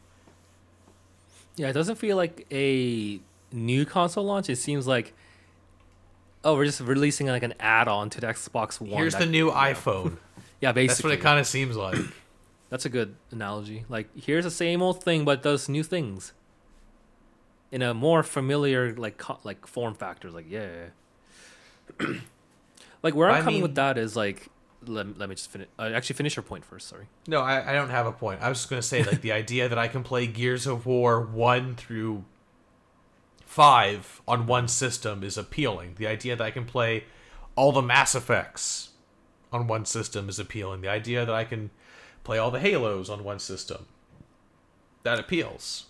Yeah, 1.58 1.70
it 1.70 1.74
doesn't 1.74 1.96
feel 1.96 2.16
like 2.16 2.48
a 2.52 3.20
new 3.52 3.86
console 3.86 4.24
launch. 4.24 4.50
It 4.50 4.56
seems 4.56 4.88
like 4.88 5.14
oh, 6.44 6.56
we're 6.56 6.66
just 6.66 6.80
releasing 6.80 7.28
like 7.28 7.44
an 7.44 7.54
add-on 7.60 8.10
to 8.10 8.22
the 8.22 8.28
Xbox 8.28 8.80
One. 8.80 8.98
Here's 8.98 9.14
that- 9.14 9.20
the 9.20 9.26
new 9.28 9.52
iPhone. 9.52 10.18
yeah, 10.62 10.72
basically. 10.72 10.88
That's 10.88 11.04
what 11.04 11.14
it 11.14 11.22
kind 11.22 11.40
of 11.40 11.46
seems 11.46 11.76
like. 11.76 12.00
That's 12.70 12.86
a 12.86 12.90
good 12.90 13.16
analogy. 13.32 13.84
Like 13.90 14.08
here's 14.18 14.46
the 14.46 14.52
same 14.52 14.82
old 14.82 15.04
thing, 15.04 15.26
but 15.26 15.44
does 15.44 15.68
new 15.68 15.84
things 15.84 16.32
in 17.72 17.82
a 17.82 17.94
more 17.94 18.24
familiar 18.24 18.94
like 18.96 19.18
co- 19.18 19.40
like 19.44 19.66
form 19.68 19.94
factors. 19.96 20.34
Like 20.34 20.46
yeah, 20.50 20.88
like 23.04 23.16
where 23.16 23.30
I'm 23.30 23.36
I 23.36 23.40
coming 23.40 23.56
mean- 23.56 23.64
with 23.64 23.76
that 23.76 23.98
is 23.98 24.16
like 24.16 24.50
let, 24.86 25.18
let 25.18 25.30
me 25.30 25.36
just 25.36 25.50
finish. 25.50 25.68
Uh, 25.78 25.92
actually, 25.94 26.16
finish 26.16 26.36
your 26.36 26.44
point 26.44 26.66
first. 26.66 26.88
Sorry. 26.88 27.06
No, 27.28 27.42
I, 27.42 27.70
I 27.72 27.74
don't 27.74 27.90
have 27.90 28.06
a 28.08 28.12
point. 28.12 28.42
I 28.42 28.50
was 28.50 28.60
just 28.60 28.70
gonna 28.70 28.82
say 28.82 29.04
like 29.04 29.22
the 29.22 29.32
idea 29.44 29.70
that 29.70 29.78
I 29.78 29.88
can 29.88 30.04
play 30.04 30.28
Gears 30.28 30.66
of 30.68 30.86
War 30.86 31.22
one 31.22 31.76
through 31.76 32.26
five 33.46 34.22
on 34.28 34.48
one 34.48 34.68
system 34.68 35.24
is 35.24 35.38
appealing. 35.38 35.96
The 35.98 36.08
idea 36.08 36.36
that 36.36 36.44
I 36.44 36.52
can 36.52 36.66
play 36.66 37.06
all 37.56 37.72
the 37.72 37.82
Mass 37.82 38.16
Effects 38.16 38.90
on 39.52 39.68
one 39.68 39.86
system 39.86 40.30
is 40.30 40.40
appealing. 40.40 40.82
The 40.82 40.88
idea 40.88 41.26
that 41.26 41.36
I 41.36 41.44
can 41.44 41.70
play 42.24 42.38
all 42.38 42.50
the 42.52 42.60
Halos 42.60 43.10
on 43.10 43.24
one 43.24 43.40
system 43.40 43.88
that 45.04 45.20
appeals. 45.20 45.88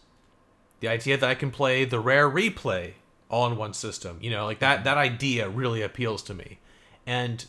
The 0.81 0.89
idea 0.89 1.17
that 1.17 1.29
I 1.29 1.35
can 1.35 1.51
play 1.51 1.85
the 1.85 1.99
rare 1.99 2.29
replay 2.29 2.93
all 3.29 3.47
in 3.47 3.57
one 3.57 3.73
system, 3.73 4.17
you 4.21 4.29
know, 4.29 4.45
like 4.45 4.59
that 4.59 4.77
mm-hmm. 4.77 4.83
that 4.83 4.97
idea 4.97 5.49
really 5.49 5.81
appeals 5.81 6.21
to 6.23 6.33
me. 6.33 6.59
And 7.07 7.45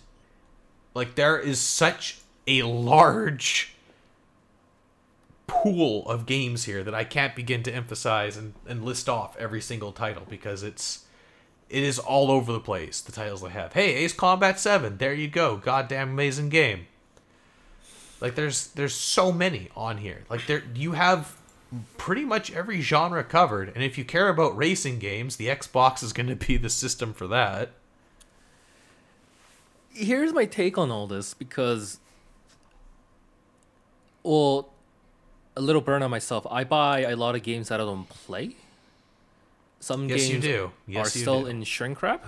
like 0.94 1.16
there 1.16 1.38
is 1.38 1.60
such 1.60 2.20
a 2.46 2.62
large 2.62 3.74
pool 5.46 6.08
of 6.08 6.26
games 6.26 6.64
here 6.64 6.82
that 6.82 6.94
I 6.94 7.04
can't 7.04 7.36
begin 7.36 7.62
to 7.64 7.74
emphasize 7.74 8.36
and, 8.36 8.54
and 8.66 8.84
list 8.84 9.08
off 9.08 9.36
every 9.36 9.60
single 9.60 9.92
title 9.92 10.26
because 10.28 10.62
it's 10.62 11.04
it 11.68 11.82
is 11.82 11.98
all 11.98 12.30
over 12.30 12.52
the 12.52 12.60
place 12.60 13.00
the 13.00 13.12
titles 13.12 13.42
they 13.42 13.50
have. 13.50 13.72
Hey, 13.72 13.94
Ace 13.94 14.12
Combat 14.12 14.58
7, 14.58 14.98
there 14.98 15.14
you 15.14 15.28
go. 15.28 15.56
Goddamn 15.56 16.10
amazing 16.10 16.48
game. 16.48 16.86
Like 18.20 18.34
there's 18.34 18.68
there's 18.68 18.94
so 18.94 19.32
many 19.32 19.68
on 19.76 19.98
here. 19.98 20.24
Like 20.30 20.46
there 20.46 20.62
you 20.74 20.92
have 20.92 21.36
pretty 21.96 22.24
much 22.24 22.52
every 22.52 22.80
genre 22.80 23.24
covered 23.24 23.72
and 23.74 23.82
if 23.82 23.96
you 23.96 24.04
care 24.04 24.28
about 24.28 24.56
racing 24.56 24.98
games, 24.98 25.36
the 25.36 25.46
Xbox 25.48 26.02
is 26.02 26.12
going 26.12 26.28
to 26.28 26.36
be 26.36 26.56
the 26.56 26.70
system 26.70 27.12
for 27.14 27.26
that. 27.28 27.70
Here's 29.94 30.32
my 30.32 30.44
take 30.46 30.78
on 30.78 30.90
all 30.90 31.06
this 31.06 31.34
because, 31.34 31.98
well, 34.22 34.70
a 35.56 35.60
little 35.60 35.82
burn 35.82 36.02
on 36.02 36.10
myself. 36.10 36.46
I 36.50 36.64
buy 36.64 37.00
a 37.00 37.14
lot 37.16 37.34
of 37.34 37.42
games 37.42 37.68
that 37.68 37.80
I 37.80 37.84
don't 37.84 38.08
play. 38.08 38.56
Some 39.80 40.08
Yes, 40.08 40.26
you 40.28 40.34
games 40.34 40.44
do. 40.44 40.72
Yes, 40.86 41.06
are 41.06 41.10
still 41.10 41.40
do. 41.42 41.48
in 41.48 41.64
shrink 41.64 42.02
wrap. 42.02 42.26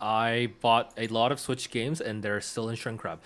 I 0.00 0.52
bought 0.60 0.92
a 0.96 1.08
lot 1.08 1.32
of 1.32 1.40
Switch 1.40 1.70
games 1.70 2.00
and 2.00 2.22
they're 2.22 2.40
still 2.40 2.68
in 2.68 2.76
shrink 2.76 3.02
wrap. 3.02 3.20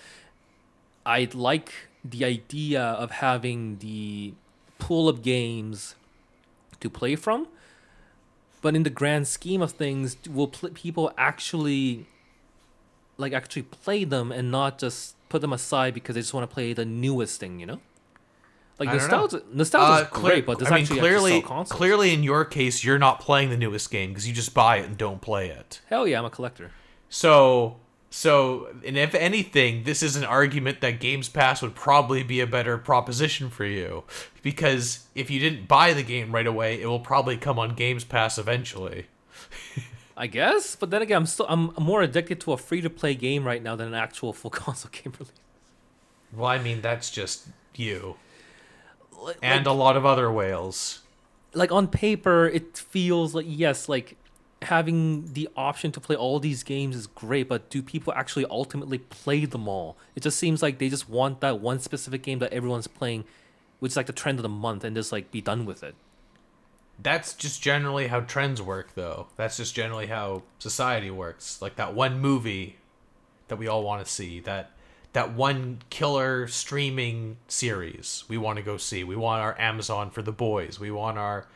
I 1.05 1.29
like 1.33 1.71
the 2.09 2.23
idea 2.25 2.81
of 2.81 3.11
having 3.11 3.77
the 3.79 4.33
pool 4.79 5.09
of 5.09 5.21
games 5.21 5.95
to 6.79 6.89
play 6.89 7.15
from, 7.15 7.47
but 8.61 8.75
in 8.75 8.83
the 8.83 8.89
grand 8.89 9.27
scheme 9.27 9.61
of 9.61 9.71
things, 9.71 10.17
will 10.29 10.47
pl- 10.47 10.69
people 10.71 11.11
actually 11.17 12.05
like 13.17 13.31
actually 13.33 13.61
play 13.63 14.03
them 14.03 14.31
and 14.31 14.51
not 14.51 14.77
just 14.77 15.15
put 15.29 15.41
them 15.41 15.53
aside 15.53 15.93
because 15.93 16.15
they 16.15 16.21
just 16.21 16.33
want 16.33 16.47
to 16.49 16.53
play 16.53 16.73
the 16.73 16.83
newest 16.85 17.39
thing, 17.39 17.59
you 17.59 17.65
know? 17.65 17.79
Like 18.77 18.89
I 18.89 18.97
don't 18.97 19.09
know. 19.09 19.17
nostalgia, 19.21 19.45
nostalgia 19.53 19.93
is 19.93 20.01
Uh, 20.01 20.05
clear- 20.09 20.31
great, 20.33 20.45
but 20.45 20.59
does 20.59 20.67
I 20.69 20.75
mean, 20.75 20.81
actually 20.83 20.99
clearly, 20.99 21.37
actually 21.37 21.65
clearly, 21.65 22.13
in 22.13 22.23
your 22.23 22.43
case, 22.43 22.83
you're 22.83 22.99
not 22.99 23.21
playing 23.21 23.49
the 23.49 23.57
newest 23.57 23.89
game 23.89 24.09
because 24.09 24.27
you 24.27 24.33
just 24.33 24.53
buy 24.53 24.77
it 24.77 24.85
and 24.85 24.97
don't 24.97 25.21
play 25.21 25.47
it. 25.49 25.79
Hell 25.89 26.05
yeah, 26.07 26.19
I'm 26.19 26.25
a 26.25 26.29
collector. 26.29 26.71
So, 27.07 27.77
so, 28.15 28.69
and 28.85 28.97
if 28.97 29.13
anything, 29.13 29.83
this 29.83 30.01
is 30.01 30.15
an 30.15 30.23
argument 30.23 30.79
that 30.79 31.01
Games 31.01 31.27
Pass 31.27 31.61
would 31.61 31.75
probably 31.75 32.23
be 32.23 32.39
a 32.39 32.47
better 32.47 32.77
proposition 32.77 33.49
for 33.49 33.65
you 33.65 34.05
because 34.41 35.05
if 35.15 35.29
you 35.29 35.37
didn't 35.37 35.67
buy 35.67 35.91
the 35.91 36.01
game 36.01 36.31
right 36.33 36.47
away, 36.47 36.81
it 36.81 36.85
will 36.85 37.01
probably 37.01 37.35
come 37.35 37.59
on 37.59 37.75
Games 37.75 38.05
Pass 38.05 38.37
eventually. 38.37 39.07
I 40.17 40.27
guess, 40.27 40.77
but 40.77 40.91
then 40.91 41.01
again, 41.01 41.17
I'm 41.17 41.25
still 41.25 41.45
I'm 41.49 41.73
more 41.77 42.01
addicted 42.01 42.39
to 42.39 42.53
a 42.53 42.57
free 42.57 42.79
to 42.79 42.89
play 42.89 43.15
game 43.15 43.43
right 43.43 43.61
now 43.61 43.75
than 43.75 43.89
an 43.89 43.93
actual 43.93 44.31
full 44.31 44.49
console 44.63 44.91
game 44.91 45.11
release. 45.19 45.33
Well, 46.33 46.47
I 46.47 46.57
mean, 46.57 46.79
that's 46.79 47.09
just 47.11 47.49
you 47.75 48.15
Like, 49.21 49.39
and 49.43 49.67
a 49.67 49.73
lot 49.73 49.97
of 49.97 50.05
other 50.05 50.31
whales. 50.31 51.01
like 51.53 51.73
on 51.73 51.89
paper, 51.89 52.47
it 52.47 52.77
feels 52.77 53.35
like 53.35 53.45
yes, 53.45 53.89
like 53.89 54.15
having 54.61 55.33
the 55.33 55.49
option 55.55 55.91
to 55.91 55.99
play 55.99 56.15
all 56.15 56.39
these 56.39 56.63
games 56.63 56.95
is 56.95 57.07
great, 57.07 57.47
but 57.47 57.69
do 57.69 57.81
people 57.81 58.13
actually 58.13 58.45
ultimately 58.45 58.97
play 58.97 59.45
them 59.45 59.67
all? 59.67 59.97
It 60.15 60.23
just 60.23 60.37
seems 60.37 60.61
like 60.61 60.79
they 60.79 60.89
just 60.89 61.09
want 61.09 61.41
that 61.41 61.59
one 61.59 61.79
specific 61.79 62.23
game 62.23 62.39
that 62.39 62.53
everyone's 62.53 62.87
playing, 62.87 63.25
which 63.79 63.91
is 63.91 63.97
like 63.97 64.07
the 64.07 64.13
trend 64.13 64.39
of 64.39 64.43
the 64.43 64.49
month, 64.49 64.83
and 64.83 64.95
just 64.95 65.11
like 65.11 65.31
be 65.31 65.41
done 65.41 65.65
with 65.65 65.83
it. 65.83 65.95
That's 66.97 67.33
just 67.33 67.61
generally 67.61 68.07
how 68.07 68.21
trends 68.21 68.61
work, 68.61 68.95
though. 68.95 69.27
That's 69.35 69.57
just 69.57 69.75
generally 69.75 70.07
how 70.07 70.43
society 70.59 71.11
works. 71.11 71.61
Like 71.61 71.75
that 71.75 71.93
one 71.93 72.19
movie 72.19 72.77
that 73.47 73.57
we 73.57 73.67
all 73.67 73.83
want 73.83 74.05
to 74.05 74.11
see, 74.11 74.39
that 74.41 74.71
that 75.13 75.33
one 75.33 75.79
killer 75.89 76.45
streaming 76.47 77.37
series 77.47 78.25
we 78.27 78.37
want 78.37 78.57
to 78.57 78.63
go 78.63 78.77
see. 78.77 79.03
We 79.03 79.15
want 79.15 79.41
our 79.41 79.59
Amazon 79.59 80.09
for 80.09 80.21
The 80.21 80.31
Boys. 80.31 80.79
We 80.79 80.91
want 80.91 81.17
our 81.17 81.47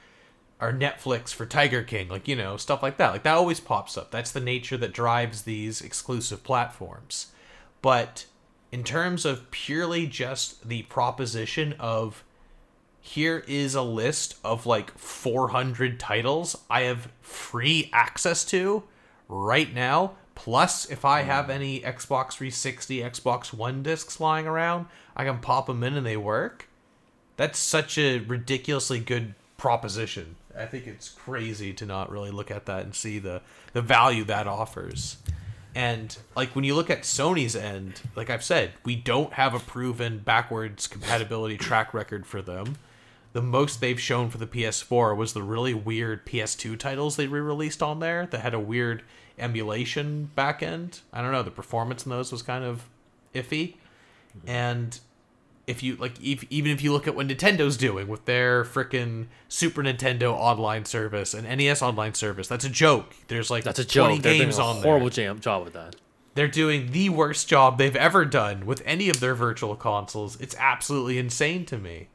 our 0.60 0.74
Netflix 0.74 1.34
for 1.34 1.46
Tiger 1.46 1.84
King, 1.84 2.10
like 2.10 2.28
you 2.28 2.36
know, 2.36 2.58
stuff 2.58 2.84
like 2.84 2.98
that. 2.98 3.12
Like 3.12 3.24
that 3.24 3.36
always 3.36 3.60
pops 3.60 3.98
up. 3.98 4.12
That's 4.12 4.32
the 4.32 4.40
nature 4.40 4.78
that 4.78 4.94
drives 4.94 5.44
these 5.44 5.82
exclusive 5.82 6.44
platforms. 6.44 7.28
But 7.82 8.26
in 8.72 8.84
terms 8.84 9.26
of 9.26 9.50
purely 9.52 10.06
just 10.06 10.68
the 10.68 10.84
proposition 10.84 11.76
of 11.80 12.24
here 13.02 13.44
is 13.48 13.74
a 13.74 13.82
list 13.82 14.36
of 14.44 14.66
like 14.66 14.98
400 14.98 16.00
titles 16.00 16.58
I 16.70 16.82
have 16.82 17.12
free 17.22 17.90
access 17.94 18.44
to 18.46 18.84
right 19.28 19.74
now. 19.74 20.14
Plus, 20.36 20.90
if 20.90 21.04
I 21.04 21.24
have 21.24 21.48
mm. 21.48 21.52
any 21.52 21.80
Xbox 21.82 22.34
360, 22.34 23.00
Xbox 23.00 23.54
One 23.54 23.84
discs 23.84 24.20
lying 24.20 24.48
around, 24.48 24.86
I 25.16 25.26
can 25.26 25.40
pop 25.40 25.68
them 25.68 25.84
in 25.84 25.96
and 25.96 26.06
they 26.06 26.18
work. 26.18 26.70
That's 27.36 27.60
such 27.60 27.98
a 27.98 28.20
ridiculously 28.20 29.00
good 29.00 29.36
proposition. 29.58 30.36
I 30.58 30.66
think 30.66 30.88
it's 30.88 31.10
crazy 31.10 31.74
to 31.74 31.86
not 31.86 32.12
really 32.12 32.32
look 32.32 32.52
at 32.52 32.66
that 32.66 32.84
and 32.84 32.96
see 32.96 33.20
the, 33.20 33.42
the 33.74 33.82
value 33.82 34.24
that 34.26 34.48
offers. 34.48 35.18
And 35.76 36.18
like 36.36 36.56
when 36.56 36.64
you 36.64 36.76
look 36.76 36.90
at 36.90 37.04
Sony's 37.04 37.56
end, 37.56 38.02
like 38.16 38.30
I've 38.30 38.44
said, 38.44 38.72
we 38.84 38.96
don't 38.96 39.34
have 39.34 39.54
a 39.54 39.60
proven 39.60 40.20
backwards 40.20 40.88
compatibility 40.88 41.58
track 41.58 41.94
record 41.94 42.26
for 42.26 42.42
them. 42.42 42.78
The 43.34 43.42
most 43.42 43.80
they've 43.80 44.00
shown 44.00 44.30
for 44.30 44.40
the 44.40 44.48
PS4 44.48 45.16
was 45.16 45.34
the 45.34 45.44
really 45.44 45.76
weird 45.76 46.26
PS2 46.26 46.80
titles 46.80 47.16
they 47.16 47.28
re-released 47.28 47.84
on 47.84 48.00
there 48.00 48.26
that 48.26 48.42
had 48.42 48.56
a 48.56 48.60
weird 48.60 49.04
emulation 49.38 50.32
backend. 50.36 51.02
I 51.14 51.22
don't 51.22 51.32
know, 51.32 51.44
the 51.44 51.52
performance 51.52 52.06
in 52.06 52.10
those 52.10 52.32
was 52.32 52.42
kind 52.42 52.64
of 52.64 52.90
iffy. 53.36 53.76
And 54.48 55.00
if 55.70 55.84
you 55.84 55.96
like 55.98 56.14
if, 56.22 56.44
even 56.50 56.72
if 56.72 56.82
you 56.82 56.92
look 56.92 57.08
at 57.08 57.16
what 57.16 57.28
Nintendo's 57.28 57.78
doing 57.78 58.08
with 58.08 58.26
their 58.26 58.64
freaking 58.66 59.28
Super 59.48 59.84
Nintendo 59.84 60.34
online 60.34 60.86
service 60.86 61.34
and 61.34 61.48
NES 61.48 61.82
online 61.82 62.14
service, 62.16 62.48
that's 62.48 62.66
a 62.66 62.70
joke. 62.70 63.16
There's 63.28 63.50
like 63.50 63.64
That's 63.64 63.80
a 63.80 63.86
20 63.86 64.16
joke. 64.16 64.24
They're 64.24 64.34
doing 64.34 64.42
games 64.48 64.58
a 64.58 64.64
on 64.64 64.76
there 64.78 64.84
horrible 64.84 65.10
jam- 65.10 65.40
job 65.40 65.64
with 65.64 65.74
that. 65.74 65.96
they're 66.36 66.48
doing 66.48 66.92
the 66.92 67.10
worst 67.10 67.48
job 67.48 67.78
they've 67.78 67.96
ever 67.96 68.26
done 68.26 68.66
with 68.66 68.82
any 68.86 69.10
of 69.10 69.20
their 69.20 69.36
virtual 69.36 69.76
consoles. 69.76 70.40
It's 70.42 70.56
absolutely 70.58 71.18
insane 71.18 71.66
to 71.68 71.78
me. 71.78 72.08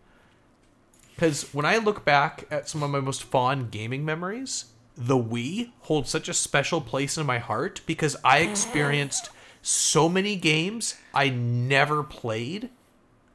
Because 1.14 1.54
when 1.54 1.64
I 1.64 1.76
look 1.78 2.04
back 2.04 2.44
at 2.50 2.68
some 2.68 2.82
of 2.82 2.90
my 2.90 3.00
most 3.00 3.22
fond 3.22 3.70
gaming 3.70 4.04
memories, 4.04 4.66
the 4.96 5.16
Wii 5.16 5.70
holds 5.82 6.10
such 6.10 6.28
a 6.28 6.34
special 6.34 6.80
place 6.80 7.16
in 7.16 7.24
my 7.24 7.38
heart 7.38 7.80
because 7.86 8.16
I 8.24 8.38
experienced 8.38 9.30
so 9.62 10.08
many 10.08 10.34
games 10.36 10.96
I 11.14 11.28
never 11.28 12.02
played 12.02 12.68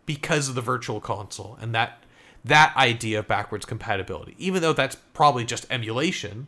because 0.09 0.49
of 0.49 0.55
the 0.55 0.61
virtual 0.61 0.99
console 0.99 1.55
and 1.61 1.75
that 1.75 2.01
that 2.43 2.75
idea 2.75 3.19
of 3.19 3.27
backwards 3.27 3.63
compatibility, 3.63 4.33
even 4.39 4.59
though 4.59 4.73
that's 4.73 4.95
probably 5.13 5.45
just 5.45 5.67
emulation 5.69 6.47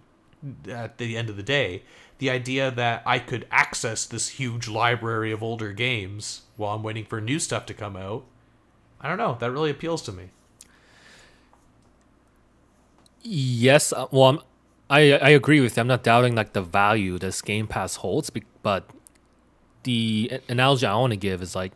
at 0.67 0.97
the 0.97 1.15
end 1.15 1.30
of 1.30 1.38
the 1.38 1.43
day, 1.43 1.84
the 2.17 2.28
idea 2.32 2.71
that 2.71 3.04
I 3.06 3.19
could 3.19 3.45
access 3.52 4.08
this 4.08 4.30
huge 4.30 4.67
library 4.67 5.32
of 5.32 5.43
older 5.43 5.74
games 5.74 6.41
while 6.58 6.74
I'm 6.74 6.82
waiting 6.82 7.06
for 7.06 7.21
new 7.21 7.38
stuff 7.38 7.67
to 7.67 7.76
come 7.76 7.95
out, 7.95 8.26
I 9.00 9.08
don't 9.08 9.19
know, 9.19 9.38
that 9.39 9.52
really 9.52 9.69
appeals 9.69 10.02
to 10.04 10.12
me. 10.12 10.32
Yes, 13.21 13.93
uh, 13.93 14.08
well, 14.10 14.24
I'm, 14.24 14.39
I 14.89 15.12
I 15.19 15.30
agree 15.30 15.62
with 15.62 15.78
you. 15.78 15.82
I'm 15.82 15.88
not 15.88 16.02
doubting 16.02 16.34
like 16.34 16.54
the 16.54 16.63
value 16.63 17.19
this 17.19 17.43
Game 17.43 17.67
Pass 17.67 17.97
holds, 17.97 18.32
but 18.63 18.89
the 19.84 20.41
analogy 20.50 20.88
I 20.88 20.95
want 20.95 21.13
to 21.13 21.17
give 21.17 21.43
is 21.43 21.56
like 21.56 21.74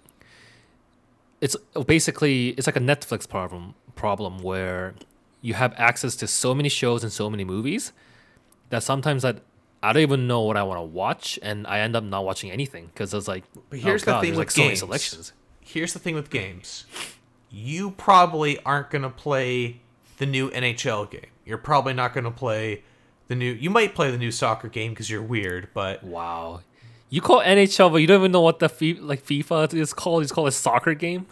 it's 1.45 1.55
basically 1.85 2.49
it's 2.57 2.65
like 2.65 2.75
a 2.75 2.87
Netflix 2.91 3.29
problem 3.29 3.75
problem 3.95 4.39
where 4.39 4.95
you 5.41 5.53
have 5.53 5.73
access 5.77 6.15
to 6.15 6.25
so 6.27 6.55
many 6.55 6.69
shows 6.69 7.03
and 7.03 7.13
so 7.13 7.29
many 7.29 7.43
movies 7.45 7.91
that 8.69 8.81
sometimes 8.81 9.21
that 9.21 9.41
I 9.83 9.93
don't 9.93 10.01
even 10.01 10.25
know 10.25 10.41
what 10.41 10.57
I 10.57 10.63
want 10.63 10.79
to 10.79 10.83
watch, 10.83 11.37
and 11.43 11.67
I 11.67 11.79
end 11.81 11.95
up 11.95 12.03
not 12.03 12.25
watching 12.25 12.49
anything 12.49 12.87
because 12.87 13.13
it's 13.13 13.27
like. 13.27 13.43
But 13.69 13.77
oh 13.77 13.81
here's 13.83 14.01
oh 14.01 14.05
the 14.05 14.11
God, 14.13 14.21
thing 14.21 14.29
there's, 14.33 14.37
with 14.39 14.47
like 14.47 14.51
so 14.51 14.61
many 14.61 14.69
games. 14.71 14.79
selections. 14.79 15.33
Here's 15.61 15.93
the 15.93 15.99
thing 15.99 16.15
with 16.15 16.31
games. 16.31 16.85
You 17.51 17.91
probably 17.91 18.57
aren't 18.63 18.89
going 18.89 19.03
to 19.03 19.09
play 19.11 19.81
the 20.17 20.25
new 20.25 20.49
NHL 20.49 21.11
game. 21.11 21.29
You're 21.45 21.59
probably 21.59 21.93
not 21.93 22.13
going 22.13 22.23
to 22.23 22.31
play 22.31 22.83
the 23.27 23.35
new. 23.35 23.51
You 23.51 23.69
might 23.69 23.93
play 23.93 24.09
the 24.09 24.17
new 24.17 24.31
soccer 24.31 24.67
game 24.67 24.93
because 24.93 25.11
you're 25.11 25.21
weird, 25.21 25.69
but 25.75 26.03
Wow, 26.03 26.61
you 27.15 27.21
call 27.21 27.41
NHL, 27.41 27.93
but 27.93 27.99
you 27.99 28.07
don't 28.07 28.19
even 28.19 28.33
know 28.33 28.41
what 28.41 28.59
the 28.59 28.67
fi- 28.67 28.99
like 28.99 29.23
FIFA 29.25 29.73
is 29.73 29.93
called. 29.93 30.21
It's 30.21 30.33
called 30.33 30.49
a 30.49 30.51
soccer 30.51 30.93
game. 30.93 31.27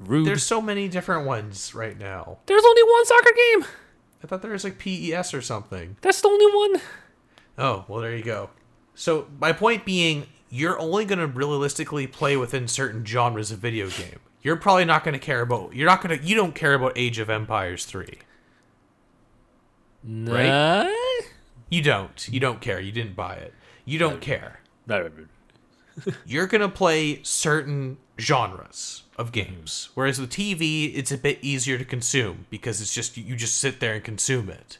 Rude. 0.00 0.26
there's 0.26 0.42
so 0.42 0.60
many 0.60 0.88
different 0.88 1.28
ones 1.28 1.76
right 1.76 1.96
now. 1.96 2.38
There's 2.46 2.64
only 2.64 2.82
one 2.82 3.06
soccer 3.06 3.30
game. 3.36 3.66
I 4.24 4.26
thought 4.26 4.42
there 4.42 4.50
was 4.50 4.64
like 4.64 4.80
PES 4.80 5.32
or 5.32 5.42
something. 5.42 5.96
That's 6.00 6.20
the 6.20 6.26
only 6.26 6.46
one. 6.46 6.82
Oh, 7.56 7.84
well, 7.86 8.00
there 8.00 8.16
you 8.16 8.24
go. 8.24 8.50
So, 8.96 9.28
my 9.40 9.52
point 9.52 9.84
being, 9.84 10.26
you're 10.50 10.78
only 10.80 11.04
going 11.04 11.20
to 11.20 11.28
realistically 11.28 12.08
play 12.08 12.36
within 12.36 12.66
certain 12.66 13.04
genres 13.04 13.52
of 13.52 13.60
video 13.60 13.88
game. 13.88 14.18
You're 14.42 14.56
probably 14.56 14.86
not 14.86 15.04
going 15.04 15.14
to 15.14 15.20
care 15.20 15.40
about. 15.40 15.76
You're 15.76 15.86
not 15.86 16.02
going 16.02 16.18
to. 16.18 16.26
You 16.26 16.34
don't 16.34 16.54
care 16.56 16.74
about 16.74 16.94
Age 16.96 17.20
of 17.20 17.30
Empires 17.30 17.84
3. 17.84 18.18
Nah. 20.02 20.90
You 21.70 21.80
don't. 21.80 22.28
You 22.28 22.40
don't 22.40 22.60
care. 22.60 22.80
You 22.80 22.90
didn't 22.90 23.14
buy 23.14 23.36
it. 23.36 23.54
You 23.84 24.00
don't 24.00 24.20
care. 24.20 24.62
You're 26.26 26.46
going 26.46 26.60
to 26.60 26.68
play 26.68 27.22
certain 27.22 27.98
genres 28.18 29.04
of 29.16 29.32
games. 29.32 29.88
Mm-hmm. 29.88 29.92
Whereas 29.94 30.20
with 30.20 30.30
TV, 30.30 30.92
it's 30.94 31.12
a 31.12 31.18
bit 31.18 31.38
easier 31.42 31.78
to 31.78 31.84
consume 31.84 32.46
because 32.50 32.80
it's 32.80 32.94
just 32.94 33.16
you 33.16 33.36
just 33.36 33.56
sit 33.56 33.80
there 33.80 33.94
and 33.94 34.04
consume 34.04 34.48
it. 34.48 34.78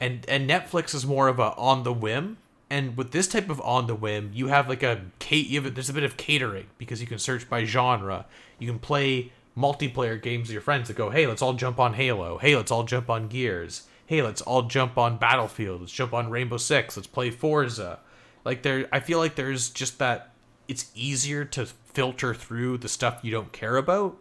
And 0.00 0.24
and 0.28 0.48
Netflix 0.48 0.94
is 0.94 1.06
more 1.06 1.28
of 1.28 1.38
a 1.38 1.54
on 1.54 1.82
the 1.82 1.92
whim. 1.92 2.38
And 2.68 2.96
with 2.96 3.12
this 3.12 3.28
type 3.28 3.48
of 3.48 3.60
on 3.60 3.86
the 3.86 3.94
whim, 3.94 4.30
you 4.34 4.48
have 4.48 4.68
like 4.68 4.82
a 4.82 5.02
Kate. 5.18 5.46
You 5.46 5.60
have 5.60 5.70
a, 5.70 5.74
there's 5.74 5.88
a 5.88 5.94
bit 5.94 6.02
of 6.02 6.16
catering 6.16 6.66
because 6.78 7.00
you 7.00 7.06
can 7.06 7.18
search 7.18 7.48
by 7.48 7.64
genre. 7.64 8.26
You 8.58 8.68
can 8.68 8.78
play 8.78 9.32
multiplayer 9.56 10.20
games 10.20 10.48
with 10.48 10.52
your 10.52 10.60
friends 10.60 10.88
that 10.88 10.96
go, 10.96 11.10
hey, 11.10 11.26
let's 11.26 11.42
all 11.42 11.54
jump 11.54 11.80
on 11.80 11.94
Halo. 11.94 12.38
Hey, 12.38 12.54
let's 12.54 12.70
all 12.70 12.84
jump 12.84 13.08
on 13.08 13.28
Gears. 13.28 13.86
Hey, 14.06 14.22
let's 14.22 14.40
all 14.42 14.62
jump 14.62 14.96
on 14.96 15.18
Battlefield. 15.18 15.80
Let's 15.80 15.92
jump 15.92 16.14
on 16.14 16.30
Rainbow 16.30 16.56
Six. 16.56 16.96
Let's 16.96 17.06
play 17.06 17.30
Forza. 17.30 17.98
Like 18.44 18.62
there, 18.62 18.88
I 18.92 19.00
feel 19.00 19.18
like 19.18 19.34
there's 19.34 19.68
just 19.70 19.98
that. 19.98 20.32
It's 20.68 20.90
easier 20.94 21.44
to 21.44 21.66
filter 21.66 22.34
through 22.34 22.78
the 22.78 22.88
stuff 22.88 23.20
you 23.22 23.30
don't 23.30 23.52
care 23.52 23.76
about 23.76 24.16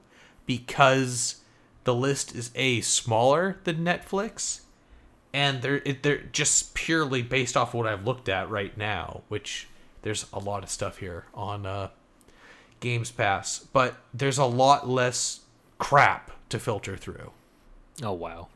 because 0.45 1.41
the 1.86 1.95
list 1.95 2.36
is 2.36 2.52
a 2.56 2.82
smaller 2.82 3.58
than 3.63 3.84
Netflix 3.84 4.62
and 5.36 5.62
they're 5.62 5.82
it, 5.84 6.02
they're 6.02 6.21
just 6.32 6.74
purely 6.74 7.21
based 7.21 7.58
off 7.58 7.74
what 7.74 7.86
I've 7.86 8.06
looked 8.06 8.30
at 8.30 8.50
right 8.50 8.76
now, 8.78 9.24
which 9.28 9.67
there's 10.02 10.26
a 10.32 10.39
lot 10.39 10.63
of 10.63 10.69
stuff 10.69 11.00
here 11.00 11.26
on 11.34 11.65
uh, 11.65 11.89
Games 12.80 13.12
Pass, 13.12 13.60
but 13.74 13.98
there's 14.13 14.38
a 14.38 14.45
lot 14.45 14.88
less 14.88 15.41
crap 15.78 16.32
to 16.48 16.58
filter 16.58 16.95
through. 16.95 17.32
Oh 18.02 18.13
wow. 18.13 18.48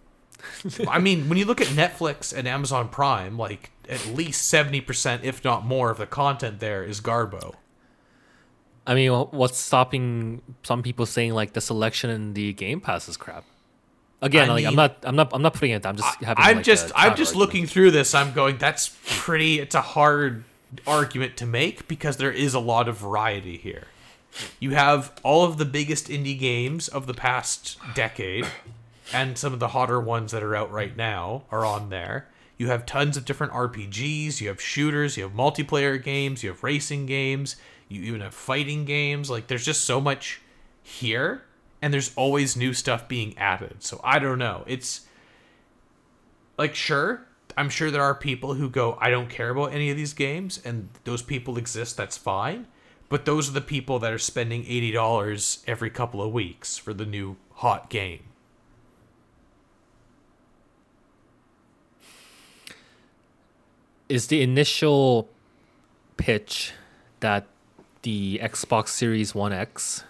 I 0.87 0.99
mean, 0.99 1.29
when 1.29 1.37
you 1.37 1.45
look 1.45 1.61
at 1.61 1.67
Netflix 1.67 2.35
and 2.35 2.47
Amazon 2.47 2.89
Prime, 2.89 3.37
like 3.37 3.71
at 3.87 4.05
least 4.07 4.47
seventy 4.47 4.81
percent, 4.81 5.23
if 5.23 5.43
not 5.43 5.65
more, 5.65 5.89
of 5.89 5.97
the 5.97 6.07
content 6.07 6.59
there 6.59 6.83
is 6.83 7.01
Garbo. 7.01 7.55
I 8.87 8.95
mean, 8.95 9.11
what's 9.11 9.57
stopping 9.57 10.41
some 10.63 10.81
people 10.81 11.05
saying 11.05 11.33
like 11.33 11.53
the 11.53 11.61
selection 11.61 12.09
in 12.09 12.33
the 12.33 12.53
Game 12.53 12.81
Pass 12.81 13.07
is 13.07 13.17
crap? 13.17 13.45
Again, 14.21 14.49
I 14.49 14.53
like 14.53 14.65
I'm 14.65 14.75
not, 14.75 14.97
I'm 15.03 15.15
not, 15.15 15.29
I'm 15.33 15.41
not 15.41 15.53
putting 15.53 15.71
it. 15.71 15.83
down. 15.83 15.91
I'm 15.91 15.97
just 15.97 16.23
having. 16.23 16.43
I'm 16.43 16.55
like, 16.57 16.65
just 16.65 16.91
I'm 16.95 17.15
just 17.15 17.35
argument. 17.35 17.35
looking 17.35 17.65
through 17.67 17.91
this. 17.91 18.13
I'm 18.13 18.33
going. 18.33 18.57
That's 18.57 18.97
pretty. 19.05 19.59
It's 19.59 19.75
a 19.75 19.81
hard 19.81 20.43
argument 20.85 21.37
to 21.37 21.45
make 21.45 21.87
because 21.87 22.17
there 22.17 22.31
is 22.31 22.53
a 22.53 22.59
lot 22.59 22.87
of 22.87 22.97
variety 22.97 23.57
here. 23.57 23.85
You 24.59 24.71
have 24.71 25.13
all 25.23 25.45
of 25.45 25.57
the 25.57 25.65
biggest 25.65 26.07
indie 26.07 26.37
games 26.37 26.87
of 26.87 27.07
the 27.07 27.13
past 27.13 27.77
decade, 27.95 28.45
and 29.13 29.37
some 29.37 29.53
of 29.53 29.59
the 29.59 29.69
hotter 29.69 29.99
ones 29.99 30.31
that 30.31 30.43
are 30.43 30.55
out 30.55 30.71
right 30.71 30.95
now 30.95 31.43
are 31.51 31.65
on 31.65 31.89
there. 31.89 32.29
You 32.57 32.67
have 32.67 32.85
tons 32.85 33.15
of 33.15 33.25
different 33.25 33.53
RPGs. 33.53 34.41
You 34.41 34.49
have 34.49 34.61
shooters. 34.61 35.15
You 35.17 35.23
have 35.23 35.33
multiplayer 35.33 36.01
games. 36.01 36.43
You 36.43 36.49
have 36.49 36.63
racing 36.63 37.05
games. 37.05 37.55
You 37.87 38.01
even 38.03 38.21
have 38.21 38.33
fighting 38.33 38.85
games. 38.85 39.29
Like 39.29 39.47
there's 39.47 39.65
just 39.65 39.85
so 39.85 40.01
much 40.01 40.41
here, 40.83 41.43
and 41.81 41.93
there's 41.93 42.11
always 42.15 42.57
new 42.57 42.73
stuff 42.73 43.07
being 43.07 43.37
added. 43.37 43.81
So 43.83 44.01
I 44.03 44.19
don't 44.19 44.39
know. 44.39 44.63
It's 44.67 45.07
like 46.59 46.75
sure 46.75 47.25
i'm 47.57 47.69
sure 47.69 47.89
there 47.89 48.03
are 48.03 48.13
people 48.13 48.53
who 48.53 48.69
go 48.69 48.97
i 48.99 49.09
don't 49.09 49.29
care 49.29 49.49
about 49.49 49.73
any 49.73 49.89
of 49.89 49.97
these 49.97 50.13
games 50.13 50.59
and 50.63 50.89
those 51.05 51.21
people 51.23 51.57
exist 51.57 51.97
that's 51.97 52.17
fine 52.17 52.67
but 53.07 53.25
those 53.25 53.49
are 53.49 53.53
the 53.53 53.61
people 53.61 53.97
that 53.97 54.13
are 54.13 54.19
spending 54.19 54.63
$80 54.65 55.63
every 55.65 55.89
couple 55.89 56.21
of 56.21 56.31
weeks 56.31 56.77
for 56.77 56.93
the 56.93 57.07
new 57.07 57.37
hot 57.53 57.89
game 57.89 58.19
Is 64.09 64.27
the 64.27 64.41
initial 64.41 65.29
pitch 66.17 66.73
that 67.19 67.45
the 68.01 68.39
Xbox 68.41 68.89
Series 68.89 69.35
One 69.35 69.53
X? 69.53 70.03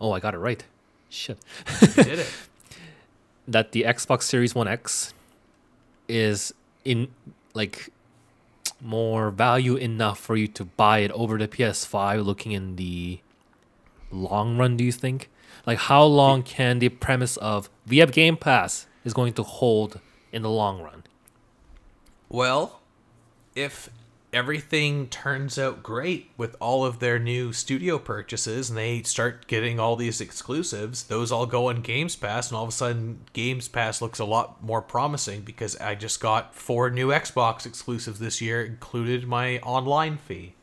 Oh, 0.00 0.12
I 0.12 0.20
got 0.20 0.34
it 0.34 0.38
right. 0.38 0.62
Shit. 1.08 1.38
did 1.96 2.20
it 2.20 2.32
that 3.48 3.72
the 3.72 3.82
Xbox 3.82 4.22
Series 4.22 4.54
One 4.54 4.68
X 4.68 5.12
is 6.06 6.52
in 6.84 7.08
like 7.54 7.90
more 8.80 9.30
value 9.30 9.76
enough 9.76 10.18
for 10.18 10.36
you 10.36 10.46
to 10.48 10.64
buy 10.64 10.98
it 10.98 11.10
over 11.12 11.36
the 11.38 11.48
PS5 11.48 12.24
looking 12.24 12.52
in 12.52 12.76
the 12.76 13.20
long 14.10 14.56
run 14.56 14.76
do 14.76 14.82
you 14.82 14.92
think 14.92 15.28
like 15.66 15.78
how 15.78 16.02
long 16.02 16.42
can 16.42 16.78
the 16.78 16.88
premise 16.88 17.36
of 17.36 17.68
we 17.86 17.98
have 17.98 18.10
game 18.10 18.36
pass 18.36 18.86
is 19.04 19.12
going 19.12 19.32
to 19.32 19.42
hold 19.42 20.00
in 20.32 20.42
the 20.42 20.50
long 20.50 20.82
run 20.82 21.04
well 22.28 22.79
if 23.54 23.90
everything 24.32 25.08
turns 25.08 25.58
out 25.58 25.82
great 25.82 26.30
with 26.36 26.56
all 26.60 26.84
of 26.84 27.00
their 27.00 27.18
new 27.18 27.52
studio 27.52 27.98
purchases 27.98 28.70
and 28.70 28.78
they 28.78 29.02
start 29.02 29.46
getting 29.46 29.80
all 29.80 29.96
these 29.96 30.20
exclusives, 30.20 31.04
those 31.04 31.32
all 31.32 31.46
go 31.46 31.68
on 31.68 31.82
Games 31.82 32.16
Pass, 32.16 32.48
and 32.48 32.56
all 32.56 32.62
of 32.62 32.68
a 32.68 32.72
sudden 32.72 33.20
Games 33.32 33.68
Pass 33.68 34.00
looks 34.00 34.18
a 34.18 34.24
lot 34.24 34.62
more 34.62 34.82
promising 34.82 35.42
because 35.42 35.76
I 35.76 35.94
just 35.94 36.20
got 36.20 36.54
four 36.54 36.90
new 36.90 37.08
Xbox 37.08 37.66
exclusives 37.66 38.18
this 38.18 38.40
year, 38.40 38.64
included 38.64 39.26
my 39.26 39.58
online 39.58 40.16
fee. 40.16 40.54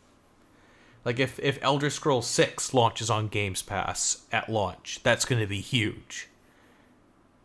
Like 1.03 1.19
if 1.19 1.39
if 1.39 1.57
Elder 1.61 1.89
Scrolls 1.89 2.27
6 2.27 2.73
launches 2.73 3.09
on 3.09 3.27
Games 3.29 3.61
Pass 3.61 4.25
at 4.31 4.49
launch, 4.49 4.99
that's 5.03 5.25
going 5.25 5.41
to 5.41 5.47
be 5.47 5.61
huge. 5.61 6.27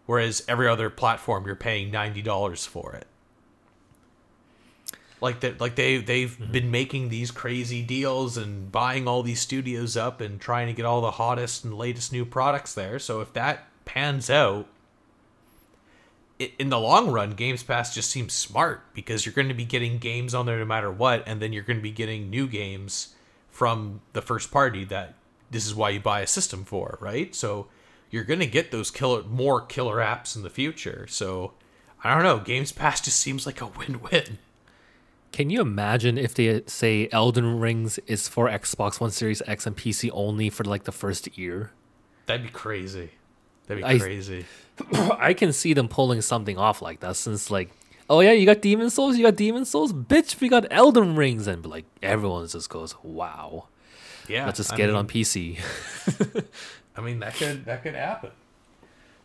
Whereas 0.07 0.43
every 0.49 0.67
other 0.67 0.91
platform 0.91 1.47
you're 1.47 1.55
paying 1.55 1.93
$90 1.93 2.67
for 2.67 2.93
it 2.93 3.07
like 5.23 5.41
that 5.41 5.61
like 5.61 5.77
they 5.77 5.99
they've 5.99 6.37
mm-hmm. 6.37 6.53
been 6.53 6.71
making 6.71 7.09
these 7.09 7.31
crazy 7.31 7.83
deals 7.83 8.37
and 8.37 8.71
buying 8.73 9.07
all 9.07 9.23
these 9.23 9.41
studios 9.41 9.97
up 9.97 10.21
and 10.21 10.41
trying 10.41 10.67
to 10.67 10.73
get 10.73 10.85
all 10.85 11.01
the 11.01 11.13
hottest 11.13 11.65
and 11.65 11.79
latest 11.79 12.13
new 12.13 12.25
products 12.25 12.75
there. 12.75 12.99
So 12.99 13.21
if 13.21 13.33
that 13.35 13.69
pans 13.85 14.29
out 14.29 14.67
i 16.41 16.51
in 16.59 16.71
the 16.71 16.79
long 16.79 17.11
run 17.11 17.33
games 17.33 17.63
pass 17.63 17.95
just 17.95 18.11
seems 18.11 18.33
smart 18.33 18.83
because 18.95 19.25
you're 19.25 19.35
going 19.35 19.49
to 19.49 19.55
be 19.55 19.65
getting 19.65 19.99
games 19.99 20.35
on 20.35 20.47
there 20.47 20.59
no 20.59 20.65
matter 20.65 20.91
what 20.91 21.23
and 21.27 21.43
then 21.43 21.53
you're 21.53 21.63
going 21.65 21.77
to 21.77 21.83
be 21.83 21.91
getting 21.91 22.31
new 22.31 22.47
games 22.47 23.15
from 23.51 24.01
the 24.13 24.23
first 24.23 24.51
party 24.51 24.85
that 24.85 25.15
this 25.51 25.67
is 25.67 25.75
why 25.75 25.91
you 25.91 26.01
buy 26.01 26.21
a 26.21 26.27
system 26.27 26.65
for 26.65 26.99
right? 27.01 27.35
So 27.35 27.69
you're 28.11 28.25
going 28.25 28.41
to 28.41 28.47
get 28.47 28.71
those 28.71 28.91
killer 28.91 29.23
more 29.25 29.61
killer 29.61 29.97
apps 29.97 30.37
in 30.37 30.43
the 30.43 30.51
future. 30.51 31.07
So 31.09 31.53
i 32.05 32.13
don't 32.13 32.25
know 32.25 32.39
games 32.39 32.73
pass 32.73 33.01
just 33.01 33.19
seems 33.19 33.47
like 33.47 33.61
a 33.61 33.67
win-win 33.67 34.39
can 35.33 35.51
you 35.51 35.61
imagine 35.61 36.19
if 36.19 36.35
they 36.35 36.63
say 36.67 37.09
Elden 37.11 37.59
Rings 37.59 37.99
is 38.07 38.29
for 38.29 38.49
Xbox 38.49 39.01
One 39.01 39.11
Series 39.11 39.43
X 39.47 39.67
and 39.67 39.77
PC 39.77 40.11
only 40.13 40.51
for 40.51 40.63
like 40.65 40.85
the 40.85 40.93
first 40.93 41.37
year 41.37 41.73
That'd 42.27 42.45
be 42.45 42.51
crazy. 42.51 43.11
That'd 43.67 43.85
be 43.85 43.99
crazy. 43.99 44.45
I 45.19 45.35
can 45.35 45.53
see 45.53 45.73
them 45.75 45.89
pulling 45.89 46.21
something 46.23 46.57
off 46.57 46.81
like 46.81 47.01
that 47.01 47.17
since 47.17 47.51
like, 47.51 47.71
oh 48.09 48.21
yeah, 48.21 48.33
you 48.33 48.47
got 48.47 48.63
Demon 48.63 48.91
Souls, 48.91 49.17
you 49.17 49.25
got 49.25 49.37
Demon 49.37 49.65
Souls, 49.65 49.93
bitch, 49.93 50.41
we 50.41 50.49
got 50.49 50.67
Elden 50.71 51.17
Rings, 51.17 51.47
and 51.47 51.67
like 51.67 51.85
everyone 52.03 52.47
just 52.47 52.71
goes, 52.71 52.95
wow, 53.03 53.67
Yeah. 54.29 54.47
let's 54.47 54.59
just 54.59 54.73
I 54.73 54.77
get 54.77 54.89
it 54.89 54.95
on 54.95 55.07
PC. 55.09 55.59
I 56.97 57.01
mean, 57.01 57.21
that 57.21 57.35
could 57.35 57.65
that 57.65 57.83
could 57.83 57.95
happen. 57.95 58.31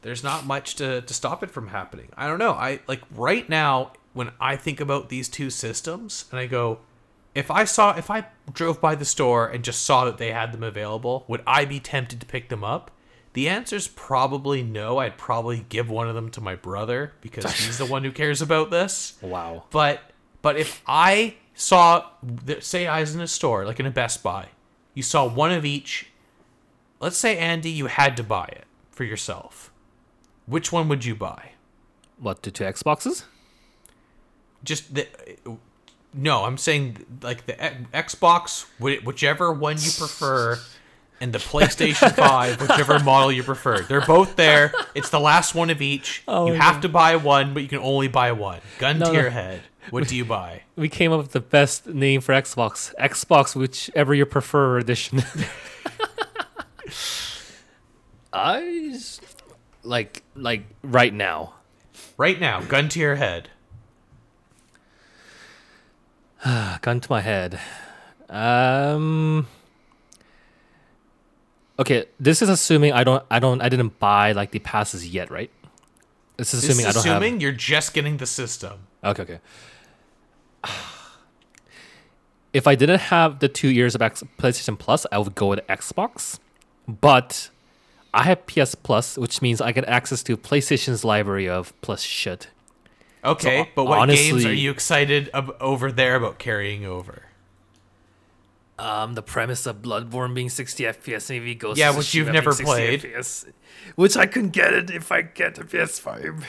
There's 0.01 0.23
not 0.23 0.45
much 0.45 0.75
to 0.75 1.01
to 1.01 1.13
stop 1.13 1.43
it 1.43 1.51
from 1.51 1.67
happening. 1.67 2.09
I 2.17 2.27
don't 2.27 2.39
know. 2.39 2.53
I 2.53 2.79
like 2.87 3.01
right 3.15 3.47
now 3.47 3.91
when 4.17 4.31
I 4.41 4.55
think 4.55 4.81
about 4.81 5.09
these 5.09 5.29
two 5.29 5.49
systems 5.49 6.25
and 6.31 6.39
I 6.39 6.47
go, 6.47 6.79
if 7.35 7.51
I 7.51 7.65
saw 7.65 7.95
if 7.95 8.09
I 8.09 8.25
drove 8.51 8.81
by 8.81 8.95
the 8.95 9.05
store 9.05 9.47
and 9.47 9.63
just 9.63 9.83
saw 9.83 10.05
that 10.05 10.17
they 10.17 10.31
had 10.31 10.51
them 10.51 10.63
available, 10.63 11.23
would 11.27 11.43
I 11.45 11.65
be 11.65 11.79
tempted 11.79 12.19
to 12.19 12.25
pick 12.25 12.49
them 12.49 12.63
up? 12.63 12.89
The 13.33 13.47
answer's 13.47 13.87
probably 13.87 14.63
no. 14.63 14.97
I'd 14.97 15.19
probably 15.19 15.67
give 15.69 15.87
one 15.87 16.09
of 16.09 16.15
them 16.15 16.31
to 16.31 16.41
my 16.41 16.55
brother 16.55 17.13
because 17.21 17.45
he's 17.59 17.77
the 17.77 17.85
one 17.85 18.03
who 18.03 18.11
cares 18.23 18.41
about 18.41 18.71
this. 18.71 19.17
wow. 19.21 19.65
But 19.69 20.01
but 20.41 20.57
if 20.57 20.81
I 20.87 21.35
saw, 21.53 22.07
say, 22.59 22.87
I 22.87 23.01
was 23.01 23.13
in 23.13 23.21
a 23.21 23.27
store 23.27 23.65
like 23.65 23.79
in 23.79 23.85
a 23.85 23.91
Best 23.91 24.23
Buy, 24.23 24.47
you 24.95 25.03
saw 25.03 25.27
one 25.27 25.51
of 25.51 25.63
each. 25.63 26.07
Let's 26.99 27.17
say 27.17 27.37
Andy, 27.37 27.69
you 27.69 27.85
had 27.85 28.17
to 28.17 28.23
buy 28.23 28.45
it 28.45 28.65
for 28.89 29.03
yourself. 29.03 29.71
Which 30.47 30.71
one 30.71 30.87
would 30.89 31.05
you 31.05 31.13
buy? 31.13 31.51
What 32.17 32.41
the 32.41 32.49
two 32.49 32.63
Xboxes? 32.63 33.25
Just 34.63 34.93
the. 34.93 35.07
No, 36.13 36.45
I'm 36.45 36.57
saying 36.57 37.05
like 37.21 37.45
the 37.45 37.53
Xbox, 37.93 38.65
whichever 38.79 39.51
one 39.53 39.75
you 39.75 39.91
prefer, 39.97 40.57
and 41.21 41.31
the 41.33 41.37
PlayStation 41.37 42.11
5, 42.15 42.61
whichever 42.61 42.99
model 42.99 43.31
you 43.31 43.43
prefer. 43.43 43.81
They're 43.81 44.01
both 44.05 44.35
there. 44.35 44.73
It's 44.95 45.09
the 45.09 45.19
last 45.19 45.53
one 45.53 45.69
of 45.69 45.81
each. 45.81 46.23
Oh, 46.27 46.47
you 46.47 46.53
have 46.53 46.81
to 46.81 46.89
buy 46.89 47.17
one, 47.17 47.53
but 47.53 47.61
you 47.63 47.69
can 47.69 47.79
only 47.79 48.07
buy 48.07 48.31
one. 48.31 48.61
Gun 48.79 48.99
No, 48.99 49.07
to 49.07 49.13
no. 49.13 49.19
your 49.21 49.29
head. 49.29 49.61
What 49.89 50.07
do 50.07 50.15
you 50.15 50.25
buy? 50.25 50.63
We 50.77 50.89
came 50.89 51.11
up 51.11 51.17
with 51.19 51.31
the 51.31 51.39
best 51.39 51.87
name 51.87 52.21
for 52.21 52.33
Xbox. 52.33 52.93
Xbox, 52.99 53.55
whichever 53.55 54.13
you 54.13 54.27
prefer 54.27 54.77
edition. 54.77 55.23
I 58.33 58.91
s- 58.93 59.19
like 59.83 60.23
like 60.35 60.65
right 60.83 61.13
now. 61.13 61.53
Right 62.17 62.39
now, 62.39 62.61
gun 62.61 62.89
to 62.89 62.99
your 62.99 63.15
head. 63.15 63.49
gun 66.81 66.99
to 66.99 67.11
my 67.11 67.21
head. 67.21 67.59
Um. 68.29 69.47
Okay, 71.79 72.05
this 72.19 72.41
is 72.41 72.49
assuming 72.49 72.91
I 72.91 73.03
don't, 73.03 73.23
I 73.29 73.37
don't, 73.39 73.61
I 73.61 73.69
didn't 73.69 73.99
buy 73.99 74.31
like 74.31 74.49
the 74.49 74.59
passes 74.59 75.07
yet, 75.07 75.29
right? 75.29 75.51
This 76.37 76.53
is 76.53 76.61
This 76.61 76.71
assuming 76.71 76.89
is 76.89 76.97
I 76.97 76.99
don't 76.99 77.11
assuming 77.11 77.41
you're 77.41 77.51
just 77.51 77.93
getting 77.93 78.17
the 78.17 78.25
system. 78.25 78.87
Okay, 79.03 79.23
okay. 79.23 79.39
If 82.53 82.65
I 82.65 82.73
didn't 82.73 83.01
have 83.01 83.37
the 83.37 83.49
two 83.49 83.67
years 83.67 83.93
of 83.93 84.01
X, 84.01 84.23
PlayStation 84.39 84.79
Plus, 84.79 85.05
I 85.11 85.19
would 85.19 85.35
go 85.35 85.47
with 85.47 85.59
Xbox. 85.67 86.39
But 86.87 87.51
I 88.13 88.23
have 88.23 88.47
PS 88.47 88.73
Plus, 88.73 89.17
which 89.17 89.41
means 89.43 89.61
I 89.61 89.71
get 89.71 89.85
access 89.85 90.23
to 90.23 90.37
PlayStation's 90.37 91.03
library 91.03 91.47
of 91.47 91.79
plus 91.81 92.01
shit. 92.01 92.47
Okay, 93.23 93.63
So, 93.63 93.69
but 93.75 93.85
what 93.85 94.09
games 94.09 94.45
are 94.45 94.53
you 94.53 94.71
excited 94.71 95.29
ab- 95.33 95.55
over 95.59 95.91
there 95.91 96.15
about 96.15 96.37
carrying 96.39 96.85
over? 96.85 97.23
Um, 98.79 99.15
the 99.15 99.23
premise 99.23 99.65
of 99.65 99.77
Bloodborne 99.81 100.35
being 100.35 100.49
60 100.49 100.83
FPS 100.83 101.29
maybe 101.31 101.55
goes. 101.55 101.79
Yeah, 101.79 101.95
which 101.97 102.13
you've 102.13 102.27
never 102.31 102.53
played. 102.53 103.01
FPS, 103.01 103.51
which 103.95 104.15
I 104.15 104.27
couldn't 104.27 104.51
get 104.51 104.71
it 104.73 104.91
if 104.91 105.11
I 105.11 105.23
get 105.23 105.57
a 105.57 105.63
PS5. 105.63 106.43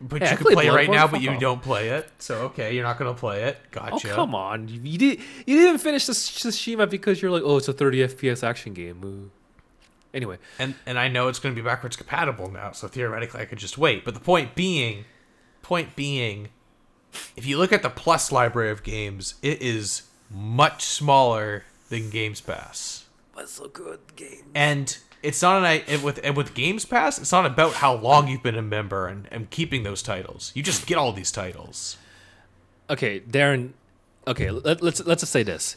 But 0.00 0.22
Hey, 0.22 0.30
you 0.30 0.36
can 0.36 0.44
played 0.44 0.54
play 0.56 0.66
it 0.68 0.72
right 0.72 0.90
now, 0.90 1.06
but 1.06 1.20
you 1.22 1.38
don't 1.38 1.62
play 1.62 1.88
it. 1.90 2.10
So 2.18 2.42
okay, 2.46 2.74
you're 2.74 2.84
not 2.84 2.98
gonna 2.98 3.14
play 3.14 3.44
it. 3.44 3.58
Gotcha. 3.70 3.88
Oh 3.88 3.90
Gotcha. 3.98 4.08
come 4.14 4.34
on! 4.34 4.68
You, 4.68 4.80
you 4.82 4.98
did 4.98 5.20
you 5.46 5.56
didn't 5.58 5.78
finish 5.78 6.06
the 6.06 6.12
Tsushima 6.12 6.88
because 6.88 7.20
you're 7.22 7.30
like, 7.30 7.42
oh, 7.44 7.56
it's 7.56 7.68
a 7.68 7.72
30 7.72 8.08
FPS 8.08 8.42
action 8.42 8.74
game. 8.74 9.02
Ooh. 9.04 9.30
Anyway, 10.12 10.38
And 10.58 10.74
and 10.86 10.98
I 10.98 11.08
know 11.08 11.28
it's 11.28 11.38
gonna 11.38 11.54
be 11.54 11.62
backwards 11.62 11.96
compatible 11.96 12.50
now, 12.50 12.72
so 12.72 12.88
theoretically 12.88 13.40
I 13.40 13.44
could 13.46 13.58
just 13.58 13.76
wait. 13.78 14.04
But 14.04 14.12
the 14.14 14.20
point 14.20 14.54
being, 14.54 15.06
point 15.66 15.96
being, 15.96 16.48
if 17.34 17.44
you 17.44 17.58
look 17.58 17.72
at 17.72 17.82
the 17.82 17.90
Plus 17.90 18.30
library 18.30 18.70
of 18.70 18.84
games, 18.84 19.34
it 19.42 19.60
is 19.60 20.02
much 20.30 20.84
smaller 20.84 21.64
than 21.88 22.08
Games 22.08 22.40
Pass. 22.40 23.06
what's 23.32 23.52
so 23.52 23.66
good 23.68 23.98
game? 24.14 24.44
and 24.54 24.96
it's 25.24 25.42
not 25.42 25.58
an 25.58 25.64
I 25.64 25.82
and 25.88 26.04
with 26.04 26.20
and 26.22 26.36
with 26.36 26.54
Games 26.54 26.84
Pass, 26.84 27.18
it's 27.18 27.32
not 27.32 27.46
about 27.46 27.74
how 27.74 27.96
long 27.96 28.28
you've 28.28 28.44
been 28.44 28.56
a 28.56 28.62
member 28.62 29.08
and, 29.08 29.26
and 29.32 29.50
keeping 29.50 29.82
those 29.82 30.02
titles. 30.02 30.52
You 30.54 30.62
just 30.62 30.86
get 30.86 30.98
all 30.98 31.12
these 31.12 31.32
titles. 31.32 31.96
Okay, 32.88 33.18
Darren. 33.18 33.72
Okay, 34.28 34.52
let, 34.52 34.82
let's 34.82 35.04
let's 35.04 35.22
just 35.22 35.32
say 35.32 35.42
this. 35.42 35.76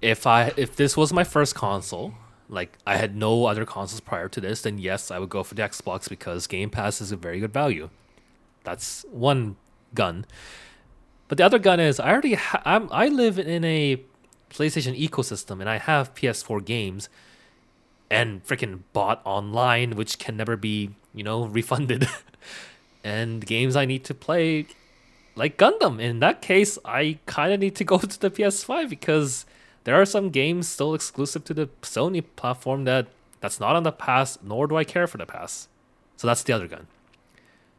If 0.00 0.26
I 0.26 0.52
if 0.56 0.74
this 0.74 0.96
was 0.96 1.12
my 1.12 1.22
first 1.22 1.54
console, 1.54 2.14
like 2.48 2.78
I 2.84 2.96
had 2.96 3.14
no 3.14 3.46
other 3.46 3.64
consoles 3.64 4.00
prior 4.00 4.28
to 4.30 4.40
this, 4.40 4.62
then 4.62 4.78
yes, 4.78 5.12
I 5.12 5.20
would 5.20 5.30
go 5.30 5.44
for 5.44 5.54
the 5.54 5.62
Xbox 5.62 6.08
because 6.08 6.48
Game 6.48 6.70
Pass 6.70 7.00
is 7.00 7.12
a 7.12 7.16
very 7.16 7.38
good 7.38 7.52
value. 7.52 7.90
That's 8.64 9.04
one 9.10 9.56
gun. 9.94 10.24
But 11.28 11.38
the 11.38 11.44
other 11.44 11.58
gun 11.58 11.80
is 11.80 11.98
I 11.98 12.10
already 12.10 12.34
ha- 12.34 12.62
I'm, 12.64 12.88
I 12.92 13.08
live 13.08 13.38
in 13.38 13.64
a 13.64 14.02
PlayStation 14.50 14.98
ecosystem 14.98 15.60
and 15.60 15.68
I 15.68 15.78
have 15.78 16.14
PS4 16.14 16.64
games 16.64 17.08
and 18.10 18.44
freaking 18.44 18.80
bought 18.92 19.22
online 19.24 19.96
which 19.96 20.18
can 20.18 20.36
never 20.36 20.56
be, 20.56 20.90
you 21.14 21.24
know, 21.24 21.44
refunded. 21.58 22.08
and 23.02 23.44
games 23.44 23.76
I 23.76 23.84
need 23.84 24.04
to 24.04 24.14
play 24.14 24.66
like 25.34 25.56
Gundam. 25.56 26.00
In 26.00 26.20
that 26.20 26.42
case, 26.42 26.78
I 26.84 27.18
kind 27.26 27.52
of 27.52 27.60
need 27.60 27.74
to 27.76 27.84
go 27.84 27.98
to 28.12 28.20
the 28.20 28.30
PS5 28.30 28.88
because 28.88 29.46
there 29.84 30.00
are 30.00 30.04
some 30.04 30.30
games 30.30 30.68
still 30.68 30.94
exclusive 30.94 31.44
to 31.44 31.54
the 31.54 31.66
Sony 31.82 32.22
platform 32.36 32.84
that 32.84 33.08
that's 33.40 33.58
not 33.58 33.74
on 33.74 33.82
the 33.82 33.92
pass, 33.92 34.38
nor 34.42 34.66
do 34.66 34.76
I 34.76 34.84
care 34.84 35.06
for 35.06 35.18
the 35.18 35.26
pass. 35.26 35.68
So 36.16 36.28
that's 36.28 36.44
the 36.44 36.52
other 36.52 36.68
gun. 36.68 36.86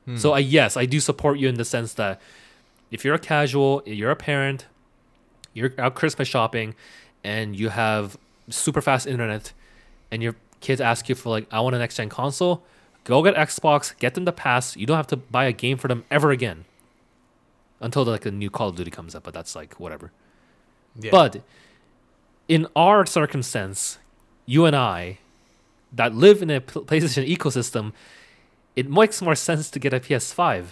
Hmm. 0.06 0.18
So 0.18 0.34
I 0.34 0.40
yes, 0.40 0.78
I 0.78 0.86
do 0.86 1.00
support 1.00 1.40
you 1.40 1.48
in 1.48 1.56
the 1.56 1.66
sense 1.66 1.94
that 1.94 2.22
if 2.92 3.04
you're 3.04 3.16
a 3.16 3.20
casual, 3.20 3.82
you're 3.86 4.12
a 4.12 4.16
parent, 4.16 4.68
you're 5.54 5.74
out 5.78 5.96
Christmas 5.96 6.28
shopping, 6.28 6.76
and 7.24 7.56
you 7.56 7.70
have 7.70 8.18
super 8.50 8.82
fast 8.82 9.08
internet, 9.08 9.54
and 10.12 10.22
your 10.22 10.36
kids 10.62 10.82
ask 10.82 11.10
you 11.10 11.16
for 11.16 11.30
like, 11.30 11.48
I 11.52 11.60
want 11.62 11.76
a 11.76 11.80
next 11.80 11.98
gen 11.98 12.10
console, 12.10 12.64
go 13.04 13.24
get 13.24 13.36
Xbox, 13.36 13.98
get 13.98 14.14
them 14.14 14.26
the 14.26 14.32
pass. 14.32 14.76
You 14.76 14.86
don't 14.86 14.98
have 14.98 15.08
to 15.08 15.18
buy 15.18 15.46
a 15.46 15.52
game 15.52 15.78
for 15.78 15.88
them 15.88 16.06
ever 16.12 16.32
again 16.32 16.66
until 17.80 18.04
like 18.06 18.22
the 18.22 18.32
new 18.32 18.50
Call 18.50 18.70
of 18.70 18.76
Duty 18.76 18.92
comes 18.92 19.14
up, 19.14 19.24
but 19.24 19.34
that's 19.34 19.56
like 19.56 19.80
whatever. 19.80 20.12
Yeah. 21.00 21.12
But 21.12 21.42
in 22.48 22.68
our 22.76 23.06
circumstance, 23.06 24.00
you 24.46 24.66
and 24.66 24.76
I 24.76 25.20
that 25.92 26.16
live 26.16 26.42
in 26.42 26.50
a 26.50 26.62
PlayStation 26.62 27.28
ecosystem, 27.28 27.94
it 28.76 28.90
makes 28.90 29.22
more 29.22 29.36
sense 29.36 29.70
to 29.72 29.80
get 29.80 29.94
a 29.94 30.00
PS5 30.00 30.60
it 30.62 30.68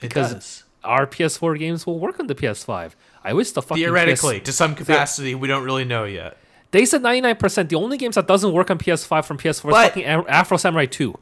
because 0.00 0.32
does. 0.34 0.64
our 0.82 1.06
PS4 1.06 1.58
games 1.58 1.86
will 1.86 1.98
work 1.98 2.20
on 2.20 2.26
the 2.26 2.34
PS5. 2.34 2.92
I 3.22 3.32
wish 3.32 3.52
the 3.52 3.62
fucking 3.62 3.82
Theoretically, 3.82 4.40
PS- 4.40 4.46
to 4.46 4.52
some 4.52 4.74
capacity, 4.74 5.34
we 5.34 5.48
don't 5.48 5.64
really 5.64 5.84
know 5.84 6.04
yet. 6.04 6.36
they 6.72 6.84
said 6.84 7.02
99%. 7.02 7.68
The 7.68 7.76
only 7.76 7.96
games 7.96 8.16
that 8.16 8.26
doesn't 8.26 8.52
work 8.52 8.70
on 8.70 8.78
PS5 8.78 9.24
from 9.24 9.38
PS4 9.38 9.48
is 9.48 9.60
fucking 9.62 10.04
Afro 10.04 10.56
Samurai 10.56 10.86
2. 10.86 11.14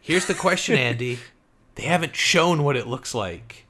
Here's 0.00 0.26
the 0.26 0.34
question, 0.34 0.76
Andy. 0.76 1.18
they 1.74 1.82
haven't 1.84 2.14
shown 2.14 2.62
what 2.62 2.76
it 2.76 2.86
looks 2.86 3.14
like. 3.14 3.66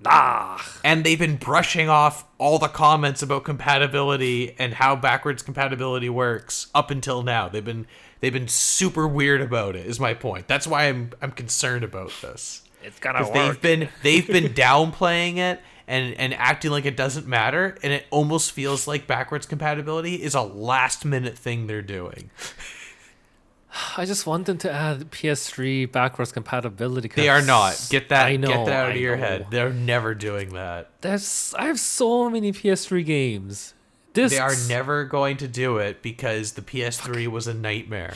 Nah. 0.00 0.58
And 0.84 1.02
they've 1.02 1.18
been 1.18 1.36
brushing 1.36 1.88
off 1.88 2.26
all 2.36 2.58
the 2.58 2.68
comments 2.68 3.22
about 3.22 3.44
compatibility 3.44 4.54
and 4.58 4.74
how 4.74 4.96
backwards 4.96 5.42
compatibility 5.42 6.10
works 6.10 6.66
up 6.74 6.90
until 6.90 7.22
now. 7.22 7.48
They've 7.48 7.64
been 7.64 7.86
they've 8.24 8.32
been 8.32 8.48
super 8.48 9.06
weird 9.06 9.42
about 9.42 9.76
it. 9.76 9.84
Is 9.84 10.00
my 10.00 10.14
point. 10.14 10.48
That's 10.48 10.66
why 10.66 10.84
I'm 10.84 11.10
I'm 11.20 11.30
concerned 11.32 11.84
about 11.84 12.10
this. 12.22 12.62
It's 12.82 12.98
gonna 12.98 13.18
Because 13.18 13.32
they've 13.34 13.60
been 13.60 13.88
they've 14.02 14.26
been 14.26 14.52
downplaying 14.54 15.36
it 15.36 15.60
and 15.86 16.14
and 16.14 16.32
acting 16.32 16.70
like 16.70 16.86
it 16.86 16.96
doesn't 16.96 17.26
matter, 17.26 17.76
and 17.82 17.92
it 17.92 18.06
almost 18.10 18.52
feels 18.52 18.88
like 18.88 19.06
backwards 19.06 19.44
compatibility 19.44 20.14
is 20.14 20.34
a 20.34 20.40
last 20.40 21.04
minute 21.04 21.36
thing 21.36 21.66
they're 21.66 21.82
doing. 21.82 22.30
I 23.98 24.06
just 24.06 24.26
want 24.26 24.46
them 24.46 24.56
to 24.58 24.72
add 24.72 25.10
PS3 25.10 25.90
backwards 25.92 26.32
compatibility. 26.32 27.08
They 27.08 27.28
are 27.28 27.42
not. 27.42 27.88
Get 27.90 28.08
that 28.08 28.24
I 28.26 28.36
know, 28.36 28.48
get 28.48 28.66
that 28.66 28.84
out 28.84 28.90
of 28.90 28.96
I 28.96 29.00
your 29.00 29.16
know. 29.16 29.22
head. 29.22 29.46
They're 29.50 29.72
never 29.72 30.14
doing 30.14 30.50
that. 30.54 30.90
There's 31.02 31.52
I 31.58 31.66
have 31.66 31.78
so 31.78 32.30
many 32.30 32.52
PS3 32.52 33.04
games. 33.04 33.73
This 34.14 34.32
They 34.32 34.38
are 34.38 34.54
never 34.68 35.04
going 35.04 35.36
to 35.38 35.48
do 35.48 35.78
it 35.78 36.00
because 36.00 36.52
the 36.52 36.62
PS3 36.62 37.26
was 37.26 37.46
a 37.46 37.54
nightmare. 37.54 38.14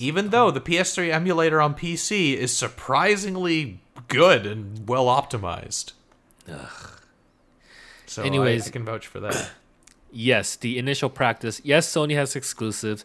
Even 0.00 0.30
though 0.30 0.50
the 0.50 0.60
PS3 0.60 1.12
emulator 1.12 1.60
on 1.60 1.74
PC 1.74 2.34
is 2.34 2.56
surprisingly 2.56 3.80
good 4.08 4.44
and 4.46 4.88
well 4.88 5.06
optimized. 5.06 5.92
So 8.06 8.22
Anyways, 8.22 8.48
Anyways. 8.48 8.68
I, 8.68 8.70
can 8.70 8.84
vouch 8.84 9.06
for 9.06 9.20
that. 9.20 9.50
yes, 10.12 10.56
the 10.56 10.78
initial 10.78 11.10
practice. 11.10 11.60
Yes, 11.62 11.88
Sony 11.88 12.14
has 12.14 12.34
exclusives, 12.34 13.04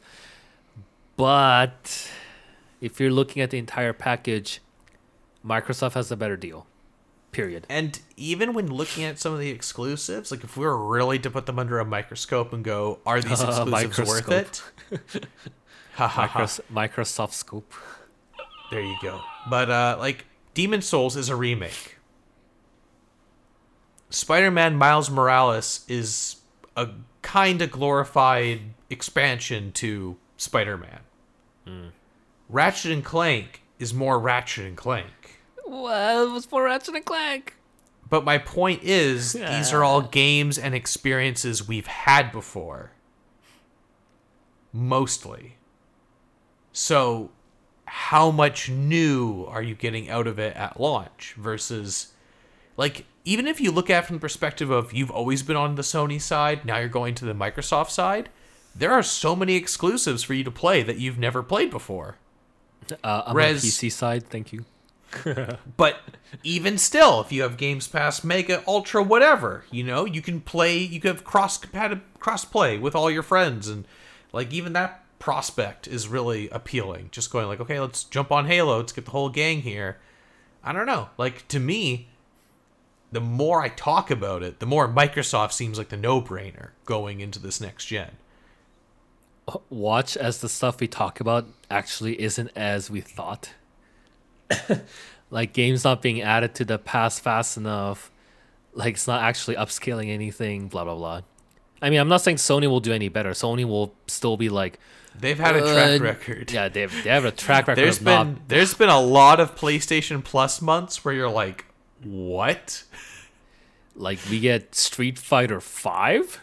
But 1.15 2.09
if 2.81 2.99
you're 2.99 3.11
looking 3.11 3.41
at 3.41 3.51
the 3.51 3.57
entire 3.59 3.93
package, 3.93 4.61
Microsoft 5.45 5.93
has 5.93 6.11
a 6.11 6.15
better 6.15 6.37
deal. 6.37 6.65
Period. 7.33 7.65
And 7.67 7.99
even 8.15 8.53
when 8.53 8.67
looking 8.71 9.03
at 9.03 9.19
some 9.19 9.33
of 9.33 9.39
the 9.39 9.49
exclusives, 9.49 10.31
like 10.31 10.43
if 10.45 10.55
we 10.55 10.65
were 10.65 10.77
really 10.77 11.19
to 11.19 11.29
put 11.29 11.45
them 11.47 11.59
under 11.59 11.79
a 11.79 11.85
microscope 11.85 12.53
and 12.53 12.63
go, 12.63 12.99
are 13.05 13.19
these 13.21 13.41
Uh, 13.41 13.65
exclusives 13.67 14.07
worth 14.09 14.31
it? 14.31 14.61
Micros- 15.97 16.59
Microsoft 16.71 17.33
scoop. 17.33 17.73
There 18.71 18.81
you 18.81 18.95
go. 19.01 19.19
But 19.49 19.69
uh 19.69 19.97
like 19.99 20.25
Demon 20.53 20.81
Souls 20.81 21.15
is 21.17 21.29
a 21.29 21.35
remake. 21.35 21.97
Spider-Man 24.09 24.75
Miles 24.75 25.09
Morales 25.09 25.83
is 25.87 26.37
a 26.77 26.89
kind 27.23 27.61
of 27.61 27.71
glorified 27.71 28.61
expansion 28.89 29.71
to 29.73 30.17
Spider-Man. 30.37 30.99
Ratchet 32.49 32.91
and 32.91 33.03
Clank 33.03 33.63
is 33.79 33.93
more 33.93 34.19
Ratchet 34.19 34.65
and 34.65 34.77
Clank. 34.77 35.22
Well, 35.65 36.27
it 36.27 36.31
was 36.31 36.45
for 36.45 36.63
Ratchet 36.63 36.89
and 36.89 36.97
a 36.97 37.01
Clank. 37.01 37.55
But 38.09 38.25
my 38.25 38.37
point 38.37 38.83
is, 38.83 39.33
these 39.33 39.73
are 39.73 39.83
all 39.83 40.01
games 40.01 40.57
and 40.57 40.75
experiences 40.75 41.67
we've 41.67 41.87
had 41.87 42.31
before. 42.31 42.91
Mostly. 44.71 45.55
So, 46.71 47.31
how 47.85 48.31
much 48.31 48.69
new 48.69 49.45
are 49.45 49.61
you 49.61 49.75
getting 49.75 50.09
out 50.09 50.27
of 50.27 50.37
it 50.37 50.55
at 50.55 50.79
launch 50.79 51.35
versus, 51.37 52.13
like, 52.77 53.05
even 53.25 53.47
if 53.47 53.61
you 53.61 53.71
look 53.71 53.89
at 53.89 54.03
it 54.03 54.07
from 54.07 54.17
the 54.17 54.21
perspective 54.21 54.69
of 54.69 54.93
you've 54.93 55.11
always 55.11 55.43
been 55.43 55.55
on 55.55 55.75
the 55.75 55.81
Sony 55.81 56.19
side, 56.19 56.65
now 56.65 56.77
you're 56.79 56.89
going 56.89 57.15
to 57.15 57.25
the 57.25 57.33
Microsoft 57.33 57.89
side, 57.89 58.29
there 58.75 58.91
are 58.91 59.03
so 59.03 59.35
many 59.35 59.55
exclusives 59.55 60.23
for 60.23 60.33
you 60.33 60.43
to 60.43 60.51
play 60.51 60.83
that 60.83 60.97
you've 60.97 61.19
never 61.19 61.43
played 61.43 61.69
before. 61.69 62.17
Uh, 63.03 63.23
I'm 63.27 63.35
Res- 63.35 63.63
on 63.63 63.69
PC 63.69 63.91
side. 63.91 64.27
Thank 64.29 64.51
you. 64.51 64.65
But 65.77 65.97
even 66.43 66.77
still, 66.77 67.21
if 67.21 67.31
you 67.31 67.41
have 67.43 67.57
Games 67.57 67.87
Pass 67.87 68.23
Mega 68.23 68.63
Ultra 68.67 69.03
whatever, 69.03 69.65
you 69.71 69.83
know, 69.83 70.05
you 70.05 70.21
can 70.21 70.41
play 70.41 70.77
you 70.77 70.99
can 70.99 71.15
have 71.15 71.23
cross 71.23 71.57
cross 72.19 72.45
play 72.45 72.77
with 72.77 72.95
all 72.95 73.11
your 73.11 73.23
friends 73.23 73.67
and 73.67 73.85
like 74.31 74.51
even 74.53 74.73
that 74.73 75.03
prospect 75.19 75.87
is 75.87 76.07
really 76.07 76.49
appealing. 76.49 77.09
Just 77.11 77.31
going 77.31 77.47
like, 77.47 77.61
okay, 77.61 77.79
let's 77.79 78.03
jump 78.03 78.31
on 78.31 78.45
Halo, 78.45 78.77
let's 78.77 78.91
get 78.91 79.05
the 79.05 79.11
whole 79.11 79.29
gang 79.29 79.61
here. 79.61 79.99
I 80.63 80.73
don't 80.73 80.85
know. 80.85 81.09
Like 81.17 81.47
to 81.49 81.59
me, 81.59 82.09
the 83.11 83.21
more 83.21 83.61
I 83.61 83.69
talk 83.69 84.09
about 84.09 84.43
it, 84.43 84.59
the 84.59 84.65
more 84.65 84.87
Microsoft 84.87 85.53
seems 85.53 85.77
like 85.77 85.89
the 85.89 85.97
no-brainer 85.97 86.69
going 86.85 87.21
into 87.21 87.39
this 87.39 87.61
next 87.61 87.85
gen. 87.85 88.17
Watch 89.69 90.17
as 90.17 90.39
the 90.39 90.49
stuff 90.49 90.79
we 90.79 90.87
talk 90.87 91.19
about 91.19 91.47
actually 91.69 92.19
isn't 92.21 92.51
as 92.55 92.89
we 92.89 93.01
thought. 93.01 93.53
like 95.29 95.53
games 95.53 95.83
not 95.83 96.01
being 96.01 96.21
added 96.21 96.55
to 96.55 96.65
the 96.65 96.77
pass 96.77 97.19
fast 97.19 97.57
enough. 97.57 98.11
Like 98.73 98.95
it's 98.95 99.07
not 99.07 99.21
actually 99.21 99.55
upscaling 99.55 100.09
anything. 100.09 100.67
Blah 100.67 100.83
blah 100.85 100.95
blah. 100.95 101.21
I 101.81 101.89
mean, 101.89 101.99
I'm 101.99 102.07
not 102.07 102.21
saying 102.21 102.37
Sony 102.37 102.67
will 102.67 102.79
do 102.79 102.93
any 102.93 103.09
better. 103.09 103.31
Sony 103.31 103.65
will 103.65 103.93
still 104.07 104.37
be 104.37 104.49
like, 104.49 104.79
They've 105.19 105.37
had 105.37 105.55
a 105.55 105.61
track 105.61 106.01
uh, 106.01 106.03
record. 106.03 106.51
Yeah, 106.51 106.69
they 106.69 106.81
have, 106.81 107.03
they 107.03 107.09
have 107.09 107.25
a 107.25 107.31
track 107.31 107.67
record 107.67 107.81
There's 107.81 107.99
been 107.99 108.05
not 108.05 108.47
there's 108.47 108.73
been 108.73 108.89
a 108.89 109.01
lot 109.01 109.39
of 109.39 109.55
PlayStation 109.55 110.23
Plus 110.23 110.61
months 110.61 111.03
where 111.03 111.13
you're 111.13 111.29
like, 111.29 111.65
what? 112.03 112.83
like 113.95 114.19
we 114.29 114.39
get 114.39 114.75
Street 114.75 115.19
Fighter 115.19 115.61
Five. 115.61 116.39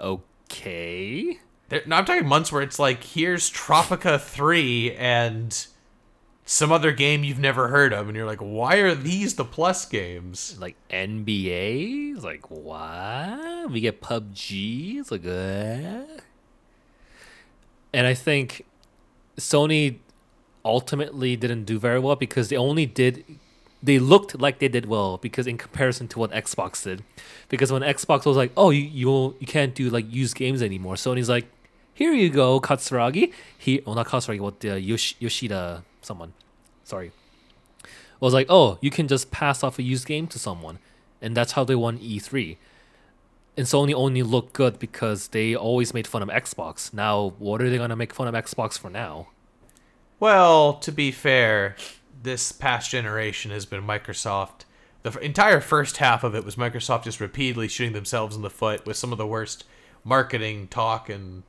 Okay. 0.00 1.38
There, 1.68 1.82
no, 1.86 1.96
I'm 1.96 2.04
talking 2.04 2.26
months 2.26 2.50
where 2.50 2.62
it's 2.62 2.78
like, 2.78 3.04
here's 3.04 3.50
Tropico 3.50 4.18
3 4.18 4.94
and 4.94 5.66
some 6.50 6.72
other 6.72 6.92
game 6.92 7.24
you've 7.24 7.38
never 7.38 7.68
heard 7.68 7.92
of, 7.92 8.08
and 8.08 8.16
you're 8.16 8.24
like, 8.24 8.38
why 8.38 8.76
are 8.76 8.94
these 8.94 9.34
the 9.34 9.44
plus 9.44 9.84
games? 9.84 10.56
like 10.58 10.76
NBA. 10.88 12.22
Like 12.22 12.50
what? 12.50 13.70
We 13.70 13.82
get 13.82 14.00
PUBG. 14.00 14.96
It's 14.96 15.10
like 15.10 15.26
uh. 15.26 16.22
And 17.92 18.06
I 18.06 18.14
think 18.14 18.64
Sony 19.36 19.98
ultimately 20.64 21.36
didn't 21.36 21.64
do 21.64 21.78
very 21.78 21.98
well 21.98 22.16
because 22.16 22.48
they 22.48 22.56
only 22.56 22.86
did 22.86 23.24
they 23.82 23.98
looked 23.98 24.40
like 24.40 24.58
they 24.58 24.68
did 24.68 24.86
well 24.86 25.18
because 25.18 25.46
in 25.46 25.58
comparison 25.58 26.08
to 26.08 26.18
what 26.18 26.30
Xbox 26.32 26.82
did. 26.82 27.04
Because 27.50 27.70
when 27.70 27.82
Xbox 27.82 28.24
was 28.24 28.38
like, 28.38 28.52
"Oh, 28.56 28.70
you 28.70 28.82
you, 28.82 29.36
you 29.38 29.46
can't 29.46 29.74
do 29.74 29.90
like 29.90 30.10
used 30.10 30.34
games 30.34 30.62
anymore," 30.62 30.94
Sony's 30.94 31.28
like, 31.28 31.46
"Here 31.92 32.14
you 32.14 32.30
go, 32.30 32.58
Katsuragi." 32.58 33.34
He, 33.58 33.82
well, 33.84 33.94
not 33.94 34.08
Katsuragi, 34.08 34.40
what 34.40 34.60
the 34.60 34.80
Yosh, 34.80 35.14
Yoshida, 35.20 35.84
someone. 36.02 36.32
Sorry, 36.84 37.12
was 38.20 38.34
like, 38.34 38.46
"Oh, 38.48 38.78
you 38.80 38.90
can 38.90 39.08
just 39.08 39.30
pass 39.30 39.62
off 39.62 39.78
a 39.78 39.82
used 39.82 40.06
game 40.06 40.26
to 40.28 40.38
someone," 40.38 40.78
and 41.20 41.36
that's 41.36 41.52
how 41.52 41.64
they 41.64 41.74
won 41.74 41.98
E3. 41.98 42.58
And 43.56 43.66
Sony 43.66 43.92
only 43.92 44.22
looked 44.22 44.52
good 44.52 44.78
because 44.78 45.28
they 45.28 45.54
always 45.54 45.92
made 45.92 46.06
fun 46.06 46.22
of 46.22 46.28
Xbox. 46.28 46.92
Now, 46.94 47.34
what 47.38 47.60
are 47.60 47.68
they 47.68 47.76
gonna 47.78 47.96
make 47.96 48.14
fun 48.14 48.28
of 48.28 48.34
Xbox 48.34 48.78
for 48.78 48.88
now? 48.88 49.28
Well, 50.20 50.74
to 50.74 50.92
be 50.92 51.10
fair, 51.10 51.76
this 52.22 52.52
past 52.52 52.90
generation 52.90 53.50
has 53.50 53.66
been 53.66 53.86
Microsoft. 53.86 54.62
The 55.02 55.16
entire 55.20 55.60
first 55.60 55.98
half 55.98 56.24
of 56.24 56.34
it 56.34 56.44
was 56.44 56.56
Microsoft 56.56 57.04
just 57.04 57.20
repeatedly 57.20 57.68
shooting 57.68 57.92
themselves 57.92 58.34
in 58.34 58.42
the 58.42 58.50
foot 58.50 58.84
with 58.84 58.96
some 58.96 59.12
of 59.12 59.18
the 59.18 59.26
worst 59.26 59.64
marketing 60.04 60.68
talk 60.68 61.08
and 61.08 61.44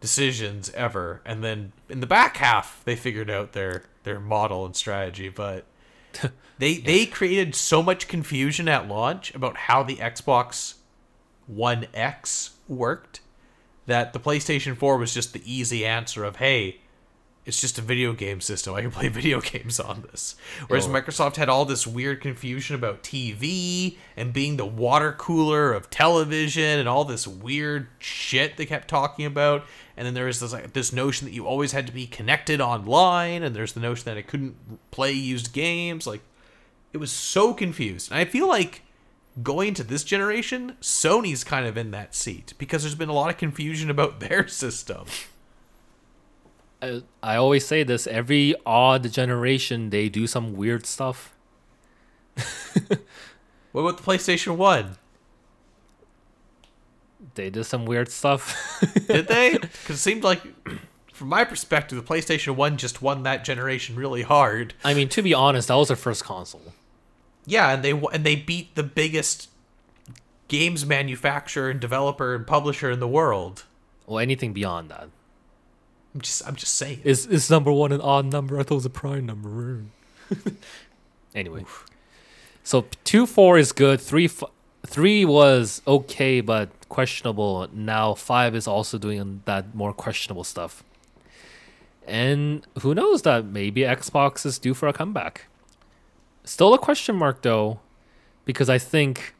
decisions 0.00 0.70
ever. 0.70 1.20
And 1.24 1.44
then 1.44 1.72
in 1.88 2.00
the 2.00 2.06
back 2.06 2.38
half, 2.38 2.82
they 2.84 2.96
figured 2.96 3.30
out 3.30 3.52
their 3.52 3.84
their 4.02 4.18
model 4.18 4.64
and 4.64 4.74
strategy, 4.74 5.28
but 5.28 5.64
they 6.58 6.78
they 6.78 7.06
created 7.06 7.54
so 7.54 7.82
much 7.82 8.08
confusion 8.08 8.68
at 8.68 8.88
launch 8.88 9.34
about 9.34 9.56
how 9.56 9.82
the 9.82 9.96
Xbox 9.96 10.74
One 11.46 11.86
X 11.94 12.56
worked 12.66 13.20
that 13.86 14.12
the 14.12 14.20
PlayStation 14.20 14.76
4 14.76 14.98
was 14.98 15.12
just 15.12 15.32
the 15.32 15.42
easy 15.44 15.84
answer 15.84 16.24
of 16.24 16.36
hey, 16.36 16.80
it's 17.46 17.60
just 17.60 17.78
a 17.78 17.82
video 17.82 18.12
game 18.12 18.40
system. 18.40 18.74
I 18.74 18.82
can 18.82 18.90
play 18.90 19.08
video 19.20 19.40
games 19.40 19.80
on 19.80 20.02
this. 20.10 20.36
Whereas 20.68 20.86
Yo. 20.86 20.92
Microsoft 20.92 21.36
had 21.36 21.48
all 21.48 21.64
this 21.64 21.86
weird 21.86 22.20
confusion 22.20 22.76
about 22.76 23.02
TV 23.02 23.96
and 24.16 24.32
being 24.32 24.56
the 24.56 24.66
water 24.66 25.12
cooler 25.12 25.72
of 25.72 25.90
television 25.90 26.78
and 26.78 26.88
all 26.88 27.04
this 27.04 27.26
weird 27.26 27.88
shit 27.98 28.56
they 28.56 28.66
kept 28.66 28.88
talking 28.88 29.24
about. 29.24 29.64
And 30.00 30.06
then 30.06 30.14
there 30.14 30.24
was 30.24 30.40
this 30.40 30.54
like 30.54 30.72
this 30.72 30.94
notion 30.94 31.26
that 31.26 31.34
you 31.34 31.46
always 31.46 31.72
had 31.72 31.86
to 31.86 31.92
be 31.92 32.06
connected 32.06 32.58
online, 32.58 33.42
and 33.42 33.54
there's 33.54 33.74
the 33.74 33.80
notion 33.80 34.06
that 34.06 34.16
it 34.16 34.26
couldn't 34.26 34.56
play 34.90 35.12
used 35.12 35.52
games. 35.52 36.06
Like 36.06 36.22
it 36.94 36.96
was 36.96 37.12
so 37.12 37.52
confused. 37.52 38.10
And 38.10 38.18
I 38.18 38.24
feel 38.24 38.48
like 38.48 38.82
going 39.42 39.74
to 39.74 39.84
this 39.84 40.02
generation, 40.02 40.76
Sony's 40.80 41.44
kind 41.44 41.66
of 41.66 41.76
in 41.76 41.90
that 41.90 42.14
seat 42.14 42.54
because 42.56 42.82
there's 42.82 42.94
been 42.94 43.10
a 43.10 43.12
lot 43.12 43.28
of 43.28 43.36
confusion 43.36 43.90
about 43.90 44.20
their 44.20 44.48
system. 44.48 45.04
I, 46.80 47.02
I 47.22 47.36
always 47.36 47.66
say 47.66 47.82
this 47.82 48.06
every 48.06 48.54
odd 48.64 49.12
generation 49.12 49.90
they 49.90 50.08
do 50.08 50.26
some 50.26 50.54
weird 50.54 50.86
stuff 50.86 51.34
What 53.72 53.82
about 53.82 53.98
the 53.98 54.02
PlayStation 54.02 54.56
1? 54.56 54.96
They 57.34 57.50
did 57.50 57.64
some 57.64 57.84
weird 57.86 58.10
stuff 58.10 58.56
Did 59.08 59.28
they? 59.28 59.58
Because 59.58 59.96
it 59.96 59.98
seemed 59.98 60.24
like, 60.24 60.42
from 61.12 61.28
my 61.28 61.44
perspective, 61.44 61.96
the 61.96 62.04
PlayStation 62.14 62.56
1 62.56 62.76
just 62.76 63.00
won 63.02 63.22
that 63.24 63.44
generation 63.44 63.96
really 63.96 64.22
hard. 64.22 64.74
i 64.84 64.94
mean 64.94 65.08
to 65.10 65.22
be 65.22 65.32
honest 65.34 65.68
that 65.68 65.74
was 65.76 65.88
their 65.88 65.96
first 65.96 66.24
console 66.24 66.72
Yeah, 67.46 67.72
and 67.72 67.82
they 67.82 67.92
and 67.92 68.24
they 68.24 68.36
beat 68.36 68.74
the 68.74 68.82
biggest 68.82 69.48
games 70.48 70.84
manufacturer 70.84 71.70
and 71.70 71.78
developer 71.80 72.34
and 72.34 72.46
publisher 72.46 72.90
in 72.90 72.98
the 73.00 73.08
world. 73.08 73.64
well 74.06 74.18
anything 74.18 74.52
beyond 74.52 74.88
that 74.90 75.08
I'm 76.14 76.20
just 76.20 76.46
I'm 76.46 76.56
just 76.56 76.74
saying. 76.74 77.02
is 77.04 77.26
is 77.26 77.48
number 77.50 77.70
one 77.72 77.92
an 77.92 78.00
odd 78.00 78.26
number 78.26 78.58
i 78.58 78.62
thought 78.64 78.72
it 78.72 78.74
was 78.76 78.86
a 78.86 78.90
prime 78.90 79.26
number 79.26 79.82
anyway 81.34 81.64
so 82.64 82.86
two 83.04 83.26
four 83.26 83.58
is 83.58 83.70
good 83.72 84.00
three 84.00 84.24
f- 84.26 84.42
three 84.86 85.24
was 85.24 85.82
okay 85.86 86.40
but 86.40 86.68
questionable 86.90 87.66
now 87.72 88.12
five 88.14 88.54
is 88.54 88.66
also 88.66 88.98
doing 88.98 89.40
that 89.46 89.74
more 89.74 89.92
questionable 89.94 90.44
stuff 90.44 90.84
and 92.06 92.66
who 92.82 92.94
knows 92.94 93.22
that 93.22 93.46
maybe 93.46 93.80
xbox 93.82 94.44
is 94.44 94.58
due 94.58 94.74
for 94.74 94.88
a 94.88 94.92
comeback 94.92 95.46
still 96.44 96.74
a 96.74 96.78
question 96.78 97.16
mark 97.16 97.40
though 97.42 97.80
because 98.44 98.68
i 98.68 98.76
think 98.76 99.34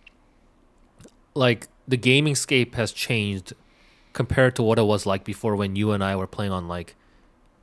like 1.34 1.68
the 1.86 1.96
gaming 1.96 2.34
scape 2.34 2.74
has 2.76 2.92
changed 2.92 3.52
compared 4.12 4.54
to 4.56 4.62
what 4.62 4.78
it 4.78 4.84
was 4.84 5.04
like 5.04 5.24
before 5.24 5.54
when 5.56 5.74
you 5.76 5.90
and 5.90 6.02
i 6.02 6.14
were 6.16 6.26
playing 6.26 6.52
on 6.52 6.68
like 6.68 6.94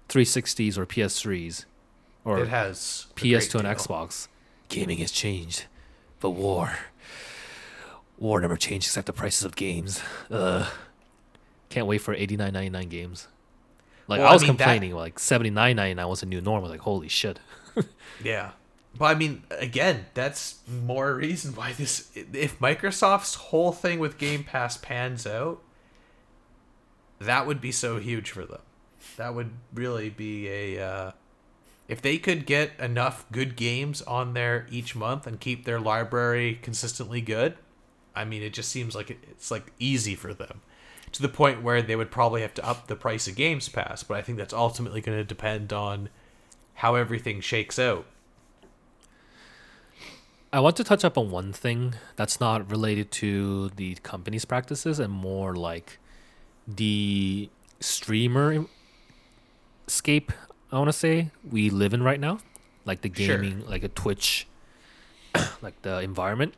360s 0.09 0.77
or 0.77 0.85
ps3s 0.85 1.65
or 2.27 2.39
It 2.39 2.49
has 2.49 3.07
PS2 3.15 3.51
great 3.51 3.65
and. 3.65 3.77
Xbox. 3.77 4.27
Gaming 4.67 4.97
has 4.97 5.11
changed, 5.11 5.63
but 6.19 6.31
war, 6.31 6.77
war 8.17 8.41
never 8.41 8.55
changed 8.57 8.87
except 8.87 9.07
the 9.07 9.13
prices 9.13 9.43
of 9.43 9.55
games. 9.55 10.01
Ugh. 10.31 10.67
Can't 11.69 11.87
wait 11.87 11.99
for 11.99 12.13
eighty 12.13 12.37
nine 12.37 12.53
ninety 12.53 12.69
nine 12.69 12.89
games. 12.89 13.27
Like 14.07 14.19
Well, 14.19 14.27
I 14.27 14.31
I 14.31 14.33
was 14.33 14.41
mean, 14.43 14.51
that- 14.55 14.57
complaining 14.63 14.95
like 14.95 15.19
seventy 15.19 15.49
nine 15.49 15.75
ninety 15.75 15.93
nine 15.95 16.07
was 16.07 16.23
a 16.23 16.25
new 16.25 16.41
normal. 16.41 16.69
Like 16.69 16.81
holy 16.81 17.07
shit. 17.09 17.39
Yeah. 18.23 18.51
But 18.97 19.05
I 19.05 19.13
mean, 19.15 19.43
again, 19.51 20.07
that's 20.15 20.59
more 20.67 21.13
reason 21.13 21.53
why 21.53 21.73
this. 21.73 22.09
If 22.15 22.57
Microsoft's 22.57 23.35
whole 23.35 23.71
thing 23.71 23.99
with 23.99 24.17
Game 24.17 24.43
Pass 24.43 24.75
pans 24.77 25.27
out, 25.27 25.61
that 27.19 27.45
would 27.45 27.61
be 27.61 27.71
so 27.71 27.99
huge 27.99 28.31
for 28.31 28.45
them. 28.45 28.61
That 29.17 29.35
would 29.35 29.51
really 29.73 30.09
be 30.09 30.47
a. 30.49 30.83
Uh, 30.83 31.11
if 31.87 32.01
they 32.01 32.17
could 32.17 32.45
get 32.47 32.71
enough 32.79 33.25
good 33.31 33.55
games 33.55 34.01
on 34.01 34.33
there 34.33 34.65
each 34.71 34.95
month 34.95 35.27
and 35.27 35.39
keep 35.39 35.65
their 35.65 35.79
library 35.79 36.59
consistently 36.61 37.21
good, 37.21 37.55
I 38.17 38.25
mean, 38.25 38.41
it 38.43 38.53
just 38.53 38.69
seems 38.69 38.95
like 38.95 39.09
it's 39.11 39.51
like 39.51 39.71
easy 39.79 40.15
for 40.15 40.33
them. 40.33 40.61
To 41.13 41.21
the 41.21 41.29
point 41.29 41.63
where 41.63 41.81
they 41.81 41.95
would 41.95 42.11
probably 42.11 42.41
have 42.41 42.53
to 42.55 42.65
up 42.65 42.87
the 42.87 42.95
price 42.95 43.27
of 43.27 43.35
Games 43.35 43.69
Pass, 43.69 44.03
but 44.03 44.17
I 44.17 44.21
think 44.21 44.37
that's 44.37 44.53
ultimately 44.53 44.99
going 44.99 45.17
to 45.17 45.23
depend 45.23 45.71
on 45.71 46.09
how 46.75 46.95
everything 46.95 47.39
shakes 47.39 47.79
out. 47.79 48.05
I 50.51 50.59
want 50.59 50.75
to 50.77 50.83
touch 50.83 51.05
up 51.05 51.17
on 51.17 51.29
one 51.31 51.53
thing 51.53 51.95
that's 52.15 52.39
not 52.39 52.69
related 52.69 53.11
to 53.11 53.69
the 53.69 53.95
company's 53.95 54.45
practices 54.45 54.99
and 54.99 55.11
more 55.13 55.55
like 55.55 55.99
the 56.67 57.49
streamer 57.79 58.65
scape 59.87 60.31
I 60.71 60.77
want 60.77 60.89
to 60.89 60.93
say 60.93 61.31
we 61.49 61.69
live 61.69 61.93
in 61.93 62.03
right 62.03 62.19
now, 62.19 62.39
like 62.83 63.01
the 63.01 63.11
Sure. 63.13 63.37
gaming, 63.37 63.65
like 63.67 63.83
a 63.83 63.87
Twitch, 63.87 64.47
like 65.61 65.81
the 65.81 65.99
environment. 66.01 66.55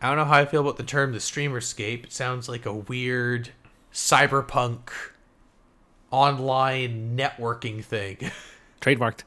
I 0.00 0.08
don't 0.08 0.16
know 0.16 0.24
how 0.24 0.38
I 0.38 0.46
feel 0.46 0.62
about 0.62 0.76
the 0.76 0.82
term 0.82 1.12
the 1.12 1.18
streamerscape. 1.18 2.04
It 2.04 2.12
sounds 2.12 2.48
like 2.48 2.66
a 2.66 2.72
weird 2.72 3.50
cyberpunk 3.92 4.90
online 6.10 7.16
networking 7.16 7.84
thing. 7.84 8.30
trademarked. 8.80 9.24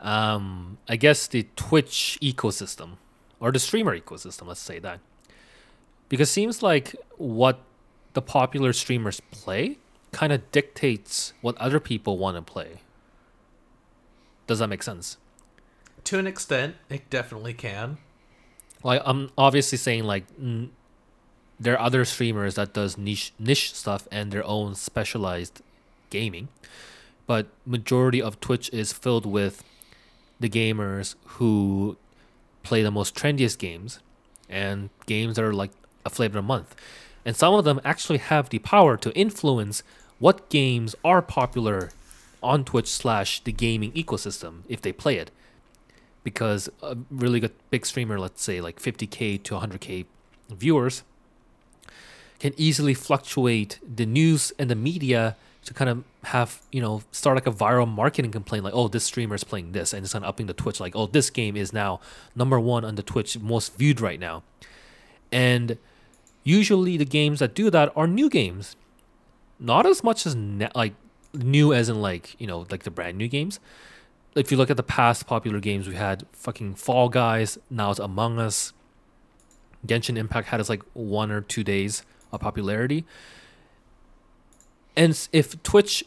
Um, 0.00 0.78
I 0.88 0.96
guess 0.96 1.26
the 1.26 1.46
Twitch 1.56 2.18
ecosystem 2.22 2.96
or 3.40 3.52
the 3.52 3.58
streamer 3.58 3.98
ecosystem, 3.98 4.46
let's 4.46 4.60
say 4.60 4.78
that, 4.78 5.00
because 6.08 6.30
seems 6.30 6.62
like 6.62 6.94
what 7.16 7.60
the 8.14 8.22
popular 8.22 8.72
streamers 8.72 9.20
play 9.30 9.78
kind 10.12 10.32
of 10.32 10.50
dictates 10.52 11.32
what 11.40 11.56
other 11.58 11.80
people 11.80 12.18
want 12.18 12.36
to 12.36 12.42
play. 12.42 12.80
Does 14.46 14.58
that 14.58 14.68
make 14.68 14.82
sense? 14.82 15.18
to 16.04 16.18
an 16.18 16.26
extent, 16.26 16.76
it 16.88 17.08
definitely 17.10 17.54
can. 17.54 17.98
Like 18.84 19.02
I'm 19.04 19.30
obviously 19.36 19.78
saying 19.78 20.04
like 20.04 20.24
there 21.58 21.74
are 21.74 21.80
other 21.80 22.04
streamers 22.04 22.54
that 22.54 22.72
does 22.72 22.96
niche 22.96 23.32
niche 23.38 23.74
stuff 23.74 24.06
and 24.12 24.30
their 24.30 24.44
own 24.44 24.74
specialized 24.74 25.62
gaming, 26.10 26.48
but 27.26 27.46
majority 27.66 28.22
of 28.22 28.38
Twitch 28.40 28.70
is 28.72 28.92
filled 28.92 29.26
with 29.26 29.64
the 30.38 30.48
gamers 30.48 31.14
who 31.24 31.96
play 32.62 32.82
the 32.82 32.90
most 32.90 33.14
trendiest 33.14 33.58
games 33.58 34.00
and 34.48 34.90
games 35.06 35.36
that 35.36 35.44
are 35.44 35.54
like 35.54 35.70
a 36.04 36.10
flavor 36.10 36.38
of 36.38 36.44
the 36.44 36.48
month. 36.48 36.76
And 37.24 37.34
some 37.34 37.54
of 37.54 37.64
them 37.64 37.80
actually 37.84 38.18
have 38.18 38.50
the 38.50 38.58
power 38.58 38.98
to 38.98 39.10
influence 39.14 39.82
what 40.18 40.50
games 40.50 40.94
are 41.02 41.22
popular 41.22 41.90
on 42.42 42.64
Twitch 42.64 42.88
slash 42.88 43.42
the 43.42 43.52
gaming 43.52 43.92
ecosystem 43.92 44.60
if 44.68 44.82
they 44.82 44.92
play 44.92 45.16
it. 45.16 45.30
Because 46.24 46.68
a 46.82 46.96
really 47.10 47.38
good 47.38 47.52
big 47.70 47.86
streamer, 47.86 48.18
let's 48.18 48.42
say 48.42 48.60
like 48.60 48.80
50k 48.80 49.42
to 49.44 49.54
100k 49.54 50.06
viewers, 50.50 51.04
can 52.40 52.52
easily 52.56 52.94
fluctuate 52.94 53.78
the 53.86 54.06
news 54.06 54.52
and 54.58 54.70
the 54.70 54.74
media 54.74 55.36
to 55.64 55.72
kind 55.72 55.88
of 55.88 56.04
have 56.24 56.60
you 56.72 56.80
know 56.80 57.02
start 57.10 57.36
like 57.36 57.46
a 57.46 57.50
viral 57.50 57.88
marketing 57.88 58.30
campaign 58.30 58.62
like 58.62 58.74
oh 58.74 58.88
this 58.88 59.04
streamer 59.04 59.34
is 59.34 59.44
playing 59.44 59.72
this 59.72 59.92
and 59.92 60.04
it's 60.04 60.12
kind 60.12 60.24
of 60.24 60.28
upping 60.28 60.46
the 60.46 60.52
twitch 60.52 60.78
like 60.78 60.94
oh 60.94 61.06
this 61.06 61.30
game 61.30 61.56
is 61.56 61.72
now 61.72 62.00
number 62.34 62.60
one 62.60 62.84
on 62.84 62.94
the 62.96 63.02
twitch 63.02 63.38
most 63.38 63.76
viewed 63.76 64.00
right 64.00 64.20
now. 64.20 64.42
And 65.32 65.78
usually 66.42 66.96
the 66.96 67.04
games 67.04 67.40
that 67.40 67.54
do 67.54 67.70
that 67.70 67.92
are 67.96 68.06
new 68.06 68.28
games. 68.28 68.76
Not 69.58 69.86
as 69.86 70.04
much 70.04 70.26
as 70.26 70.34
ne- 70.34 70.70
like 70.74 70.94
new 71.32 71.72
as 71.72 71.88
in 71.88 72.00
like 72.00 72.36
you 72.38 72.46
know 72.46 72.66
like 72.70 72.84
the 72.84 72.90
brand 72.90 73.18
new 73.18 73.28
games 73.28 73.58
if 74.34 74.50
you 74.50 74.56
look 74.56 74.70
at 74.70 74.76
the 74.76 74.82
past 74.82 75.26
popular 75.26 75.60
games 75.60 75.88
we 75.88 75.94
had 75.94 76.26
fucking 76.32 76.74
fall 76.74 77.08
guys 77.08 77.58
now 77.70 77.90
it's 77.90 78.00
among 78.00 78.38
us. 78.38 78.72
Genshin 79.86 80.16
impact 80.16 80.48
had 80.48 80.60
its 80.60 80.68
like 80.68 80.82
one 80.94 81.30
or 81.30 81.40
two 81.42 81.62
days 81.62 82.04
of 82.32 82.40
popularity. 82.40 83.04
And 84.96 85.28
if 85.32 85.62
twitch 85.62 86.04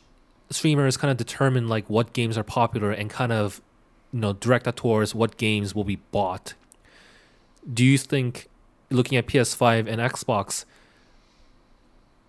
streamers 0.50 0.98
kind 0.98 1.12
of 1.12 1.18
determine 1.18 1.68
like 1.68 1.90
what 1.90 2.14
games 2.14 2.38
are 2.38 2.44
popular 2.44 2.92
and 2.92 3.10
kind 3.10 3.32
of 3.32 3.62
you 4.14 4.20
know 4.20 4.34
direct 4.34 4.66
that 4.66 4.76
towards 4.78 5.14
what 5.14 5.38
games 5.38 5.76
will 5.76 5.84
be 5.84 5.98
bought 6.12 6.54
do 7.72 7.84
you 7.84 7.98
think 7.98 8.48
looking 8.90 9.18
at 9.18 9.28
ps5 9.28 9.88
and 9.88 10.00
xbox 10.12 10.64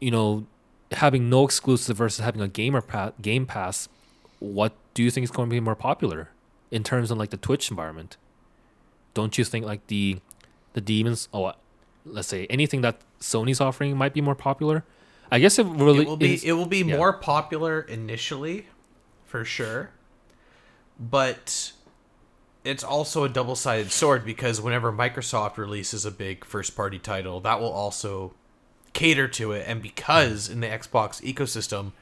you 0.01 0.11
know 0.11 0.47
having 0.93 1.31
no 1.31 1.45
exclusive 1.45 1.97
versus 1.97 2.25
having 2.25 2.41
a 2.41 2.49
gamer 2.49 2.81
pa- 2.81 3.13
game 3.23 3.47
pass 3.47 3.89
what 4.41 4.73
do 4.99 5.05
you 5.05 5.11
think 5.13 5.23
is 5.23 5.31
going 5.31 5.49
to 5.49 5.55
be 5.55 5.61
more 5.61 5.77
popular 5.77 6.31
in 6.73 6.83
terms 6.83 7.13
of 7.13 7.19
like 7.19 7.31
the 7.31 7.37
twitch 7.37 7.71
environment 7.71 8.17
don't 9.15 9.39
you 9.39 9.45
think 9.45 9.65
like 9.65 9.87
the 9.87 10.19
the 10.73 10.81
demons 10.81 11.29
oh 11.33 11.53
let's 12.05 12.27
say 12.27 12.47
anything 12.51 12.81
that 12.81 12.97
sony's 13.21 13.61
offering 13.61 13.97
might 13.97 14.13
be 14.13 14.21
more 14.21 14.35
popular 14.35 14.83
i 15.31 15.39
guess 15.39 15.57
it 15.57 15.67
really 15.67 16.03
it 16.03 16.09
will 16.09 16.17
be 16.17 16.41
it 16.45 16.53
will 16.55 16.67
be 16.67 16.83
yeah. 16.83 16.97
more 16.97 17.13
popular 17.13 17.81
initially, 17.81 18.67
for 19.29 19.45
sure. 19.45 19.91
But 20.99 21.73
it's 22.65 22.83
also 22.83 23.23
a 23.23 23.29
double-sided 23.29 23.93
sword 23.93 24.25
because 24.25 24.61
whenever 24.61 24.93
Microsoft 24.93 25.59
releases 25.59 26.05
a 26.05 26.11
big 26.11 26.45
first-party 26.45 26.99
title, 26.99 27.41
that 27.41 27.61
will 27.61 27.71
also 27.71 28.35
cater 28.95 29.29
to 29.29 29.53
it. 29.53 29.65
And 29.69 29.81
because 29.81 30.49
in 30.49 30.59
the 30.59 30.67
Xbox 30.67 31.23
ecosystem, 31.23 31.93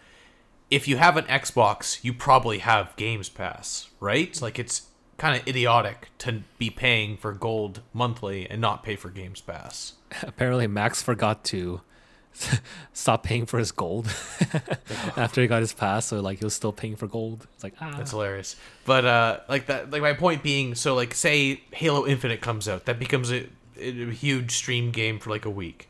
if 0.70 0.88
you 0.88 0.96
have 0.96 1.16
an 1.16 1.24
Xbox, 1.26 2.02
you 2.02 2.12
probably 2.12 2.58
have 2.58 2.94
Games 2.96 3.28
Pass, 3.28 3.90
right? 4.00 4.40
Like 4.40 4.58
it's 4.58 4.88
kind 5.16 5.40
of 5.40 5.46
idiotic 5.48 6.08
to 6.18 6.42
be 6.58 6.68
paying 6.70 7.16
for 7.16 7.32
gold 7.32 7.80
monthly 7.92 8.48
and 8.50 8.60
not 8.60 8.82
pay 8.82 8.96
for 8.96 9.08
Games 9.10 9.40
Pass. 9.40 9.94
apparently 10.22 10.66
max 10.66 11.02
forgot 11.02 11.42
to 11.44 11.80
stop 12.92 13.22
paying 13.22 13.46
for 13.46 13.58
his 13.58 13.72
gold 13.72 14.06
after 15.16 15.40
he 15.40 15.46
got 15.48 15.60
his 15.60 15.72
pass 15.72 16.06
so 16.06 16.20
like 16.20 16.38
he 16.38 16.44
was 16.44 16.54
still 16.54 16.72
paying 16.72 16.94
for 16.94 17.06
gold 17.06 17.46
it's 17.54 17.64
like 17.64 17.74
ah 17.80 17.94
That's 17.96 18.10
hilarious. 18.10 18.56
But 18.84 19.04
uh 19.04 19.40
like 19.48 19.66
that 19.66 19.90
like 19.90 20.02
my 20.02 20.12
point 20.12 20.42
being 20.42 20.74
so 20.74 20.94
like 20.94 21.14
say 21.14 21.62
Halo 21.72 22.06
Infinite 22.06 22.40
comes 22.40 22.68
out, 22.68 22.84
that 22.84 22.98
becomes 22.98 23.32
a, 23.32 23.48
a 23.78 24.10
huge 24.10 24.52
stream 24.52 24.90
game 24.90 25.18
for 25.18 25.30
like 25.30 25.44
a 25.44 25.50
week. 25.50 25.88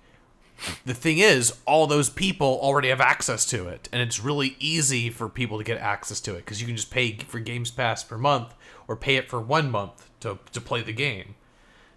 The 0.84 0.94
thing 0.94 1.18
is, 1.18 1.54
all 1.66 1.86
those 1.86 2.08
people 2.08 2.58
already 2.62 2.88
have 2.88 3.00
access 3.00 3.44
to 3.46 3.68
it, 3.68 3.88
and 3.92 4.00
it's 4.00 4.20
really 4.20 4.56
easy 4.58 5.10
for 5.10 5.28
people 5.28 5.58
to 5.58 5.64
get 5.64 5.78
access 5.78 6.20
to 6.22 6.34
it 6.34 6.38
because 6.38 6.60
you 6.60 6.66
can 6.66 6.76
just 6.76 6.90
pay 6.90 7.16
for 7.16 7.40
Games 7.40 7.70
Pass 7.70 8.02
per 8.02 8.16
month 8.16 8.54
or 8.88 8.96
pay 8.96 9.16
it 9.16 9.28
for 9.28 9.40
one 9.40 9.70
month 9.70 10.08
to 10.20 10.38
to 10.52 10.60
play 10.60 10.82
the 10.82 10.92
game. 10.92 11.34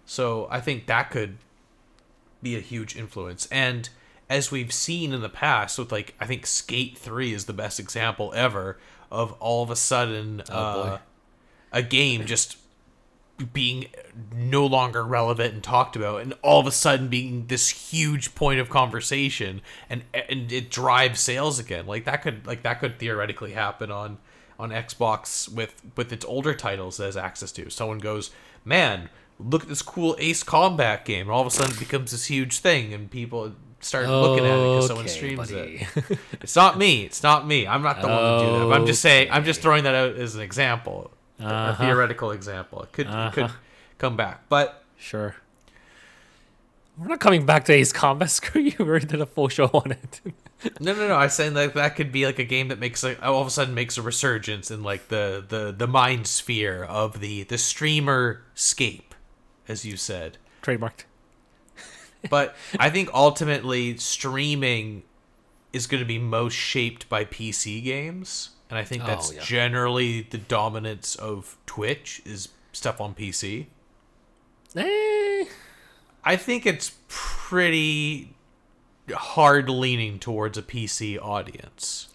So 0.04 0.48
I 0.50 0.60
think 0.60 0.86
that 0.86 1.10
could 1.10 1.38
be 2.42 2.56
a 2.56 2.60
huge 2.60 2.96
influence. 2.96 3.46
And 3.50 3.88
as 4.28 4.50
we've 4.50 4.72
seen 4.72 5.12
in 5.12 5.20
the 5.20 5.28
past 5.28 5.78
with 5.78 5.92
like 5.92 6.14
I 6.20 6.26
think 6.26 6.46
Skate 6.46 6.96
3 6.98 7.32
is 7.32 7.46
the 7.46 7.52
best 7.52 7.80
example 7.80 8.32
ever 8.34 8.78
of 9.10 9.32
all 9.40 9.62
of 9.62 9.70
a 9.70 9.76
sudden 9.76 10.42
Oh, 10.50 10.82
uh, 10.82 10.98
a 11.72 11.82
game 11.82 12.26
just 12.26 12.56
being 13.46 13.86
no 14.34 14.66
longer 14.66 15.04
relevant 15.04 15.54
and 15.54 15.62
talked 15.62 15.96
about 15.96 16.20
and 16.20 16.34
all 16.42 16.60
of 16.60 16.66
a 16.66 16.72
sudden 16.72 17.08
being 17.08 17.46
this 17.46 17.68
huge 17.68 18.34
point 18.34 18.60
of 18.60 18.68
conversation 18.68 19.60
and 19.88 20.02
and 20.12 20.52
it 20.52 20.70
drives 20.70 21.20
sales 21.20 21.58
again. 21.58 21.86
Like 21.86 22.04
that 22.04 22.22
could 22.22 22.46
like 22.46 22.62
that 22.62 22.80
could 22.80 22.98
theoretically 22.98 23.52
happen 23.52 23.90
on 23.90 24.18
on 24.58 24.70
Xbox 24.70 25.52
with 25.52 25.82
with 25.96 26.12
its 26.12 26.24
older 26.24 26.54
titles 26.54 27.00
as 27.00 27.16
access 27.16 27.52
to 27.52 27.70
someone 27.70 27.98
goes 27.98 28.30
man 28.64 29.08
look 29.38 29.62
at 29.62 29.68
this 29.68 29.82
cool 29.82 30.16
Ace 30.18 30.42
Combat 30.42 31.04
game. 31.04 31.22
And 31.22 31.30
all 31.30 31.40
of 31.40 31.46
a 31.46 31.50
sudden 31.50 31.72
it 31.72 31.78
becomes 31.78 32.10
this 32.10 32.26
huge 32.26 32.58
thing 32.58 32.92
and 32.92 33.10
people 33.10 33.54
start 33.80 34.06
looking 34.06 34.44
at 34.44 34.52
it 34.52 34.62
because 34.62 34.86
someone 34.88 35.08
streams 35.08 35.50
buddy. 35.50 35.86
it 35.96 36.18
it's 36.42 36.54
not 36.56 36.76
me. 36.76 37.04
It's 37.04 37.22
not 37.22 37.46
me. 37.46 37.66
I'm 37.66 37.82
not 37.82 38.00
the 38.02 38.08
one 38.08 38.16
to 38.16 38.46
do 38.46 38.58
that. 38.58 38.64
But 38.66 38.80
I'm 38.80 38.86
just 38.86 39.00
saying 39.00 39.28
I'm 39.30 39.44
just 39.44 39.62
throwing 39.62 39.84
that 39.84 39.94
out 39.94 40.16
as 40.16 40.34
an 40.34 40.42
example 40.42 41.10
a 41.40 41.44
Uh-huh. 41.46 41.84
theoretical 41.84 42.30
example. 42.32 42.82
It 42.82 42.92
could 42.92 43.06
it 43.06 43.32
could 43.32 43.44
Uh-huh. 43.44 43.56
come 43.98 44.16
back, 44.16 44.42
but 44.48 44.84
sure 44.96 45.36
we're 46.98 47.06
not 47.08 47.20
coming 47.20 47.46
back 47.46 47.64
to 47.64 47.72
ace 47.72 47.92
combat 47.92 48.28
screw 48.38 48.60
you 48.60 48.74
we 48.78 48.84
already 48.84 49.06
did 49.06 49.20
a 49.22 49.26
full 49.26 49.48
show 49.48 49.66
on 49.72 49.90
it 49.92 50.20
no, 50.80 50.92
no, 50.92 51.08
no. 51.08 51.14
I 51.14 51.24
was 51.24 51.32
saying 51.34 51.54
that 51.54 51.72
that 51.74 51.96
could 51.96 52.12
be 52.12 52.26
like 52.26 52.38
a 52.38 52.44
game 52.44 52.68
that 52.68 52.78
makes 52.78 53.02
like 53.02 53.22
all 53.22 53.40
of 53.40 53.46
a 53.46 53.50
sudden 53.50 53.72
makes 53.74 53.96
a 53.96 54.02
resurgence 54.02 54.70
in 54.70 54.82
like 54.82 55.08
the 55.08 55.42
the 55.48 55.72
the 55.72 55.86
mind 55.86 56.26
sphere 56.26 56.84
of 56.84 57.20
the 57.20 57.44
the 57.44 57.56
streamer 57.56 58.42
scape, 58.54 59.14
as 59.66 59.86
you 59.86 59.96
said. 59.96 60.36
trademarked 60.62 61.04
But 62.28 62.54
I 62.78 62.90
think 62.90 63.08
ultimately 63.14 63.96
streaming 63.96 65.04
is 65.72 65.86
going 65.86 66.02
to 66.02 66.06
be 66.06 66.18
most 66.18 66.52
shaped 66.54 67.08
by 67.08 67.24
PC 67.24 67.82
games 67.82 68.50
and 68.70 68.78
I 68.78 68.84
think 68.84 69.02
Oh, 69.04 69.06
that's 69.06 69.32
yeah. 69.34 69.40
generally 69.42 70.22
the 70.22 70.38
dominance 70.38 71.14
of 71.16 71.56
Twitch 71.66 72.22
is 72.24 72.48
stuff 72.72 73.00
on 73.00 73.14
PC. 73.14 73.66
Eh, 74.76 75.44
I 76.24 76.36
think 76.36 76.64
it's 76.64 76.92
pretty 77.08 78.34
hard 79.12 79.68
leaning 79.68 80.18
towards 80.20 80.56
a 80.56 80.62
PC 80.62 81.18
audience. 81.20 82.06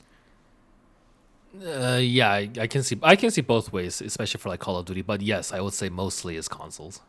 uh, 1.66 2.00
yeah, 2.02 2.32
I, 2.32 2.50
I 2.60 2.68
can 2.68 2.84
see 2.84 2.98
I 3.04 3.16
can 3.16 3.32
see 3.32 3.42
both 3.42 3.72
ways, 3.74 4.02
especially 4.02 4.40
for 4.40 4.50
like 4.50 4.60
Call 4.60 4.78
of 4.78 4.86
Duty. 4.86 5.02
But 5.02 5.22
yes, 5.22 5.52
I 5.54 5.60
would 5.62 5.74
say 5.74 5.90
mostly 5.90 6.36
is 6.38 6.48
consoles. 6.48 7.02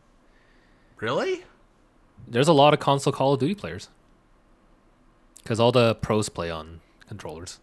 Really? 0.97 1.43
There's 2.27 2.47
a 2.47 2.53
lot 2.53 2.73
of 2.73 2.79
console 2.79 3.13
Call 3.13 3.33
of 3.33 3.39
Duty 3.39 3.55
players 3.55 3.89
because 5.43 5.59
all 5.59 5.71
the 5.71 5.95
pros 5.95 6.27
play 6.29 6.49
on 6.49 6.81
controllers. 7.07 7.59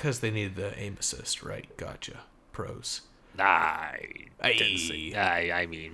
Because 0.00 0.20
they 0.20 0.30
need 0.30 0.56
the 0.56 0.74
aim 0.78 0.96
assist, 0.98 1.42
right? 1.42 1.66
Gotcha. 1.76 2.20
Pros. 2.52 3.02
I 3.38 4.52
didn't 4.54 4.78
say- 4.78 5.12
I 5.14 5.60
I 5.60 5.66
mean 5.66 5.92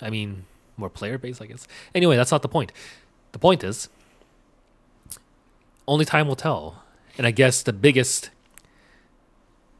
I 0.00 0.08
mean 0.08 0.46
more 0.78 0.88
player 0.88 1.18
base, 1.18 1.38
I 1.42 1.44
guess. 1.46 1.68
Anyway, 1.94 2.16
that's 2.16 2.30
not 2.32 2.40
the 2.40 2.48
point. 2.48 2.72
The 3.32 3.38
point 3.38 3.62
is 3.62 3.90
only 5.86 6.06
time 6.06 6.26
will 6.26 6.36
tell. 6.36 6.84
And 7.18 7.26
I 7.26 7.32
guess 7.32 7.62
the 7.62 7.74
biggest 7.74 8.30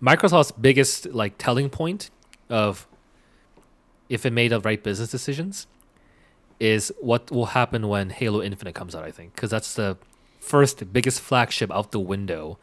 Microsoft's 0.03 0.53
biggest 0.53 1.07
like 1.07 1.39
telling 1.39 1.71
point 1.71 2.11
of 2.51 2.87
if 4.11 4.27
it 4.27 4.33
made 4.35 4.49
the 4.49 4.61
right 4.61 4.83
business 4.83 5.11
decisions 5.11 5.67
is 6.61 6.93
what 7.01 7.31
will 7.31 7.47
happen 7.47 7.89
when 7.89 8.11
Halo 8.11 8.43
Infinite 8.43 8.75
comes 8.75 8.95
out, 8.95 9.05
I 9.05 9.11
think, 9.11 9.35
because 9.35 9.49
that's 9.49 9.75
the 9.75 9.97
first 10.39 10.93
biggest 10.93 11.19
flagship 11.23 11.71
out 11.73 11.93
the 11.93 11.99
window. 12.01 12.59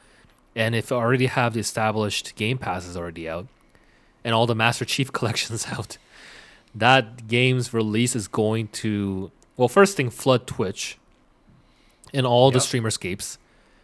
And 0.60 0.76
if 0.76 0.92
already 0.92 1.28
have 1.28 1.54
the 1.54 1.60
established 1.62 2.36
Game 2.36 2.58
Passes 2.58 2.98
already 2.98 3.30
out, 3.30 3.48
and 4.26 4.36
all 4.36 4.46
the 4.46 4.56
Master 4.56 4.84
Chief 4.84 5.12
collections 5.18 5.66
out, 5.72 5.98
that 6.76 7.28
game's 7.28 7.74
release 7.74 8.16
is 8.16 8.28
going 8.28 8.68
to 8.84 9.32
well, 9.58 9.68
first 9.70 9.96
thing 9.98 10.10
flood 10.10 10.48
Twitch 10.48 10.98
and 12.14 12.26
all 12.26 12.50
the 12.52 12.60
Yep. 12.60 12.68
streamerscapes 12.68 13.38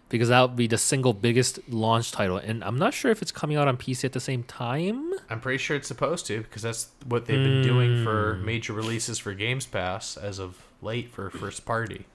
because 0.10 0.30
that 0.30 0.42
would 0.42 0.56
be 0.56 0.68
the 0.68 0.78
single 0.78 1.14
biggest 1.14 1.60
launch 1.68 2.12
title. 2.12 2.38
And 2.38 2.64
I'm 2.64 2.78
not 2.78 2.94
sure 2.94 3.10
if 3.12 3.22
it's 3.22 3.32
coming 3.32 3.58
out 3.58 3.68
on 3.68 3.76
PC 3.78 4.04
at 4.06 4.14
the 4.14 4.20
same 4.20 4.44
time. 4.44 5.12
I'm 5.30 5.40
pretty 5.42 5.58
sure 5.58 5.76
it's 5.76 5.88
supposed 5.88 6.26
to 6.28 6.42
because 6.44 6.62
that's 6.62 6.90
what 7.06 7.26
they've 7.26 7.44
been 7.44 7.62
doing 7.64 8.04
for 8.04 8.36
Hmm. 8.36 8.46
major 8.46 8.74
releases 8.74 9.18
for 9.20 9.34
Games 9.34 9.66
Pass 9.66 10.16
as 10.18 10.40
of 10.40 10.64
late 10.82 11.10
for 11.10 11.30
first 11.30 11.66
party. 11.66 12.06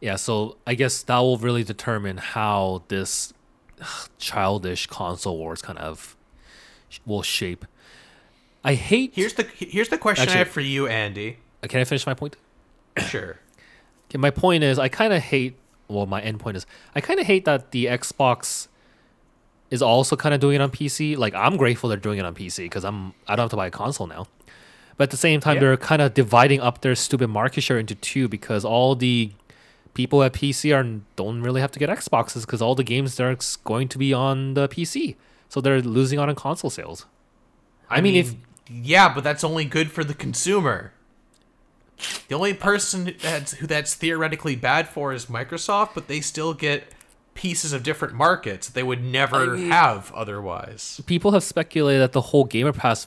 Yeah, 0.00 0.16
so 0.16 0.56
I 0.66 0.74
guess 0.74 1.02
that 1.02 1.18
will 1.18 1.38
really 1.38 1.64
determine 1.64 2.18
how 2.18 2.82
this 2.88 3.32
childish 4.18 4.86
console 4.86 5.36
wars 5.38 5.62
kind 5.62 5.78
of 5.78 6.16
will 7.04 7.22
shape. 7.22 7.64
I 8.64 8.74
hate. 8.74 9.12
Here's 9.14 9.34
the 9.34 9.44
here's 9.56 9.88
the 9.88 9.98
question 9.98 10.22
Actually- 10.22 10.34
I 10.34 10.38
have 10.38 10.48
for 10.48 10.60
you, 10.60 10.86
Andy. 10.86 11.38
Can 11.62 11.80
I 11.80 11.84
finish 11.84 12.06
my 12.06 12.14
point? 12.14 12.36
Sure. 13.08 13.38
Okay, 14.08 14.18
my 14.18 14.30
point 14.30 14.62
is, 14.64 14.78
I 14.78 14.88
kind 14.88 15.12
of 15.12 15.20
hate. 15.22 15.56
Well, 15.88 16.06
my 16.06 16.20
end 16.22 16.40
point 16.40 16.56
is, 16.56 16.64
I 16.94 17.00
kind 17.00 17.20
of 17.20 17.26
hate 17.26 17.44
that 17.44 17.70
the 17.72 17.86
Xbox 17.86 18.68
is 19.70 19.82
also 19.82 20.16
kind 20.16 20.32
of 20.34 20.40
doing 20.40 20.54
it 20.56 20.60
on 20.60 20.70
PC. 20.70 21.16
Like, 21.16 21.34
I'm 21.34 21.56
grateful 21.56 21.88
they're 21.88 21.98
doing 21.98 22.18
it 22.18 22.24
on 22.24 22.34
PC 22.34 22.58
because 22.64 22.84
I'm 22.84 23.12
I 23.28 23.36
don't 23.36 23.44
have 23.44 23.50
to 23.50 23.56
buy 23.56 23.66
a 23.66 23.70
console 23.70 24.06
now. 24.06 24.26
But 24.96 25.04
at 25.04 25.10
the 25.10 25.16
same 25.16 25.40
time, 25.40 25.56
Yeah. 25.56 25.60
they're 25.60 25.76
kind 25.76 26.00
of 26.00 26.14
dividing 26.14 26.60
up 26.60 26.80
their 26.80 26.94
stupid 26.94 27.28
market 27.28 27.60
share 27.60 27.78
into 27.78 27.94
two 27.94 28.28
because 28.28 28.64
all 28.64 28.94
the 28.94 29.32
people 29.96 30.22
at 30.22 30.34
PC 30.34 30.76
are 30.76 31.00
don't 31.16 31.42
really 31.42 31.62
have 31.62 31.72
to 31.72 31.78
get 31.78 31.88
Xboxes 31.88 32.42
because 32.42 32.60
all 32.60 32.74
the 32.74 32.84
games 32.84 33.16
they're 33.16 33.36
going 33.64 33.88
to 33.88 33.98
be 33.98 34.12
on 34.12 34.54
the 34.54 34.68
PC, 34.68 35.16
so 35.48 35.60
they're 35.60 35.80
losing 35.80 36.18
out 36.18 36.28
on 36.28 36.34
console 36.34 36.70
sales. 36.70 37.06
I, 37.88 38.00
mean, 38.00 38.14
if 38.14 38.34
yeah, 38.68 39.12
but 39.12 39.24
that's 39.24 39.42
only 39.42 39.64
good 39.64 39.90
for 39.90 40.04
the 40.04 40.14
consumer. 40.14 40.92
The 42.28 42.34
only 42.34 42.52
person 42.52 43.14
that's 43.22 43.54
who 43.54 43.66
that's 43.66 43.94
theoretically 43.94 44.54
bad 44.54 44.86
for 44.86 45.14
is 45.14 45.26
Microsoft, 45.26 45.90
but 45.94 46.08
they 46.08 46.20
still 46.20 46.52
get 46.52 46.92
pieces 47.32 47.72
of 47.72 47.82
different 47.82 48.14
markets 48.14 48.68
they 48.68 48.82
would 48.82 49.02
never 49.02 49.54
I 49.54 49.56
mean- 49.56 49.70
have 49.70 50.12
otherwise. 50.14 51.00
people 51.06 51.32
have 51.32 51.42
speculated 51.42 52.00
that 52.00 52.12
the 52.12 52.20
whole 52.20 52.44
Gamer 52.44 52.72
Pass 52.72 53.06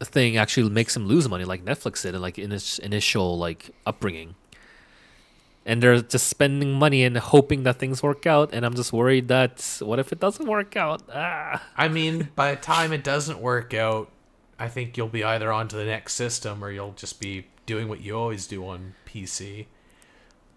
thing 0.00 0.36
actually 0.36 0.70
makes 0.70 0.94
them 0.94 1.06
lose 1.06 1.28
money, 1.28 1.44
like 1.44 1.64
Netflix 1.64 2.02
did, 2.02 2.14
in 2.14 2.22
like 2.22 2.38
in 2.38 2.52
its 2.52 2.78
initial 2.78 3.36
like 3.36 3.70
upbringing. 3.84 4.36
And 5.66 5.82
they're 5.82 6.00
just 6.00 6.28
spending 6.28 6.72
money 6.72 7.04
and 7.04 7.16
hoping 7.18 7.64
that 7.64 7.78
things 7.78 8.02
work 8.02 8.26
out. 8.26 8.50
And 8.52 8.64
I'm 8.64 8.74
just 8.74 8.92
worried 8.92 9.28
that 9.28 9.78
what 9.80 9.98
if 9.98 10.10
it 10.12 10.18
doesn't 10.18 10.46
work 10.46 10.76
out? 10.76 11.02
Ah, 11.12 11.62
I 11.76 11.88
mean, 11.88 12.30
by 12.34 12.54
the 12.54 12.60
time 12.60 12.92
it 12.92 13.04
doesn't 13.04 13.40
work 13.40 13.74
out, 13.74 14.10
I 14.58 14.68
think 14.68 14.96
you'll 14.96 15.08
be 15.08 15.22
either 15.22 15.52
on 15.52 15.68
to 15.68 15.76
the 15.76 15.84
next 15.84 16.14
system 16.14 16.64
or 16.64 16.70
you'll 16.70 16.92
just 16.92 17.20
be 17.20 17.46
doing 17.66 17.88
what 17.88 18.00
you 18.00 18.16
always 18.16 18.46
do 18.46 18.66
on 18.66 18.94
PC. 19.06 19.66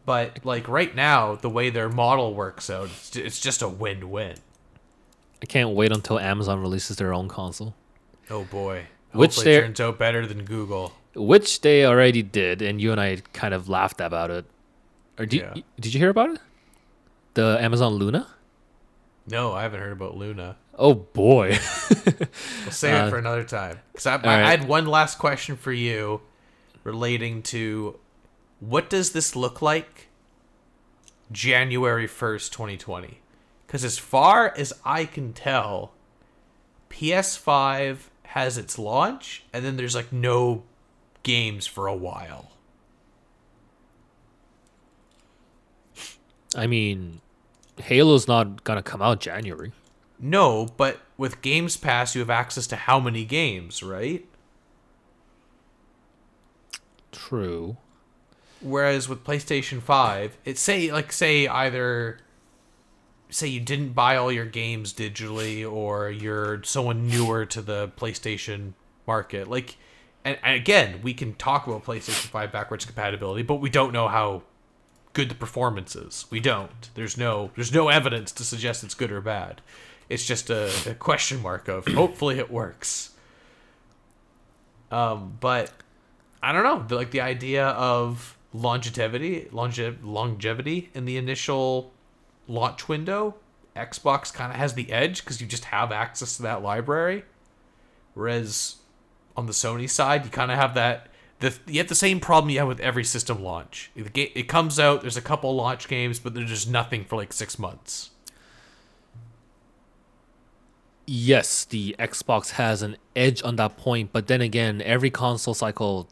But 0.05 0.45
like 0.45 0.67
right 0.67 0.93
now, 0.95 1.35
the 1.35 1.49
way 1.49 1.69
their 1.69 1.89
model 1.89 2.33
works 2.33 2.69
out, 2.69 2.89
it's 3.13 3.39
just 3.39 3.61
a 3.61 3.67
win-win. 3.69 4.35
I 5.41 5.45
can't 5.45 5.71
wait 5.71 5.91
until 5.91 6.19
Amazon 6.19 6.59
releases 6.61 6.97
their 6.97 7.13
own 7.13 7.27
console, 7.27 7.75
Oh 8.29 8.45
boy. 8.45 8.85
Which 9.11 9.35
Hopefully 9.35 9.59
turns 9.59 9.79
out 9.79 9.99
better 9.99 10.25
than 10.25 10.43
Google. 10.45 10.93
which 11.13 11.61
they 11.61 11.85
already 11.85 12.23
did, 12.23 12.61
and 12.61 12.81
you 12.81 12.91
and 12.91 12.99
I 12.99 13.17
kind 13.33 13.53
of 13.53 13.69
laughed 13.69 14.01
about 14.01 14.31
it. 14.31 14.45
Or 15.17 15.25
did 15.25 15.41
Yeah. 15.41 15.53
did 15.79 15.93
you 15.93 15.99
hear 15.99 16.09
about 16.09 16.31
it? 16.31 16.39
The 17.35 17.57
Amazon 17.61 17.93
Luna. 17.93 18.27
No, 19.27 19.53
I 19.53 19.61
haven't 19.63 19.79
heard 19.79 19.91
about 19.93 20.17
Luna. 20.17 20.57
Oh 20.77 20.93
boy. 20.93 21.57
We'll 22.05 22.27
save 22.71 22.95
Uh, 23.03 23.07
it 23.07 23.09
for 23.09 23.17
another 23.17 23.43
time. 23.43 23.79
Because 23.91 24.05
I, 24.07 24.13
I, 24.15 24.17
right. 24.17 24.25
I 24.45 24.49
had 24.51 24.67
one 24.67 24.85
last 24.85 25.17
question 25.19 25.55
for 25.55 25.71
you 25.71 26.21
relating 26.83 27.41
to 27.43 27.97
what 28.59 28.89
does 28.89 29.11
this 29.11 29.35
look 29.35 29.61
like 29.61 30.07
January 31.31 32.07
1st, 32.07 32.51
2020? 32.51 33.19
Because 33.65 33.83
as 33.85 33.97
far 33.97 34.53
as 34.57 34.73
I 34.83 35.05
can 35.05 35.33
tell, 35.33 35.93
PS5 36.89 37.97
has 38.23 38.57
its 38.57 38.77
launch, 38.77 39.43
and 39.53 39.63
then 39.65 39.77
there's 39.77 39.95
like 39.95 40.11
no 40.11 40.63
games 41.23 41.65
for 41.67 41.87
a 41.87 41.95
while. 41.95 42.51
I 46.55 46.67
mean, 46.67 47.21
Halo's 47.79 48.27
not 48.27 48.63
gonna 48.63 48.83
come 48.83 49.01
out 49.01 49.19
January. 49.19 49.71
No, 50.19 50.67
but 50.77 50.99
with 51.17 51.41
Games 51.41 51.75
Pass, 51.77 52.15
you 52.15 52.19
have 52.19 52.29
access 52.29 52.67
to 52.67 52.75
how 52.75 52.99
many 52.99 53.25
games, 53.25 53.83
right? 53.83 54.25
True. 57.11 57.77
Whereas 58.61 59.09
with 59.09 59.23
PlayStation 59.23 59.81
5, 59.81 60.37
it 60.45 60.57
say 60.57 60.91
like 60.91 61.11
say 61.11 61.47
either 61.47 62.19
say 63.29 63.47
you 63.47 63.59
didn't 63.59 63.93
buy 63.93 64.15
all 64.15 64.31
your 64.31 64.45
games 64.45 64.93
digitally 64.93 65.69
or 65.69 66.09
you're 66.09 66.63
someone 66.63 67.07
newer 67.07 67.45
to 67.47 67.61
the 67.61 67.89
PlayStation 67.97 68.73
market. 69.05 69.49
Like 69.49 69.77
and, 70.23 70.37
and 70.41 70.55
again, 70.55 71.01
we 71.03 71.13
can 71.13 71.33
talk 71.33 71.67
about 71.67 71.83
PlayStation 71.83 72.27
5 72.29 72.51
backwards 72.51 72.85
compatibility, 72.85 73.43
but 73.43 73.55
we 73.55 73.69
don't 73.69 73.91
know 73.91 74.07
how 74.07 74.43
good 75.13 75.29
the 75.29 75.35
performance 75.35 75.95
is. 75.95 76.25
We 76.29 76.39
don't. 76.39 76.89
There's 76.95 77.17
no 77.17 77.51
there's 77.55 77.73
no 77.73 77.89
evidence 77.89 78.31
to 78.33 78.43
suggest 78.43 78.83
it's 78.83 78.95
good 78.95 79.11
or 79.11 79.21
bad. 79.21 79.61
It's 80.09 80.25
just 80.25 80.49
a, 80.49 80.69
a 80.87 80.93
question 80.95 81.41
mark 81.41 81.67
of 81.67 81.87
hopefully 81.93 82.39
it 82.39 82.51
works. 82.51 83.11
Um, 84.91 85.37
but 85.39 85.71
I 86.43 86.51
don't 86.51 86.63
know, 86.63 86.85
the, 86.87 86.95
like 86.95 87.11
the 87.11 87.21
idea 87.21 87.67
of 87.69 88.37
longevity, 88.53 89.47
longe- 89.51 89.97
longevity 90.03 90.91
in 90.93 91.05
the 91.05 91.17
initial 91.17 91.91
launch 92.47 92.87
window. 92.87 93.35
Xbox 93.75 94.31
kind 94.31 94.51
of 94.51 94.59
has 94.59 94.75
the 94.75 94.91
edge 94.91 95.23
because 95.23 95.41
you 95.41 95.47
just 95.47 95.65
have 95.65 95.91
access 95.91 96.37
to 96.37 96.43
that 96.43 96.61
library, 96.61 97.23
whereas 98.13 98.75
on 99.35 99.47
the 99.47 99.51
Sony 99.51 99.89
side, 99.89 100.25
you 100.25 100.29
kind 100.29 100.51
of 100.51 100.57
have 100.59 100.75
that. 100.75 101.07
The, 101.43 101.53
you 101.67 101.79
have 101.79 101.89
the 101.89 101.95
same 101.95 102.21
problem 102.21 102.49
you 102.51 102.59
have 102.59 102.69
with 102.69 102.79
every 102.79 103.03
system 103.03 103.43
launch. 103.43 103.91
The 103.95 104.03
ga- 104.09 104.31
it 104.33 104.43
comes 104.47 104.79
out, 104.79 105.01
there's 105.01 105.17
a 105.17 105.21
couple 105.21 105.53
launch 105.53 105.89
games, 105.89 106.17
but 106.17 106.33
there's 106.33 106.49
just 106.49 106.69
nothing 106.69 107.03
for 107.03 107.17
like 107.17 107.33
six 107.33 107.59
months. 107.59 108.11
yes, 111.05 111.65
the 111.65 111.95
Xbox 111.99 112.51
has 112.51 112.81
an 112.81 112.95
edge 113.15 113.43
on 113.43 113.57
that 113.57 113.75
point, 113.77 114.11
but 114.13 114.27
then 114.27 114.41
again, 114.41 114.81
every 114.81 115.09
console 115.09 115.53
cycle, 115.53 116.07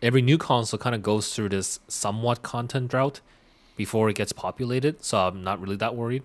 every 0.00 0.22
new 0.22 0.38
console 0.38 0.78
kind 0.78 0.94
of 0.94 1.02
goes 1.02 1.34
through 1.34 1.48
this 1.48 1.80
somewhat 1.88 2.44
content 2.44 2.88
drought 2.88 3.20
before 3.76 4.08
it 4.08 4.14
gets 4.14 4.32
populated. 4.32 5.04
So 5.04 5.18
I'm 5.18 5.42
not 5.42 5.60
really 5.60 5.76
that 5.76 5.96
worried. 5.96 6.22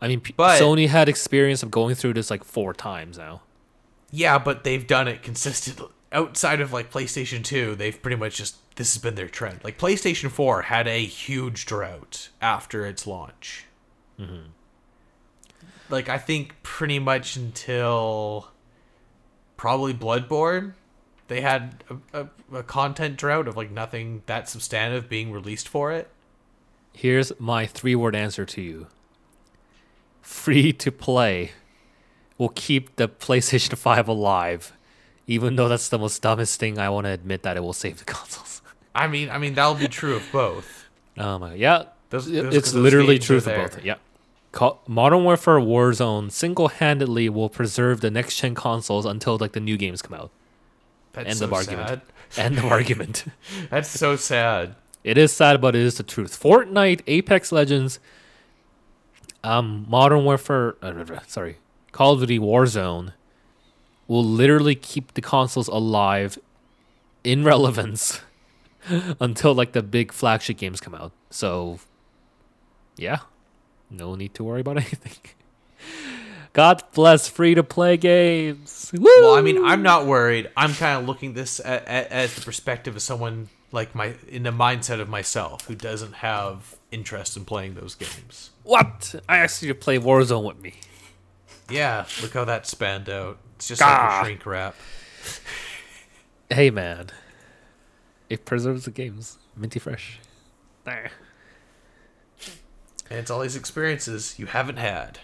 I 0.00 0.08
mean, 0.08 0.22
But- 0.36 0.60
Sony 0.60 0.88
had 0.88 1.08
experience 1.08 1.62
of 1.62 1.70
going 1.70 1.94
through 1.94 2.14
this 2.14 2.30
like 2.30 2.42
four 2.42 2.74
times 2.74 3.16
now. 3.18 3.42
Yeah, 4.10 4.38
but 4.38 4.64
they've 4.64 4.84
done 4.86 5.06
it 5.06 5.22
consistently. 5.22 5.86
Outside 6.12 6.60
of 6.60 6.72
like 6.72 6.90
PlayStation 6.90 7.44
2, 7.44 7.76
they've 7.76 8.00
pretty 8.00 8.16
much 8.16 8.36
just 8.36 8.56
this 8.76 8.94
has 8.94 9.02
been 9.02 9.14
their 9.14 9.28
trend. 9.28 9.60
Like 9.62 9.78
PlayStation 9.78 10.30
4 10.30 10.62
had 10.62 10.88
a 10.88 11.04
huge 11.04 11.66
drought 11.66 12.30
after 12.40 12.86
its 12.86 13.06
launch. 13.06 13.66
Mm-hmm. 14.18 14.50
like 15.88 16.10
I 16.10 16.18
think 16.18 16.54
pretty 16.62 16.98
much 16.98 17.36
until 17.36 18.48
probably 19.56 19.94
Bloodborne, 19.94 20.74
they 21.28 21.40
had 21.40 21.82
a, 22.12 22.20
a, 22.22 22.58
a 22.58 22.62
content 22.62 23.16
drought 23.16 23.48
of 23.48 23.56
like 23.56 23.70
nothing 23.70 24.22
that 24.26 24.46
substantive 24.46 25.08
being 25.08 25.32
released 25.32 25.68
for 25.68 25.90
it. 25.90 26.10
Here's 26.92 27.32
my 27.38 27.64
three 27.64 27.94
word 27.94 28.14
answer 28.14 28.44
to 28.44 28.60
you 28.60 28.88
free 30.22 30.72
to 30.72 30.92
play 30.92 31.52
will 32.38 32.48
keep 32.50 32.96
the 32.96 33.08
PlayStation 33.08 33.76
5 33.76 34.08
alive, 34.08 34.72
even 35.30 35.56
though 35.56 35.68
that's 35.68 35.88
the 35.88 35.98
most 35.98 36.20
dumbest 36.22 36.58
thing 36.60 36.78
I 36.78 36.88
want 36.90 37.04
to 37.06 37.10
admit 37.10 37.42
that 37.44 37.56
it 37.56 37.60
will 37.60 37.72
save 37.72 37.98
the 37.98 38.04
consoles. 38.04 38.60
I 38.94 39.06
mean, 39.06 39.30
I 39.30 39.38
mean 39.38 39.54
that'll 39.54 39.74
be 39.76 39.88
true 39.88 40.16
of 40.16 40.24
both. 40.32 40.88
Oh 41.16 41.38
my 41.38 41.50
god. 41.50 41.58
Yeah. 41.58 41.82
Those- 42.10 42.30
those- 42.30 42.54
it's 42.54 42.74
literally 42.74 43.18
true 43.18 43.36
of 43.38 43.44
both. 43.44 43.82
Yeah. 43.84 43.96
Modern 44.88 45.22
Warfare 45.22 45.60
Warzone 45.60 46.32
single 46.32 46.68
handedly 46.68 47.28
will 47.28 47.48
preserve 47.48 48.00
the 48.00 48.10
next 48.10 48.36
gen 48.40 48.54
consoles 48.56 49.06
until 49.06 49.38
like 49.38 49.52
the 49.52 49.60
new 49.60 49.76
games 49.76 50.02
come 50.02 50.18
out. 50.18 50.30
That's 51.12 51.28
End 51.28 51.38
so 51.38 51.44
of 51.44 51.52
argument. 51.52 51.88
sad. 51.88 52.00
End 52.46 52.58
of 52.58 52.64
argument. 52.78 53.24
That's 53.70 53.88
so 53.88 54.16
sad. 54.16 54.74
It 55.04 55.16
is 55.16 55.32
sad, 55.32 55.60
but 55.60 55.74
it 55.76 55.82
is 55.82 55.96
the 55.98 56.02
truth. 56.02 56.38
Fortnite, 56.42 57.02
Apex 57.06 57.52
Legends, 57.52 58.00
um, 59.42 59.86
Modern 59.88 60.24
Warfare, 60.24 60.74
uh, 60.82 61.04
sorry, 61.26 61.56
Call 61.92 62.14
of 62.14 62.20
Duty 62.20 62.38
Warzone 62.38 63.12
will 64.10 64.24
literally 64.24 64.74
keep 64.74 65.14
the 65.14 65.20
consoles 65.20 65.68
alive 65.68 66.36
in 67.22 67.44
relevance 67.44 68.20
until 69.20 69.54
like 69.54 69.70
the 69.70 69.84
big 69.84 70.10
flagship 70.10 70.56
games 70.56 70.80
come 70.80 70.96
out. 70.96 71.12
So, 71.30 71.78
yeah, 72.96 73.20
no 73.88 74.16
need 74.16 74.34
to 74.34 74.42
worry 74.42 74.62
about 74.62 74.76
anything. 74.78 75.12
God 76.52 76.82
bless 76.92 77.28
free 77.28 77.54
to 77.54 77.62
play 77.62 77.96
games. 77.96 78.90
Woo! 78.92 79.04
Well, 79.04 79.36
I 79.36 79.42
mean, 79.42 79.64
I'm 79.64 79.82
not 79.84 80.06
worried. 80.06 80.50
I'm 80.56 80.74
kind 80.74 81.00
of 81.00 81.06
looking 81.06 81.34
this 81.34 81.60
at, 81.60 81.86
at, 81.86 82.10
as 82.10 82.34
the 82.34 82.40
perspective 82.40 82.96
of 82.96 83.02
someone 83.02 83.48
like 83.70 83.94
my 83.94 84.14
in 84.26 84.42
the 84.42 84.50
mindset 84.50 84.98
of 84.98 85.08
myself 85.08 85.66
who 85.66 85.76
doesn't 85.76 86.14
have 86.14 86.74
interest 86.90 87.36
in 87.36 87.44
playing 87.44 87.74
those 87.74 87.94
games. 87.94 88.50
what? 88.64 89.14
I 89.28 89.38
asked 89.38 89.62
you 89.62 89.68
to 89.68 89.74
play 89.76 90.00
Warzone 90.00 90.42
with 90.42 90.60
me. 90.60 90.74
Yeah, 91.70 92.06
look 92.20 92.34
how 92.34 92.44
that 92.46 92.66
spanned 92.66 93.08
out. 93.08 93.38
It's 93.60 93.68
just 93.68 93.82
Gah. 93.82 93.86
like 93.88 94.22
a 94.22 94.24
shrink 94.24 94.46
wrap. 94.46 94.74
Hey 96.52 96.70
man, 96.70 97.10
it 98.28 98.44
preserves 98.44 98.86
the 98.86 98.90
games. 98.90 99.38
Minty 99.54 99.78
fresh. 99.78 100.18
There. 100.82 101.12
And 103.08 103.20
it's 103.20 103.30
all 103.30 103.38
these 103.38 103.54
experiences 103.54 104.36
you 104.36 104.46
haven't 104.46 104.78
had. 104.78 105.20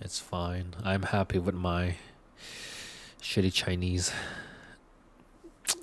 It's 0.00 0.20
fine. 0.20 0.74
I'm 0.84 1.02
happy 1.02 1.40
with 1.40 1.56
my 1.56 1.96
shitty 3.20 3.52
Chinese 3.52 4.12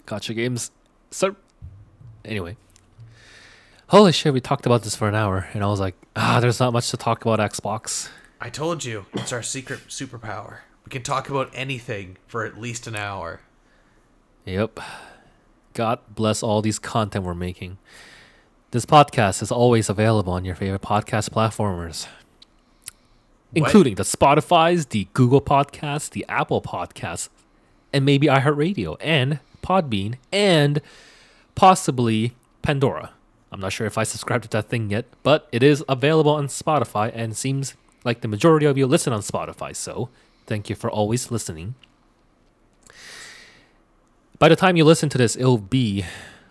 gacha 0.05 0.33
games. 0.33 0.71
So, 1.11 1.35
anyway. 2.23 2.55
Holy 3.87 4.13
shit, 4.13 4.33
we 4.33 4.39
talked 4.39 4.65
about 4.65 4.83
this 4.83 4.95
for 4.95 5.09
an 5.09 5.15
hour, 5.15 5.49
and 5.53 5.65
I 5.65 5.67
was 5.67 5.81
like, 5.81 5.95
ah, 6.15 6.39
there's 6.39 6.61
not 6.61 6.71
much 6.71 6.91
to 6.91 6.97
talk 6.97 7.25
about 7.25 7.39
Xbox. 7.39 8.07
I 8.39 8.49
told 8.49 8.85
you, 8.85 9.05
it's 9.15 9.33
our 9.33 9.43
secret 9.43 9.81
superpower. 9.89 10.59
We 10.89 10.93
can 10.93 11.03
talk 11.03 11.29
about 11.29 11.51
anything 11.53 12.17
for 12.25 12.43
at 12.43 12.59
least 12.59 12.87
an 12.87 12.95
hour. 12.95 13.41
Yep. 14.45 14.79
God 15.75 15.99
bless 16.09 16.41
all 16.41 16.63
these 16.63 16.79
content 16.79 17.23
we're 17.23 17.35
making. 17.35 17.77
This 18.71 18.87
podcast 18.87 19.43
is 19.43 19.51
always 19.51 19.87
available 19.87 20.33
on 20.33 20.45
your 20.45 20.55
favorite 20.55 20.81
podcast 20.81 21.29
platformers, 21.29 22.07
including 23.53 23.95
the 23.95 24.03
Spotify's, 24.03 24.87
the 24.87 25.07
Google 25.13 25.41
Podcasts, 25.41 26.09
the 26.09 26.25
Apple 26.27 26.59
Podcasts, 26.59 27.29
and 27.93 28.03
maybe 28.03 28.25
iHeartRadio 28.25 28.97
and 28.99 29.41
Podbean 29.61 30.15
and 30.31 30.81
possibly 31.53 32.33
Pandora. 32.63 33.11
I'm 33.51 33.59
not 33.59 33.73
sure 33.73 33.85
if 33.85 33.99
I 33.99 34.01
subscribe 34.01 34.41
to 34.41 34.49
that 34.49 34.69
thing 34.69 34.89
yet, 34.89 35.05
but 35.21 35.47
it 35.51 35.61
is 35.61 35.83
available 35.87 36.31
on 36.31 36.47
Spotify 36.47 37.11
and 37.13 37.37
seems 37.37 37.75
like 38.03 38.21
the 38.21 38.27
majority 38.27 38.65
of 38.65 38.75
you 38.75 38.87
listen 38.87 39.13
on 39.13 39.21
Spotify. 39.21 39.75
So 39.75 40.09
thank 40.49 40.69
you 40.69 40.75
for 40.75 40.89
always 40.89 41.31
listening. 41.31 41.75
By 44.39 44.49
the 44.49 44.55
time 44.55 44.75
you 44.75 44.83
listen 44.83 45.07
to 45.09 45.17
this, 45.17 45.35
it'll 45.35 45.57
be, 45.57 46.05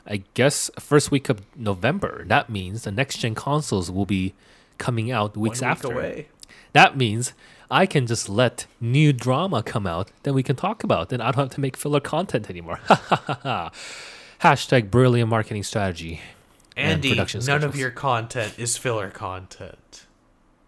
I 0.07 0.22
guess, 0.34 0.70
first 0.78 1.11
week 1.11 1.28
of 1.28 1.40
November. 1.57 2.24
That 2.26 2.49
means 2.49 2.84
the 2.84 2.92
next 2.92 3.18
gen 3.18 3.34
consoles 3.34 3.90
will 3.90 4.07
be 4.07 4.34
coming 4.78 5.11
out 5.11 5.36
weeks 5.36 5.61
week 5.61 5.68
after. 5.68 5.92
away. 5.92 6.28
That 6.72 6.96
means 6.96 7.32
I 7.70 7.86
can 7.86 8.07
just 8.07 8.28
let 8.28 8.66
new 8.80 9.12
drama 9.12 9.62
come 9.62 9.86
out, 9.86 10.11
then 10.22 10.34
we 10.34 10.42
can 10.42 10.55
talk 10.55 10.84
about. 10.84 11.09
Then 11.09 11.20
I 11.20 11.32
don't 11.32 11.44
have 11.46 11.55
to 11.55 11.61
make 11.61 11.76
filler 11.76 12.01
content 12.01 12.49
anymore. 12.49 12.80
Ha 12.86 12.94
ha 12.94 13.16
ha 13.26 13.40
ha. 13.42 13.70
Hashtag 14.42 14.90
brilliant 14.90 15.28
marketing 15.28 15.64
strategy. 15.64 16.20
and 16.76 16.92
Andy, 16.92 17.09
production 17.11 17.40
none 17.44 17.64
of 17.64 17.74
your 17.74 17.90
content 17.90 18.55
is 18.57 18.76
filler 18.76 19.11
content. 19.11 20.07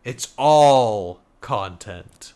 It's 0.05 0.35
all 0.37 1.21
content. 1.41 2.33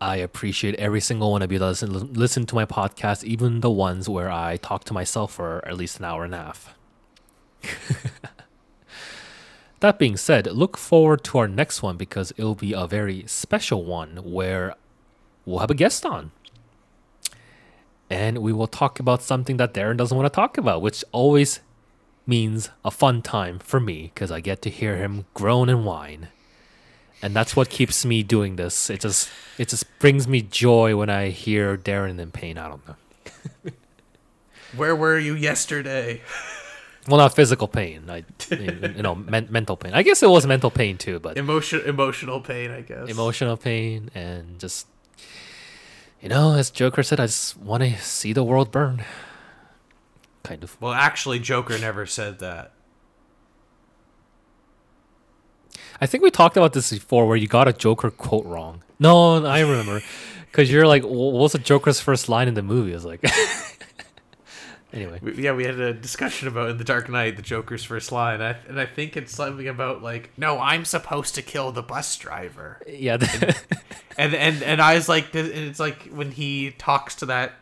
I 0.00 0.16
appreciate 0.16 0.76
every 0.76 1.00
single 1.00 1.32
one 1.32 1.42
of 1.42 1.50
you 1.50 1.58
that 1.58 1.66
listen, 1.66 2.12
listen 2.12 2.46
to 2.46 2.54
my 2.54 2.64
podcast, 2.64 3.24
even 3.24 3.60
the 3.60 3.70
ones 3.70 4.08
where 4.08 4.30
I 4.30 4.56
talk 4.56 4.84
to 4.84 4.94
myself 4.94 5.32
for 5.32 5.66
at 5.66 5.76
least 5.76 5.98
an 5.98 6.04
hour 6.04 6.24
and 6.24 6.34
a 6.34 6.38
half. 6.38 6.74
that 9.80 9.98
being 9.98 10.16
said, 10.16 10.46
look 10.46 10.76
forward 10.76 11.24
to 11.24 11.38
our 11.38 11.48
next 11.48 11.82
one 11.82 11.96
because 11.96 12.32
it'll 12.36 12.54
be 12.54 12.72
a 12.72 12.86
very 12.86 13.24
special 13.26 13.84
one 13.84 14.18
where 14.18 14.74
we'll 15.44 15.58
have 15.58 15.70
a 15.70 15.74
guest 15.74 16.06
on. 16.06 16.30
And 18.08 18.38
we 18.38 18.52
will 18.52 18.68
talk 18.68 19.00
about 19.00 19.22
something 19.22 19.56
that 19.56 19.74
Darren 19.74 19.96
doesn't 19.96 20.16
want 20.16 20.32
to 20.32 20.34
talk 20.34 20.56
about, 20.56 20.80
which 20.80 21.04
always 21.10 21.60
means 22.24 22.70
a 22.84 22.90
fun 22.90 23.20
time 23.20 23.58
for 23.58 23.80
me 23.80 24.12
because 24.14 24.30
I 24.30 24.40
get 24.40 24.62
to 24.62 24.70
hear 24.70 24.96
him 24.96 25.26
groan 25.34 25.68
and 25.68 25.84
whine 25.84 26.28
and 27.22 27.34
that's 27.34 27.54
what 27.56 27.68
keeps 27.70 28.04
me 28.04 28.22
doing 28.22 28.56
this. 28.56 28.90
It 28.90 29.00
just 29.00 29.28
it 29.58 29.68
just 29.68 29.86
brings 29.98 30.26
me 30.28 30.42
joy 30.42 30.96
when 30.96 31.10
I 31.10 31.30
hear 31.30 31.76
Darren 31.76 32.18
in 32.18 32.30
pain. 32.30 32.58
I 32.58 32.68
don't 32.68 32.86
know. 32.88 32.96
Where 34.76 34.94
were 34.94 35.18
you 35.18 35.34
yesterday? 35.34 36.20
Well, 37.08 37.16
not 37.18 37.34
physical 37.34 37.68
pain. 37.68 38.10
I 38.10 38.24
you 38.50 39.02
know 39.02 39.14
men- 39.14 39.48
mental 39.50 39.76
pain. 39.76 39.94
I 39.94 40.02
guess 40.02 40.22
it 40.22 40.28
was 40.28 40.46
mental 40.46 40.70
pain 40.70 40.98
too, 40.98 41.18
but 41.20 41.38
Emotion, 41.38 41.80
emotional 41.86 42.40
pain, 42.40 42.70
I 42.70 42.82
guess. 42.82 43.08
emotional 43.08 43.56
pain 43.56 44.10
and 44.14 44.58
just 44.58 44.86
you 46.20 46.28
know, 46.28 46.54
as 46.54 46.70
Joker 46.70 47.02
said, 47.04 47.20
I 47.20 47.26
just 47.26 47.56
want 47.56 47.82
to 47.84 47.96
see 47.98 48.32
the 48.32 48.42
world 48.42 48.72
burn. 48.72 49.04
Kind 50.42 50.64
of. 50.64 50.76
Well, 50.80 50.92
actually, 50.92 51.38
Joker 51.38 51.78
never 51.78 52.06
said 52.06 52.40
that. 52.40 52.72
I 56.00 56.06
think 56.06 56.22
we 56.22 56.30
talked 56.30 56.56
about 56.56 56.72
this 56.72 56.92
before, 56.92 57.26
where 57.26 57.36
you 57.36 57.48
got 57.48 57.68
a 57.68 57.72
Joker 57.72 58.10
quote 58.10 58.46
wrong. 58.46 58.82
No, 58.98 59.44
I 59.44 59.60
remember, 59.60 60.02
because 60.46 60.70
you're 60.70 60.86
like, 60.86 61.02
"Wh- 61.02 61.10
what 61.10 61.42
was 61.42 61.52
the 61.52 61.58
Joker's 61.58 62.00
first 62.00 62.28
line 62.28 62.48
in 62.48 62.54
the 62.54 62.62
movie? 62.62 62.92
I 62.92 62.94
was 62.94 63.04
like, 63.04 63.24
anyway. 64.92 65.20
Yeah, 65.36 65.52
we 65.52 65.64
had 65.64 65.78
a 65.80 65.92
discussion 65.92 66.48
about 66.48 66.70
in 66.70 66.78
the 66.78 66.84
Dark 66.84 67.08
Knight 67.08 67.36
the 67.36 67.42
Joker's 67.42 67.84
first 67.84 68.12
line, 68.12 68.40
I, 68.40 68.56
and 68.68 68.80
I 68.80 68.86
think 68.86 69.16
it's 69.16 69.34
something 69.34 69.68
about 69.68 70.02
like, 70.02 70.30
"No, 70.36 70.58
I'm 70.58 70.84
supposed 70.84 71.34
to 71.34 71.42
kill 71.42 71.72
the 71.72 71.82
bus 71.82 72.16
driver," 72.16 72.80
Yeah, 72.86 73.18
and 74.16 74.34
and 74.34 74.62
and 74.62 74.80
I 74.80 74.94
was 74.94 75.08
like, 75.08 75.34
and 75.34 75.48
it's 75.48 75.80
like 75.80 76.08
when 76.08 76.30
he 76.32 76.72
talks 76.72 77.14
to 77.16 77.26
that 77.26 77.54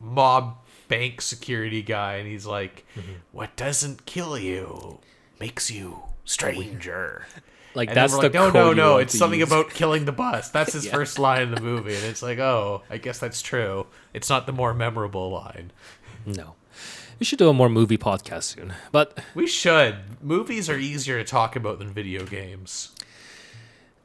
mob 0.00 0.56
bank 0.88 1.20
security 1.20 1.82
guy, 1.82 2.14
and 2.16 2.28
he's 2.28 2.46
like, 2.46 2.84
mm-hmm. 2.96 3.12
"What 3.32 3.56
doesn't 3.56 4.06
kill 4.06 4.38
you 4.38 5.00
makes 5.38 5.70
you 5.70 6.02
stranger." 6.24 7.26
Like 7.74 7.88
And 7.88 7.96
that's 7.96 8.12
the 8.14 8.22
like, 8.22 8.34
no, 8.34 8.50
no, 8.50 8.72
no. 8.72 8.98
It's 8.98 9.16
something 9.16 9.40
use. 9.40 9.48
about 9.48 9.70
killing 9.70 10.04
the 10.04 10.12
bus. 10.12 10.50
That's 10.50 10.72
his 10.78 10.86
Yeah. 10.86 10.92
first 10.92 11.18
line 11.18 11.42
in 11.42 11.50
the 11.54 11.60
movie, 11.60 11.94
and 11.94 12.04
it's 12.04 12.22
like, 12.22 12.38
oh, 12.38 12.82
I 12.90 12.98
guess 12.98 13.18
that's 13.18 13.42
true. 13.42 13.86
It's 14.12 14.28
not 14.28 14.46
the 14.46 14.52
more 14.52 14.74
memorable 14.74 15.30
line. 15.30 15.72
No. 16.26 16.54
We 17.18 17.24
should 17.24 17.38
do 17.38 17.48
a 17.48 17.52
more 17.52 17.68
movie 17.68 17.98
podcast 17.98 18.44
soon. 18.56 18.74
But 18.90 19.18
We 19.34 19.46
should. 19.46 19.96
Movies 20.22 20.68
are 20.68 20.76
easier 20.78 21.18
to 21.18 21.24
talk 21.24 21.54
about 21.56 21.78
than 21.78 21.90
video 21.92 22.24
games. 22.24 22.90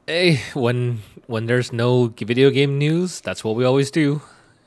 hey, 0.06 0.40
when 0.54 1.02
when 1.26 1.46
there's 1.46 1.72
no 1.72 2.06
video 2.16 2.50
game 2.50 2.78
news, 2.78 3.20
that's 3.20 3.42
what 3.44 3.56
we 3.56 3.64
always 3.64 3.90
do. 3.90 4.22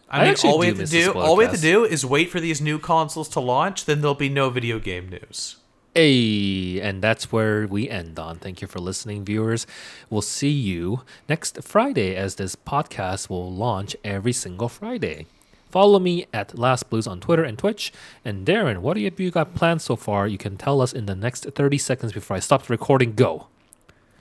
I, 0.10 0.22
I 0.22 0.26
mean, 0.26 0.36
all 0.44 0.60
we 0.60 0.66
do 0.72 0.76
have 0.76 0.90
to 0.90 0.92
do, 0.92 1.14
all 1.14 1.38
we 1.38 1.46
have 1.46 1.56
to 1.56 1.62
do, 1.62 1.86
is 1.86 2.06
wait 2.06 2.30
for 2.30 2.42
these 2.42 2.60
new 2.60 2.78
consoles 2.78 3.30
to 3.30 3.40
launch. 3.40 3.86
Then 3.86 4.02
there'll 4.02 4.14
be 4.14 4.28
no 4.28 4.50
video 4.50 4.78
game 4.78 5.08
news. 5.08 5.56
Hey, 5.94 6.80
and 6.80 7.02
that's 7.02 7.34
where 7.34 7.68
we 7.68 7.90
end 7.90 8.18
on. 8.18 8.38
Thank 8.38 8.62
you 8.62 8.68
for 8.68 8.80
listening, 8.80 9.26
viewers. 9.26 9.68
We'll 10.10 10.22
see 10.22 10.50
you 10.50 11.02
next 11.28 11.62
Friday 11.64 12.16
as 12.16 12.36
this 12.36 12.56
podcast 12.56 13.30
will 13.30 13.52
launch 13.52 13.98
every 14.02 14.32
single 14.32 14.70
Friday. 14.70 15.26
Follow 15.70 16.00
me 16.00 16.28
at 16.34 16.58
Last 16.58 16.90
Blues 16.90 17.08
on 17.08 17.20
Twitter 17.20 17.44
and 17.44 17.58
Twitch. 17.58 17.92
And 18.24 18.46
Darren, 18.46 18.78
what 18.78 18.96
have 18.96 19.20
you 19.20 19.32
got 19.32 19.54
planned 19.54 19.82
so 19.82 19.98
far? 19.98 20.30
You 20.30 20.38
can 20.38 20.56
tell 20.56 20.80
us 20.80 20.94
in 20.94 21.08
the 21.08 21.16
next 21.16 21.44
30 21.44 21.78
seconds 21.78 22.14
before 22.14 22.38
I 22.38 22.40
stop 22.40 22.68
the 22.68 22.72
recording. 22.72 23.12
Go. 23.12 23.48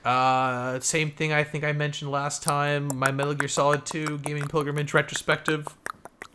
Uh, 0.04 0.80
same 0.80 1.12
thing 1.12 1.32
I 1.32 1.44
think 1.44 1.62
I 1.62 1.70
mentioned 1.70 2.10
last 2.10 2.42
time. 2.42 2.90
My 2.96 3.12
Metal 3.12 3.34
Gear 3.34 3.48
Solid 3.48 3.86
2 3.86 4.18
Gaming 4.18 4.48
Pilgrimage 4.48 4.92
retrospective 4.92 5.68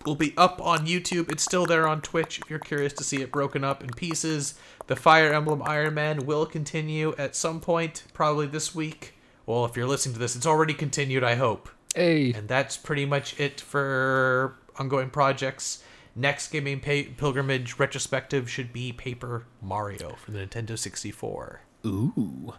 will 0.06 0.16
be 0.16 0.34
up 0.38 0.62
on 0.62 0.86
YouTube. 0.86 1.32
It's 1.32 1.44
still 1.44 1.66
there 1.66 1.88
on 1.88 2.02
Twitch 2.02 2.40
if 2.40 2.50
you're 2.50 2.60
curious 2.60 2.94
to 2.94 3.04
see 3.04 3.22
it 3.22 3.32
broken 3.32 3.64
up 3.64 3.84
in 3.84 3.90
pieces. 3.92 4.56
The 4.88 4.96
Fire 4.96 5.34
Emblem 5.34 5.64
Iron 5.66 5.96
Man 5.96 6.26
will 6.26 6.46
continue 6.46 7.14
at 7.18 7.36
some 7.36 7.60
point, 7.60 8.04
probably 8.14 8.48
this 8.48 8.76
week. 8.76 9.14
Well, 9.46 9.66
if 9.66 9.76
you're 9.76 9.88
listening 9.88 10.14
to 10.14 10.20
this, 10.20 10.36
it's 10.36 10.46
already 10.46 10.74
continued, 10.74 11.24
I 11.24 11.36
hope. 11.36 11.70
Hey. 11.96 12.34
And 12.34 12.48
that's 12.48 12.78
pretty 12.78 13.06
much 13.06 13.40
it 13.40 13.62
for 13.62 14.56
ongoing 14.78 15.10
projects. 15.10 15.84
Next 16.16 16.50
Gaming 16.52 16.80
pa- 16.80 17.12
Pilgrimage 17.18 17.78
retrospective 17.78 18.50
should 18.50 18.72
be 18.72 18.92
Paper 18.94 19.46
Mario 19.62 20.16
for 20.16 20.32
the 20.32 20.40
Nintendo 20.40 20.78
64. 20.78 21.62
Ooh. 21.86 22.54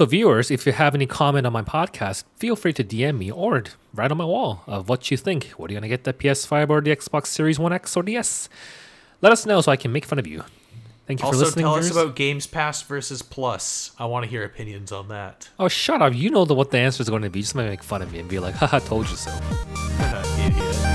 So, 0.00 0.06
viewers, 0.06 0.50
if 0.50 0.64
you 0.64 0.72
have 0.72 0.94
any 0.94 1.04
comment 1.04 1.46
on 1.46 1.52
my 1.52 1.60
podcast, 1.60 2.24
feel 2.36 2.56
free 2.56 2.72
to 2.72 2.82
DM 2.82 3.18
me 3.18 3.30
or 3.30 3.64
write 3.92 4.10
on 4.10 4.16
my 4.16 4.24
wall 4.24 4.64
of 4.66 4.88
what 4.88 5.10
you 5.10 5.18
think. 5.18 5.48
What 5.58 5.68
are 5.68 5.74
you 5.74 5.78
going 5.78 5.90
to 5.90 5.94
get 5.94 6.04
the 6.04 6.14
PS5 6.14 6.70
or 6.70 6.80
the 6.80 6.96
Xbox 6.96 7.26
Series 7.26 7.58
1X 7.58 7.98
or 7.98 8.02
the 8.02 8.16
S? 8.16 8.48
Let 9.20 9.30
us 9.30 9.44
know 9.44 9.60
so 9.60 9.70
I 9.70 9.76
can 9.76 9.92
make 9.92 10.06
fun 10.06 10.18
of 10.18 10.26
you. 10.26 10.42
Thank 11.06 11.20
you 11.20 11.30
for 11.30 11.36
listening. 11.36 11.66
Also, 11.66 11.80
tell 11.82 11.98
us 11.98 12.04
about 12.04 12.16
Games 12.16 12.46
Pass 12.46 12.80
versus 12.80 13.20
Plus. 13.20 13.90
I 13.98 14.06
want 14.06 14.24
to 14.24 14.30
hear 14.30 14.42
opinions 14.42 14.90
on 14.90 15.08
that. 15.08 15.50
Oh, 15.58 15.68
shut 15.68 16.00
up. 16.00 16.14
You 16.14 16.30
know 16.30 16.46
the, 16.46 16.54
what 16.54 16.70
the 16.70 16.78
answer 16.78 17.02
is 17.02 17.10
going 17.10 17.20
to 17.20 17.28
be. 17.28 17.42
Just 17.42 17.54
make 17.54 17.82
fun 17.82 18.00
of 18.00 18.10
me 18.10 18.20
and 18.20 18.28
be 18.30 18.38
like, 18.38 18.54
haha, 18.54 18.78
told 18.78 19.06
you 19.10 19.16
so. 19.16 19.30
Idiot. 20.38 20.89